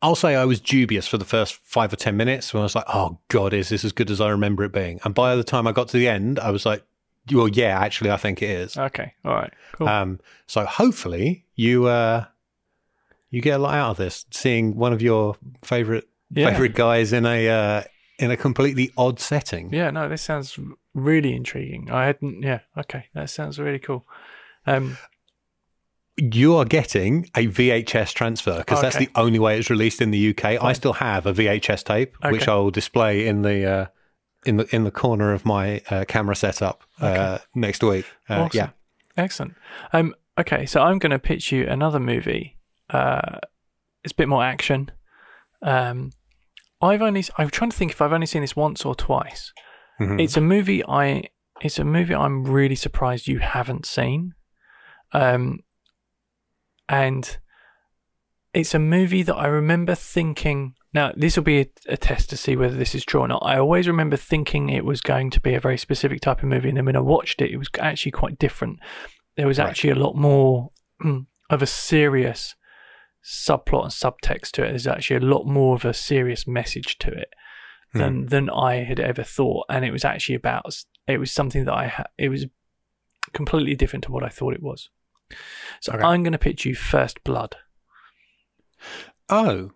I'll 0.01 0.15
say 0.15 0.36
I 0.36 0.45
was 0.45 0.61
dubious 0.61 1.07
for 1.07 1.17
the 1.17 1.25
first 1.25 1.55
five 1.63 1.91
or 1.91 1.95
ten 1.95 2.15
minutes 2.15 2.53
when 2.53 2.61
I 2.61 2.63
was 2.63 2.75
like, 2.75 2.86
"Oh 2.88 3.19
God, 3.29 3.53
is 3.53 3.69
this 3.69 3.83
as 3.83 3.91
good 3.91 4.11
as 4.11 4.21
I 4.21 4.29
remember 4.29 4.63
it 4.63 4.71
being?" 4.71 4.99
And 5.03 5.13
by 5.13 5.36
the 5.36 5.43
time 5.43 5.67
I 5.67 5.71
got 5.71 5.88
to 5.89 5.97
the 5.97 6.07
end, 6.07 6.39
I 6.39 6.51
was 6.51 6.65
like, 6.65 6.83
Well, 7.31 7.47
yeah, 7.47 7.77
actually, 7.79 8.11
I 8.11 8.17
think 8.17 8.41
it 8.41 8.49
is. 8.49 8.77
Okay, 8.77 9.13
all 9.25 9.33
right, 9.33 9.51
cool. 9.73 9.88
Um, 9.89 10.19
so 10.47 10.63
hopefully 10.65 11.45
you 11.55 11.88
uh, 11.88 12.25
you 13.31 13.41
get 13.41 13.59
a 13.59 13.63
lot 13.63 13.73
out 13.73 13.91
of 13.91 13.97
this, 13.97 14.25
seeing 14.31 14.75
one 14.77 14.93
of 14.93 15.01
your 15.01 15.36
favorite 15.63 16.07
Yeah. 16.32 16.49
favorite 16.49 16.73
guys 16.76 17.13
in 17.13 17.26
a 17.26 17.47
uh, 17.49 17.84
in 18.19 18.32
a 18.32 18.38
completely 18.38 18.91
odd 18.97 19.19
setting. 19.19 19.71
yeah, 19.73 19.91
no, 19.91 20.07
this 20.09 20.21
sounds 20.21 20.57
really 20.93 21.34
intriguing. 21.36 21.89
I 21.91 22.05
hadn't. 22.07 22.41
Yeah, 22.41 22.59
okay, 22.78 23.05
that 23.13 23.30
sounds 23.30 23.59
really 23.59 23.80
cool. 23.80 24.05
Um, 24.65 24.97
You 26.17 26.55
are 26.55 26.63
getting 26.65 27.30
a 27.36 27.47
VHS 27.47 28.13
transfer 28.13 28.59
because 28.59 28.82
that's 28.82 28.95
the 28.97 29.09
only 29.15 29.38
way 29.38 29.59
it's 29.59 29.69
released 29.69 30.01
in 30.01 30.11
the 30.11 30.30
UK. 30.30 30.45
I 30.63 30.71
still 30.73 30.93
have 30.93 31.26
a 31.26 31.34
VHS 31.34 31.84
tape, 31.84 32.15
which 32.30 32.47
I 32.47 32.55
will 32.55 32.71
display 32.71 33.28
in 33.28 33.41
the 33.41 33.65
uh, 33.69 33.86
in 34.45 34.57
the 34.57 34.76
in 34.76 34.86
the 34.86 34.91
corner 34.91 35.34
of 35.34 35.45
my 35.45 35.82
uh, 35.89 36.05
camera 36.07 36.36
setup 36.36 36.84
uh, 37.01 37.39
next 37.53 37.84
week. 37.84 38.05
Uh, 38.30 38.43
Awesome. 38.43 38.57
Yeah, 38.57 38.69
Excellent. 39.17 39.55
Um, 39.91 40.15
okay, 40.38 40.65
so 40.65 40.82
I'm 40.82 40.99
going 40.99 41.11
to 41.11 41.19
pitch 41.19 41.51
you 41.51 41.67
another 41.67 41.99
movie. 41.99 42.55
Uh, 42.89 43.39
it's 44.03 44.13
a 44.13 44.15
bit 44.15 44.30
more 44.30 44.43
action. 44.43 44.91
Um, 45.66 46.11
I've 46.82 47.01
only 47.01 47.24
I'm 47.38 47.49
trying 47.49 47.72
to 47.72 47.76
think 47.78 47.91
if 47.91 48.01
I've 48.01 48.13
only 48.13 48.28
seen 48.28 48.41
this 48.41 48.55
once 48.55 48.86
or 48.86 48.95
twice. 48.95 49.51
Mhm. 49.99 50.22
It's 50.22 50.38
a 50.38 50.41
movie 50.41 50.84
I 50.86 51.24
it's 51.61 51.80
a 51.80 51.84
movie 51.84 52.13
I'm 52.16 52.43
really 52.43 52.76
surprised 52.76 53.28
you 53.28 53.39
haven't 53.39 53.86
seen. 53.86 54.34
Um, 55.11 55.59
and 56.88 57.38
it's 58.53 58.74
a 58.74 58.80
movie 58.80 59.24
that 59.24 59.36
I 59.36 59.47
remember 59.47 59.95
thinking. 59.95 60.76
Now, 60.93 61.11
this 61.16 61.36
will 61.36 61.43
be 61.43 61.59
a, 61.61 61.68
a 61.89 61.97
test 61.97 62.30
to 62.30 62.38
see 62.38 62.55
whether 62.55 62.76
this 62.76 62.95
is 62.95 63.03
true 63.03 63.22
or 63.22 63.28
not. 63.28 63.41
I 63.45 63.57
always 63.57 63.88
remember 63.88 64.16
thinking 64.18 64.70
it 64.70 64.86
was 64.86 65.01
going 65.01 65.30
to 65.32 65.41
be 65.41 65.53
a 65.53 65.59
very 65.59 65.78
specific 65.78 66.22
type 66.22 66.39
of 66.43 66.47
movie, 66.49 66.70
and 66.70 66.78
then 66.78 66.86
when 66.86 66.95
I 66.95 67.01
watched 67.01 67.41
it, 67.41 67.51
it 67.51 67.57
was 67.57 67.70
actually 67.80 68.11
quite 68.13 68.38
different. 68.39 68.80
There 69.36 69.47
was 69.47 69.59
Right. 69.59 69.68
actually 69.70 69.89
a 69.89 69.95
lot 69.95 70.16
more 70.16 70.72
of 71.49 71.61
a 71.61 71.66
serious 71.68 72.55
subplot 73.26 73.84
and 73.84 73.91
subtext 73.91 74.51
to 74.51 74.63
it. 74.63 74.69
There's 74.69 74.88
actually 74.88 75.17
a 75.17 75.30
lot 75.30 75.45
more 75.45 75.76
of 75.76 75.84
a 75.84 75.93
serious 75.93 76.45
message 76.45 76.97
to 76.99 77.11
it 77.11 77.34
hmm. 77.91 77.99
than 77.99 78.26
than 78.28 78.49
I 78.49 78.84
had 78.84 78.99
ever 78.99 79.23
thought, 79.23 79.65
and 79.69 79.84
it 79.84 79.91
was 79.91 80.05
actually 80.05 80.36
about 80.36 80.65
it 81.07 81.17
was 81.17 81.32
something 81.32 81.65
that 81.65 81.73
I 81.73 81.88
ha- 81.88 82.05
it 82.17 82.30
was 82.30 82.45
completely 83.34 83.76
different 83.76 84.03
to 84.05 84.11
what 84.11 84.23
I 84.23 84.30
thought 84.30 84.53
it 84.53 84.61
was. 84.61 84.89
So 85.82 85.93
Okay. 85.93 86.03
I'm 86.03 86.21
going 86.21 86.34
to 86.34 86.38
pitch 86.38 86.65
you 86.65 86.76
First 86.76 87.23
Blood. 87.23 87.55
Oh, 89.28 89.71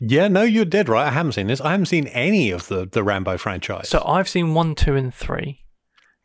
yeah. 0.00 0.26
No, 0.26 0.42
you're 0.42 0.64
dead 0.64 0.88
right. 0.88 1.06
I 1.06 1.10
haven't 1.10 1.32
seen 1.32 1.46
this. 1.46 1.60
I 1.60 1.70
haven't 1.70 1.86
seen 1.86 2.08
any 2.08 2.50
of 2.50 2.66
the 2.66 2.84
the 2.84 3.04
Rambo 3.04 3.38
franchise. 3.38 3.88
So 3.88 4.02
I've 4.04 4.28
seen 4.28 4.54
one, 4.54 4.74
two, 4.74 4.96
and 4.96 5.14
three. 5.14 5.64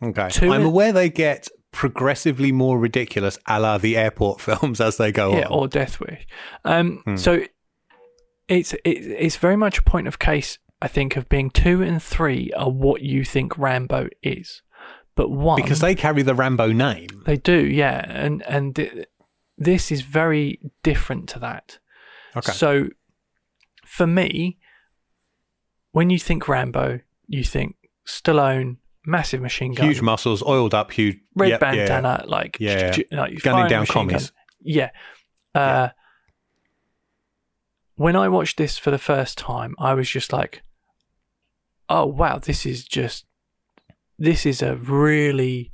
okay, 0.03 0.30
two 0.30 0.51
I'm 0.51 0.65
aware 0.65 0.91
they 0.91 1.09
get 1.09 1.49
progressively 1.74 2.51
more 2.53 2.80
ridiculous, 2.80 3.38
a 3.47 3.59
la 3.59 3.78
the 3.78 3.97
airport 3.97 4.39
films 4.47 4.80
as 4.80 4.95
they 4.95 5.11
go 5.11 5.34
yeah, 5.38 5.47
on. 5.47 5.51
or 5.51 5.67
Death 5.67 5.99
Wish. 5.99 6.26
Um, 6.63 7.01
Hmm. 7.05 7.17
So 7.17 7.41
it's 8.47 8.74
it, 8.74 8.89
it's 9.26 9.36
very 9.36 9.57
much 9.57 9.80
a 9.80 9.84
point 9.84 10.07
of 10.07 10.19
case, 10.19 10.59
I 10.82 10.88
think, 10.88 11.17
of 11.17 11.28
being 11.28 11.49
two 11.49 11.82
and 11.82 12.01
three 12.01 12.51
are 12.53 12.69
what 12.69 13.01
you 13.01 13.26
think 13.26 13.57
Rambo 13.57 14.07
is, 14.21 14.61
but 15.15 15.30
one 15.30 15.61
because 15.61 15.80
they 15.82 15.95
carry 15.95 16.21
the 16.21 16.36
Rambo 16.36 16.71
name. 16.71 17.07
they 17.26 17.38
do, 17.38 17.57
yeah, 17.65 18.05
and 18.07 18.41
and 18.47 18.76
th- 18.76 19.05
this 19.57 19.91
is 19.91 20.01
very 20.01 20.59
different 20.84 21.28
to 21.30 21.39
that. 21.39 21.80
Okay. 22.36 22.51
So 22.51 22.89
for 23.86 24.07
me, 24.07 24.57
when 25.91 26.09
you 26.09 26.19
think 26.19 26.47
Rambo, 26.47 26.99
you 27.28 27.43
think 27.43 27.76
Stallone, 28.05 28.78
massive 29.05 29.41
machine 29.41 29.73
gun, 29.73 29.87
Huge 29.87 30.01
muscles, 30.01 30.41
oiled 30.43 30.73
up, 30.73 30.91
huge 30.91 31.17
red 31.35 31.49
yep, 31.49 31.61
yeah. 31.61 31.71
bandana, 31.87 32.23
like 32.27 32.57
Yeah. 32.59 32.91
j- 32.91 33.05
like 33.11 33.41
Gunning 33.41 33.67
down 33.67 33.85
commies. 33.85 34.31
gun. 34.31 34.39
Yeah. 34.61 34.89
Uh, 35.55 35.89
When 37.95 38.15
I 38.15 38.27
watched 38.27 38.57
this 38.57 38.77
for 38.77 38.89
the 38.91 38.97
first 38.97 39.37
time, 39.37 39.75
I 39.77 39.93
was 39.93 40.09
just 40.09 40.33
like, 40.33 40.63
"Oh 41.89 42.05
wow, 42.07 42.39
this 42.39 42.65
is 42.65 42.85
just 42.85 43.25
this 44.17 44.45
is 44.45 44.61
a 44.63 44.75
really 44.75 45.69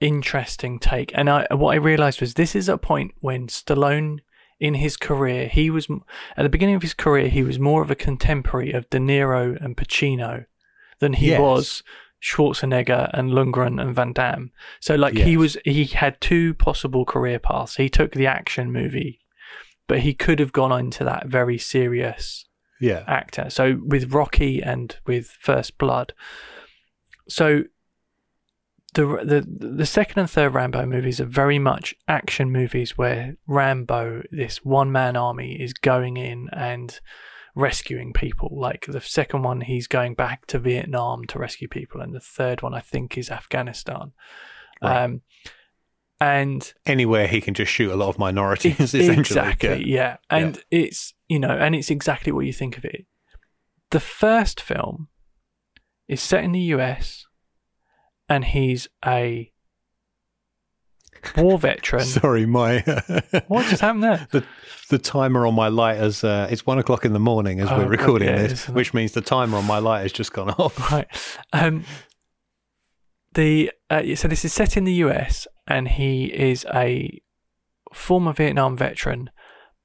interesting 0.00 0.78
take." 0.78 1.10
And 1.14 1.28
I 1.28 1.46
what 1.50 1.72
I 1.72 1.76
realized 1.76 2.20
was 2.20 2.34
this 2.34 2.54
is 2.54 2.68
a 2.68 2.78
point 2.78 3.12
when 3.20 3.48
Stallone 3.48 4.18
in 4.60 4.74
his 4.74 4.96
career, 4.96 5.48
he 5.48 5.70
was 5.70 5.88
at 6.36 6.42
the 6.42 6.48
beginning 6.48 6.76
of 6.76 6.82
his 6.82 6.94
career, 6.94 7.28
he 7.28 7.42
was 7.42 7.58
more 7.58 7.82
of 7.82 7.90
a 7.90 7.94
contemporary 7.96 8.72
of 8.72 8.88
De 8.88 8.98
Niro 8.98 9.60
and 9.62 9.76
Pacino 9.76 10.46
than 11.00 11.12
he 11.14 11.28
Yes. 11.28 11.40
was 11.40 11.82
Schwarzenegger 12.22 13.10
and 13.12 13.30
Lundgren 13.30 13.80
and 13.80 13.94
Van 13.94 14.12
Damme. 14.12 14.50
So 14.80 14.94
like 14.94 15.14
he 15.14 15.36
was 15.36 15.56
he 15.64 15.84
had 15.84 16.20
two 16.20 16.54
possible 16.54 17.04
career 17.04 17.38
paths. 17.38 17.76
He 17.76 17.88
took 17.88 18.12
the 18.12 18.26
action 18.26 18.72
movie, 18.72 19.20
but 19.86 20.00
he 20.00 20.14
could 20.14 20.38
have 20.40 20.52
gone 20.52 20.72
into 20.78 21.04
that 21.04 21.26
very 21.26 21.58
serious 21.58 22.46
Yeah. 22.80 23.04
actor. 23.06 23.50
So 23.50 23.78
with 23.84 24.12
Rocky 24.12 24.62
and 24.62 24.96
with 25.06 25.28
First 25.40 25.78
Blood. 25.78 26.14
So 27.28 27.64
the 28.94 29.04
the 29.22 29.76
the 29.76 29.86
second 29.86 30.20
and 30.20 30.30
third 30.30 30.54
Rambo 30.54 30.86
movies 30.86 31.20
are 31.20 31.26
very 31.26 31.58
much 31.58 31.94
action 32.08 32.50
movies 32.50 32.96
where 32.96 33.36
Rambo, 33.46 34.22
this 34.30 34.64
one 34.64 34.90
man 34.90 35.16
army, 35.16 35.60
is 35.60 35.74
going 35.74 36.16
in 36.16 36.48
and 36.52 36.98
rescuing 37.56 38.12
people. 38.12 38.50
Like 38.52 38.86
the 38.86 39.00
second 39.00 39.42
one, 39.42 39.62
he's 39.62 39.88
going 39.88 40.14
back 40.14 40.46
to 40.46 40.60
Vietnam 40.60 41.24
to 41.26 41.38
rescue 41.40 41.66
people, 41.66 42.00
and 42.00 42.14
the 42.14 42.20
third 42.20 42.62
one, 42.62 42.74
I 42.74 42.80
think, 42.80 43.18
is 43.18 43.30
Afghanistan. 43.30 44.12
Right. 44.80 45.04
Um, 45.04 45.22
and 46.20 46.72
Anywhere 46.86 47.26
he 47.26 47.40
can 47.40 47.52
just 47.52 47.72
shoot 47.72 47.90
a 47.90 47.96
lot 47.96 48.08
of 48.08 48.18
minorities, 48.18 48.78
essentially. 48.80 49.18
Exactly, 49.18 49.90
yeah. 49.90 50.18
And 50.30 50.62
it's 50.70 51.12
you 51.28 51.40
know, 51.40 51.50
and 51.50 51.74
it's 51.74 51.90
exactly 51.90 52.30
what 52.30 52.46
you 52.46 52.52
think 52.52 52.78
of 52.78 52.84
it. 52.84 53.06
The 53.90 54.00
first 54.00 54.60
film 54.60 55.08
is 56.06 56.22
set 56.22 56.44
in 56.44 56.52
the 56.52 56.60
US 56.60 57.26
and 58.28 58.44
he's 58.44 58.88
a 59.04 59.52
war 61.36 61.58
veteran. 61.58 62.04
Sorry, 62.04 62.46
my 62.46 62.80
what 63.48 63.66
just 63.66 63.80
happened 63.80 64.04
there? 64.04 64.26
the 64.30 64.44
the 64.88 64.98
timer 64.98 65.46
on 65.46 65.54
my 65.54 65.68
lighter's 65.68 66.22
uh, 66.22 66.46
it's 66.50 66.64
one 66.66 66.78
o'clock 66.78 67.04
in 67.04 67.12
the 67.12 67.18
morning 67.18 67.60
as 67.60 67.68
Oh, 67.70 67.78
we're 67.78 67.88
recording 67.88 68.28
yeah, 68.28 68.46
this, 68.46 68.68
which 68.68 68.94
means 68.94 69.12
the 69.12 69.20
timer 69.20 69.58
on 69.58 69.64
my 69.66 69.78
light 69.78 70.02
has 70.02 70.12
just 70.12 70.32
gone 70.32 70.50
off. 70.50 70.78
Right. 70.92 71.08
Um 71.52 71.84
the 73.34 73.70
uh, 73.90 74.02
so 74.14 74.28
this 74.28 74.44
is 74.44 74.52
set 74.52 74.76
in 74.76 74.84
the 74.84 74.94
US 74.94 75.46
and 75.66 75.88
he 75.88 76.26
is 76.26 76.64
a 76.74 77.20
former 77.92 78.32
Vietnam 78.32 78.76
veteran, 78.76 79.30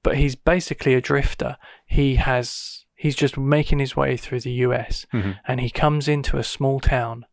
but 0.03 0.17
he's 0.17 0.35
basically 0.35 0.93
a 0.93 1.01
drifter. 1.01 1.57
He 1.85 2.15
has 2.15 2.85
he's 2.95 3.15
just 3.15 3.37
making 3.37 3.79
his 3.79 3.95
way 3.95 4.15
through 4.15 4.41
the 4.41 4.51
US 4.67 5.05
Mhm. 5.13 5.37
and 5.47 5.59
he 5.59 5.69
comes 5.69 6.07
into 6.07 6.37
a 6.37 6.43
small 6.43 6.79
town 6.79 7.25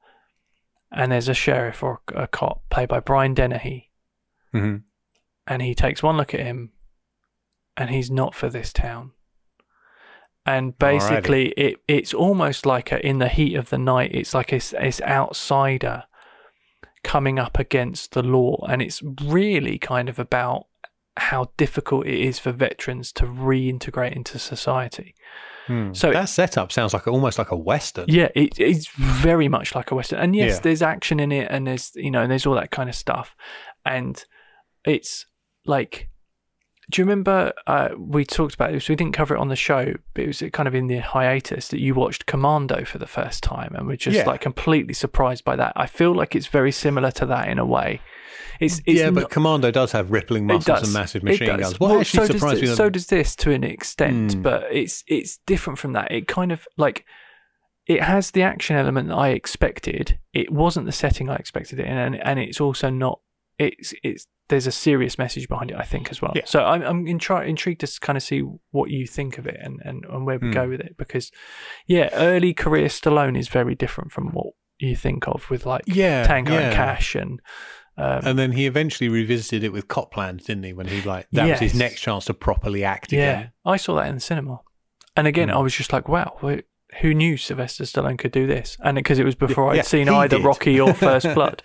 and 0.90 1.12
there's 1.12 1.28
a 1.28 1.34
sheriff 1.34 1.82
or 1.82 2.00
a 2.14 2.26
cop 2.26 2.62
played 2.70 2.88
by 2.88 3.00
Brian 3.00 3.34
Dennehy 3.34 3.88
Mhm. 4.55 4.82
and 5.46 5.62
he 5.62 5.74
takes 5.74 6.03
one 6.03 6.16
look 6.16 6.34
at 6.34 6.40
him 6.40 6.72
and 7.76 7.90
he's 7.90 8.11
not 8.11 8.34
for 8.34 8.49
this 8.49 8.72
town. 8.72 9.12
And 10.46 10.78
basically, 10.78 11.49
it 11.59 11.76
it's 11.86 12.14
almost 12.14 12.64
like 12.64 12.90
a, 12.90 13.05
in 13.07 13.18
the 13.18 13.28
heat 13.28 13.55
of 13.55 13.68
the 13.68 13.76
night, 13.78 14.12
it's 14.14 14.32
like 14.32 14.53
it's, 14.53 14.72
it's 14.78 15.01
outsider 15.03 16.05
coming 17.05 17.38
up 17.38 17.59
against 17.59 18.12
the 18.12 18.22
law. 18.22 18.64
And 18.68 18.80
it's 18.80 19.03
really 19.22 19.78
kind 19.78 20.09
of 20.09 20.18
about 20.18 20.66
how 21.18 21.51
difficult 21.57 22.07
it 22.07 22.18
is 22.18 22.38
for 22.38 22.53
veterans 22.53 23.12
to 23.12 23.24
reintegrate 23.24 24.14
into 24.16 24.38
society. 24.38 25.14
Hmm. 25.66 25.92
So- 25.92 26.12
that 26.12 26.30
setup 26.30 26.72
sounds 26.72 26.94
like 26.94 27.07
almost 27.07 27.38
like 27.38 27.51
a 27.51 27.57
western. 27.57 28.07
Yeah, 28.09 28.28
it, 28.34 28.59
it's 28.59 28.88
very 28.96 29.49
much 29.49 29.74
like 29.74 29.90
a 29.90 29.94
western, 29.94 30.18
and 30.18 30.34
yes, 30.34 30.55
Yeah. 30.55 30.61
there's 30.62 30.80
action 30.82 31.20
in 31.20 31.30
it, 31.30 31.49
and 31.51 31.66
there's 31.66 31.92
you 31.94 32.11
know, 32.11 32.22
and 32.22 32.30
there's 32.30 32.46
all 32.46 32.55
that 32.55 32.70
kind 32.70 32.88
of 32.88 32.94
stuff, 32.94 33.36
and 33.84 34.24
it's 34.89 35.26
like, 35.66 36.09
do 36.91 37.01
you 37.03 37.05
remember 37.05 37.53
uh, 37.66 37.91
we 37.99 38.24
talked 38.24 38.55
about 38.55 38.72
this? 38.72 38.89
We 38.89 38.97
didn't 38.97 39.12
cover 39.12 39.34
it 39.36 39.39
on 39.39 39.49
the 39.49 39.57
show, 39.57 39.93
but 40.14 40.24
it 40.24 40.26
was 40.26 40.43
kind 40.53 40.66
of 40.66 40.74
in 40.74 40.86
the 40.86 40.99
hiatus 40.99 41.68
that 41.68 41.80
you 41.80 41.95
watched 41.95 42.24
Commando 42.26 42.84
for 42.84 42.99
the 42.99 43.07
first 43.07 43.43
time, 43.43 43.74
and 43.74 43.86
we're 43.86 43.97
just 43.97 44.16
Yeah. 44.16 44.24
like 44.26 44.41
completely 44.41 44.95
surprised 44.95 45.45
by 45.45 45.57
that. 45.57 45.72
I 45.76 45.86
feel 45.86 46.14
like 46.14 46.34
it's 46.34 46.47
very 46.47 46.72
similar 46.72 47.11
to 47.12 47.26
that 47.26 47.49
in 47.49 47.59
a 47.59 47.66
way. 47.66 48.01
It's, 48.61 48.80
it's 48.86 48.99
yeah, 49.01 49.11
but 49.11 49.20
not- 49.20 49.30
Commando 49.30 49.70
does 49.70 49.93
have 49.93 50.11
rippling 50.11 50.47
muscles 50.47 50.64
does. 50.64 50.82
and 50.84 50.93
massive 50.95 51.22
machine 51.22 51.47
guns. 51.59 51.78
What 51.78 51.91
Well, 51.91 52.01
actually 52.01 52.26
so 52.26 52.32
does 52.32 52.41
surprised 52.41 52.61
thi- 52.61 52.66
me? 52.68 52.74
So 52.74 52.89
does 52.91 53.07
this 53.07 53.36
to 53.36 53.51
an 53.53 53.62
extent, 53.64 54.32
Hmm. 54.34 54.43
but 54.43 54.64
it's 54.72 55.05
it's 55.07 55.39
different 55.47 55.78
from 55.78 55.93
that. 55.93 56.11
It 56.11 56.26
kind 56.26 56.51
of 56.51 56.66
like 56.76 57.05
it 57.86 58.03
has 58.03 58.32
the 58.32 58.43
action 58.43 58.74
element 58.76 59.09
that 59.09 59.14
I 59.16 59.28
expected. 59.28 60.18
It 60.32 60.51
wasn't 60.51 60.86
the 60.86 60.93
setting 60.93 61.28
I 61.30 61.36
expected 61.36 61.78
it 61.78 61.86
in, 61.86 61.97
and 61.99 62.16
and 62.16 62.39
it's 62.41 62.61
also 62.61 62.89
not. 62.91 63.20
It's 63.59 63.92
it's 64.02 64.26
there's 64.48 64.66
a 64.66 64.72
serious 64.72 65.18
message 65.18 65.46
behind 65.48 65.70
it, 65.70 65.76
I 65.76 65.82
think, 65.84 66.11
as 66.11 66.22
well. 66.22 66.32
Yeah. 66.34 66.42
So 66.46 66.64
I'm 66.64 66.82
I'm 66.82 67.04
intri- 67.06 67.46
intrigued 67.46 67.80
to 67.80 68.00
kind 68.00 68.16
of 68.16 68.22
see 68.22 68.40
what 68.70 68.90
you 68.90 69.06
think 69.06 69.36
of 69.38 69.46
it 69.46 69.59
and 69.61 69.80
and, 69.84 70.04
and 70.04 70.24
where 70.26 70.38
we 70.38 70.48
Hmm. 70.48 70.52
go 70.54 70.68
with 70.68 70.80
it 70.80 70.96
because, 70.96 71.30
yeah, 71.86 72.09
early 72.12 72.54
career 72.54 72.86
Stallone 72.88 73.36
is 73.38 73.48
very 73.48 73.74
different 73.74 74.12
from 74.12 74.28
what 74.28 74.54
you 74.78 74.94
think 74.96 75.26
of 75.28 75.50
with 75.50 75.66
like 75.66 75.82
Yeah, 75.86 76.24
Tango 76.24 76.52
yeah. 76.52 76.61
and 76.61 76.74
Cash 76.74 77.14
and 77.16 77.40
um, 77.96 78.20
And 78.24 78.38
then 78.38 78.52
he 78.52 78.66
eventually 78.66 79.09
revisited 79.09 79.64
it 79.64 79.72
with 79.72 79.88
Copland, 79.88 80.44
didn't 80.44 80.62
he? 80.62 80.72
When 80.72 80.86
he 80.86 81.02
like 81.02 81.26
that 81.32 81.48
was 81.50 81.59
his 81.59 81.74
next 81.74 82.00
chance 82.00 82.26
to 82.26 82.34
properly 82.34 82.84
act 82.84 83.12
yeah, 83.12 83.18
again. 83.40 83.52
I 83.66 83.76
saw 83.76 83.96
that 83.96 84.06
in 84.09 84.14
the 84.14 84.20
cinema, 84.20 84.61
and 85.16 85.26
again 85.26 85.48
Mm. 85.48 85.54
I 85.54 85.59
was 85.59 85.74
just 85.74 85.92
like, 85.92 86.09
wow, 86.09 86.36
wh- 86.40 86.61
who 87.02 87.12
knew 87.12 87.36
Sylvester 87.36 87.84
Stallone 87.84 88.16
could 88.18 88.30
do 88.32 88.46
this? 88.46 88.76
And 88.82 88.94
because 88.94 89.18
it 89.18 89.24
was 89.24 89.34
before 89.34 89.72
I'd 89.72 89.84
seen 89.84 90.09
either 90.09 90.36
did. 90.38 90.44
Rocky 90.46 90.78
or 90.80 90.94
First 91.09 91.34
Blood. 91.34 91.62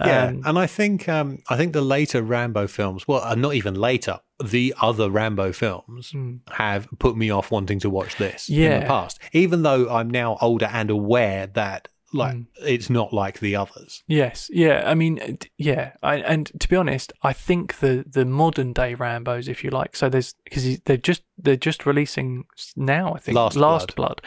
Yeah, 0.00 0.24
Um, 0.26 0.42
and 0.44 0.58
I 0.58 0.66
think 0.66 1.08
um, 1.08 1.38
I 1.48 1.56
think 1.56 1.72
the 1.72 1.80
later 1.82 2.22
Rambo 2.22 2.66
films, 2.66 3.06
well, 3.06 3.22
uh, 3.22 3.34
not 3.34 3.54
even 3.54 3.74
later, 3.74 4.18
the 4.44 4.74
other 4.82 5.08
Rambo 5.08 5.52
films 5.52 6.10
mm, 6.12 6.40
have 6.52 6.88
put 6.98 7.16
me 7.16 7.30
off 7.30 7.50
wanting 7.52 7.78
to 7.80 7.90
watch 7.90 8.16
this 8.16 8.48
in 8.48 8.80
the 8.80 8.86
past, 8.86 9.20
even 9.32 9.62
though 9.62 9.88
I'm 9.88 10.10
now 10.10 10.36
older 10.40 10.66
and 10.72 10.90
aware 10.90 11.46
that 11.48 11.88
like 12.12 12.36
Mm. 12.36 12.46
it's 12.64 12.88
not 12.88 13.12
like 13.12 13.40
the 13.40 13.56
others. 13.56 14.04
Yes, 14.06 14.48
yeah. 14.52 14.82
I 14.86 14.94
mean, 14.94 15.20
uh, 15.20 15.32
yeah. 15.58 15.92
I, 16.02 16.16
and 16.18 16.50
to 16.60 16.68
be 16.68 16.76
honest, 16.76 17.12
I 17.22 17.32
think 17.32 17.78
the 17.78 18.04
the 18.08 18.24
modern 18.24 18.72
day 18.72 18.94
Rambo's, 18.94 19.48
if 19.48 19.64
you 19.64 19.70
like, 19.70 19.96
so 19.96 20.08
there's 20.08 20.34
because 20.44 20.78
they're 20.86 20.96
just 20.96 21.22
they're 21.38 21.56
just 21.56 21.86
releasing 21.86 22.44
now. 22.76 23.14
I 23.14 23.18
think 23.18 23.36
Last 23.36 23.94
Blood. 23.96 24.22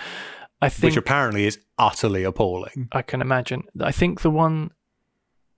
I 0.62 0.70
think 0.70 0.92
which 0.92 0.98
apparently 0.98 1.46
is 1.46 1.60
utterly 1.78 2.24
appalling. 2.24 2.90
I 2.92 3.04
can 3.04 3.22
imagine. 3.22 3.64
I 3.80 3.92
think 3.92 4.22
the 4.22 4.32
one 4.32 4.72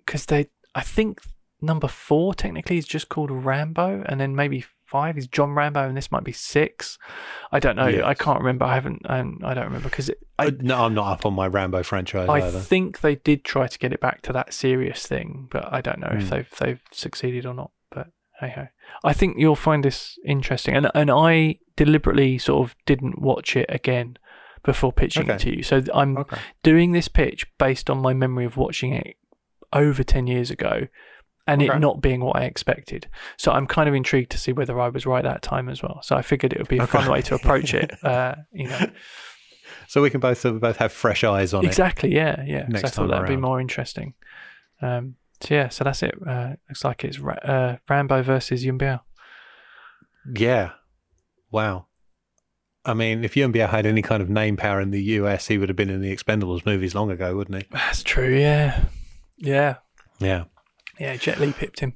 because 0.09 0.25
they, 0.25 0.47
I 0.73 0.81
think 0.81 1.21
number 1.61 1.87
four 1.87 2.33
technically 2.33 2.79
is 2.79 2.87
just 2.87 3.09
called 3.09 3.29
Rambo, 3.29 4.03
and 4.07 4.19
then 4.19 4.35
maybe 4.35 4.65
five 4.85 5.19
is 5.19 5.27
John 5.27 5.51
Rambo, 5.51 5.87
and 5.87 5.95
this 5.95 6.11
might 6.11 6.23
be 6.23 6.31
six. 6.31 6.97
I 7.51 7.59
don't 7.59 7.75
know. 7.75 7.87
Yes. 7.87 8.03
I 8.03 8.15
can't 8.15 8.39
remember. 8.39 8.65
I 8.65 8.73
haven't. 8.73 9.03
Um, 9.05 9.39
I 9.43 9.53
don't 9.53 9.65
remember 9.65 9.87
because 9.89 10.09
I 10.39 10.47
Uh, 10.47 10.51
no, 10.61 10.85
I'm 10.85 10.95
not 10.95 11.11
up 11.11 11.25
on 11.27 11.33
my 11.35 11.45
Rambo 11.45 11.83
franchise 11.83 12.27
I 12.27 12.41
either. 12.41 12.59
think 12.59 13.01
they 13.01 13.15
did 13.15 13.43
try 13.43 13.67
to 13.67 13.77
get 13.77 13.93
it 13.93 13.99
back 14.01 14.23
to 14.23 14.33
that 14.33 14.51
serious 14.51 15.05
thing, 15.05 15.47
but 15.51 15.71
I 15.71 15.81
don't 15.81 15.99
know 15.99 16.09
if 16.11 16.23
Hmm. 16.23 16.29
they've 16.29 16.49
they've 16.59 16.81
succeeded 16.91 17.45
or 17.45 17.53
not. 17.53 17.69
But 17.91 18.07
hey 18.39 18.49
ho, 18.49 18.67
I 19.03 19.13
think 19.13 19.37
you'll 19.37 19.55
find 19.55 19.83
this 19.85 20.17
interesting, 20.25 20.75
and 20.75 20.89
and 20.95 21.11
I 21.11 21.59
deliberately 21.75 22.39
sort 22.39 22.67
of 22.67 22.75
didn't 22.87 23.21
watch 23.21 23.55
it 23.55 23.67
again 23.69 24.17
before 24.63 24.91
pitching 24.91 25.29
it 25.29 25.39
to 25.41 25.55
you. 25.57 25.61
So 25.63 25.83
I'm 25.93 26.17
Okay. 26.17 26.37
doing 26.63 26.93
this 26.93 27.07
pitch 27.07 27.45
based 27.59 27.89
on 27.91 27.99
my 27.99 28.13
memory 28.13 28.43
of 28.45 28.57
watching 28.57 28.91
it 28.93 29.15
over 29.73 30.03
ten 30.03 30.27
years 30.27 30.49
ago. 30.51 30.87
And 31.47 31.63
Okay. 31.63 31.75
it 31.75 31.79
not 31.79 31.99
being 31.99 32.21
what 32.21 32.35
I 32.35 32.43
expected, 32.43 33.07
so 33.35 33.51
I'm 33.51 33.65
kind 33.65 33.89
of 33.89 33.95
intrigued 33.95 34.29
to 34.33 34.37
see 34.37 34.51
whether 34.51 34.79
I 34.79 34.89
was 34.89 35.07
right 35.07 35.23
that 35.23 35.41
time 35.41 35.67
as 35.67 35.81
well. 35.81 35.99
So 36.03 36.15
I 36.15 36.21
figured 36.21 36.53
it 36.53 36.59
would 36.59 36.67
be 36.67 36.77
a 36.77 36.85
fun 36.85 37.09
way 37.09 37.23
to 37.23 37.33
approach 37.33 37.73
it. 37.73 37.89
Uh, 38.03 38.35
you 38.51 38.67
know, 38.67 38.85
So 39.87 40.03
we 40.03 40.11
can 40.11 40.19
both 40.19 40.43
we 40.43 40.51
both 40.59 40.77
have 40.77 40.91
fresh 40.91 41.23
eyes 41.23 41.55
on 41.55 41.63
it. 41.63 41.67
Exactly. 41.67 42.13
Yeah. 42.13 42.43
Yeah. 42.45 42.67
next 42.67 42.83
I 42.83 42.87
thought 42.89 43.07
that'd 43.07 43.27
be 43.27 43.35
more 43.35 43.59
interesting. 43.59 44.13
Um, 44.79 45.15
so 45.41 45.55
yeah. 45.55 45.69
So 45.69 45.83
that's 45.83 46.03
it. 46.03 46.13
Uh, 46.23 46.53
looks 46.69 46.83
like 46.83 47.03
it's 47.03 47.17
Ra- 47.17 47.33
uh, 47.43 47.77
Rambo 47.89 48.21
versus 48.21 48.63
Yuen 48.63 48.77
Biao. 48.77 48.99
Yeah. 50.35 50.73
Wow. 51.49 51.87
I 52.85 52.93
mean, 52.93 53.23
if 53.23 53.35
Yuen 53.35 53.51
Biao 53.51 53.67
had 53.69 53.87
any 53.87 54.03
kind 54.03 54.21
of 54.21 54.29
name 54.29 54.55
power 54.55 54.79
in 54.79 54.91
the 54.91 55.01
US, 55.15 55.47
he 55.47 55.57
would 55.57 55.69
have 55.69 55.75
been 55.75 55.89
in 55.89 56.01
the 56.01 56.15
Expendables 56.15 56.63
movies 56.65 56.93
long 56.93 57.09
ago, 57.09 57.35
wouldn't 57.35 57.63
he? 57.63 57.67
That's 57.71 58.03
true. 58.03 58.37
Yeah. 58.37 58.83
Yeah. 59.39 59.75
Yeah. 60.19 60.45
Yeah. 60.99 61.15
Jet 61.15 61.39
Li 61.39 61.51
pipped 61.53 61.79
him. 61.79 61.93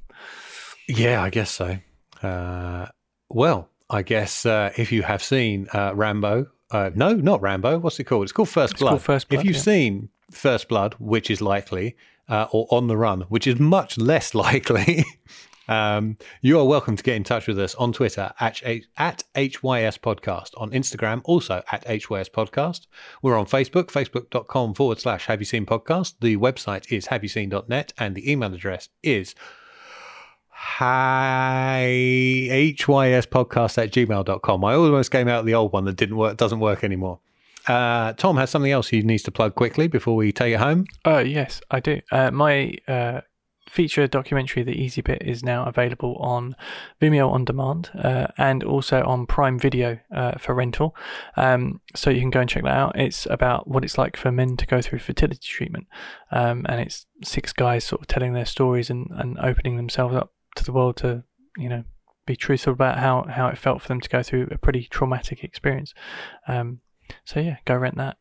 Yeah, 0.88 1.22
I 1.22 1.30
guess 1.30 1.50
so. 1.50 1.78
Uh, 2.22 2.86
well, 3.28 3.68
I 3.90 4.02
guess 4.02 4.44
uh, 4.46 4.70
if 4.76 4.92
you 4.92 5.02
have 5.02 5.22
seen 5.22 5.68
uh, 5.72 5.92
Rambo, 5.94 6.46
uh, 6.70 6.90
no, 6.94 7.14
not 7.14 7.40
Rambo. 7.42 7.78
What's 7.78 8.00
it 8.00 8.04
called? 8.04 8.24
It's 8.24 8.32
called 8.32 8.48
First 8.48 8.72
It's 8.74 8.80
Blood. 8.80 8.90
called 8.90 9.02
First 9.02 9.28
Blood, 9.28 9.40
If 9.40 9.46
you've 9.46 9.56
yeah. 9.56 9.62
seen 9.62 10.08
First 10.30 10.68
Blood, 10.68 10.94
which 10.98 11.30
is 11.30 11.40
likely, 11.40 11.96
uh, 12.28 12.46
or 12.50 12.66
On 12.70 12.86
the 12.86 12.96
Run, 12.96 13.22
which 13.22 13.46
is 13.46 13.58
much 13.60 13.98
less 13.98 14.34
likely, 14.46 15.04
um, 15.68 16.16
you 16.40 16.58
are 16.58 16.64
welcome 16.64 16.96
to 16.96 17.02
get 17.02 17.16
in 17.16 17.24
touch 17.24 17.46
with 17.46 17.58
us 17.58 17.74
on 17.74 17.92
Twitter 17.92 18.32
at, 18.40 18.62
at 18.96 19.24
HYS 19.34 19.98
Podcast, 19.98 20.50
on 20.56 20.70
Instagram 20.70 21.20
also 21.24 21.62
at 21.70 21.84
HYS 21.86 22.28
Podcast. 22.28 22.86
We're 23.22 23.36
on 23.36 23.46
Facebook, 23.46 23.86
facebook.com 23.86 24.74
forward 24.74 25.00
slash 25.00 25.26
Have 25.26 25.40
You 25.40 25.46
Seen 25.46 25.66
Podcast. 25.66 26.14
The 26.20 26.36
website 26.36 26.90
is 26.90 27.06
have 27.06 27.22
you 27.22 27.30
haveyouseen.net 27.34 27.92
and 27.98 28.14
the 28.14 28.30
email 28.30 28.54
address 28.54 28.88
is 29.02 29.34
hi 30.48 31.84
hys 32.50 33.26
podcast 33.26 33.76
at 33.82 33.90
gmail.com 33.90 34.64
i 34.64 34.74
almost 34.74 35.10
came 35.10 35.26
out 35.26 35.44
the 35.44 35.54
old 35.54 35.72
one 35.72 35.84
that 35.84 35.96
didn't 35.96 36.16
work 36.16 36.36
doesn't 36.36 36.60
work 36.60 36.84
anymore 36.84 37.18
uh, 37.66 38.12
tom 38.12 38.36
has 38.36 38.50
something 38.50 38.70
else 38.70 38.88
he 38.88 39.02
needs 39.02 39.22
to 39.22 39.32
plug 39.32 39.54
quickly 39.54 39.88
before 39.88 40.14
we 40.14 40.30
take 40.32 40.54
it 40.54 40.60
home 40.60 40.84
Oh 41.04 41.18
yes, 41.18 41.60
I 41.70 41.80
do. 41.80 42.00
Uh, 42.12 42.30
my 42.30 42.74
uh, 42.86 43.22
feature 43.68 44.06
documentary, 44.06 44.62
The 44.62 44.80
Easy 44.80 45.00
Bit, 45.00 45.22
is 45.22 45.42
now 45.42 45.64
available 45.64 46.16
on 46.16 46.56
Vimeo 47.00 47.30
on 47.30 47.44
demand 47.44 47.90
uh, 47.94 48.28
and 48.36 48.62
also 48.62 49.02
on 49.04 49.26
Prime 49.26 49.58
Video 49.58 49.98
uh, 50.14 50.32
for 50.38 50.54
rental. 50.54 50.94
Um, 51.36 51.80
so 51.94 52.10
you 52.10 52.20
can 52.20 52.30
go 52.30 52.40
and 52.40 52.48
check 52.48 52.64
that 52.64 52.76
out. 52.76 52.98
It's 52.98 53.26
about 53.30 53.68
what 53.68 53.84
it's 53.84 53.98
like 53.98 54.16
for 54.16 54.30
men 54.30 54.56
to 54.56 54.66
go 54.66 54.80
through 54.80 55.00
fertility 55.00 55.46
treatment, 55.46 55.86
um, 56.30 56.66
and 56.68 56.80
it's 56.80 57.06
six 57.22 57.52
guys 57.52 57.84
sort 57.84 58.02
of 58.02 58.06
telling 58.06 58.32
their 58.32 58.46
stories 58.46 58.90
and, 58.90 59.08
and 59.12 59.38
opening 59.38 59.76
themselves 59.76 60.14
up 60.14 60.32
to 60.56 60.64
the 60.64 60.72
world 60.72 60.96
to 60.98 61.24
you 61.56 61.68
know 61.68 61.84
be 62.26 62.36
truthful 62.36 62.72
about 62.72 62.98
how 62.98 63.24
how 63.28 63.48
it 63.48 63.58
felt 63.58 63.82
for 63.82 63.88
them 63.88 64.00
to 64.00 64.08
go 64.08 64.22
through 64.22 64.48
a 64.50 64.58
pretty 64.58 64.84
traumatic 64.84 65.42
experience. 65.44 65.94
Um, 66.48 66.80
so 67.24 67.40
yeah, 67.40 67.56
go 67.64 67.76
rent 67.76 67.96
that. 67.96 68.16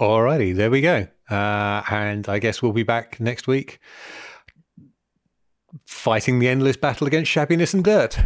Alrighty 0.00 0.54
there 0.54 0.70
we 0.70 0.80
go. 0.80 1.06
Uh, 1.30 1.82
and 1.90 2.28
i 2.28 2.38
guess 2.38 2.60
we'll 2.60 2.72
be 2.72 2.82
back 2.82 3.18
next 3.18 3.46
week 3.46 3.80
fighting 5.86 6.38
the 6.38 6.48
endless 6.48 6.76
battle 6.76 7.06
against 7.06 7.30
shabbiness 7.30 7.74
and 7.74 7.84
dirt. 7.84 8.18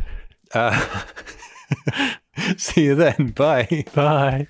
Uh, 0.52 1.02
see 2.56 2.84
you 2.84 2.94
then. 2.94 3.28
Bye. 3.36 3.84
Bye. 3.94 4.48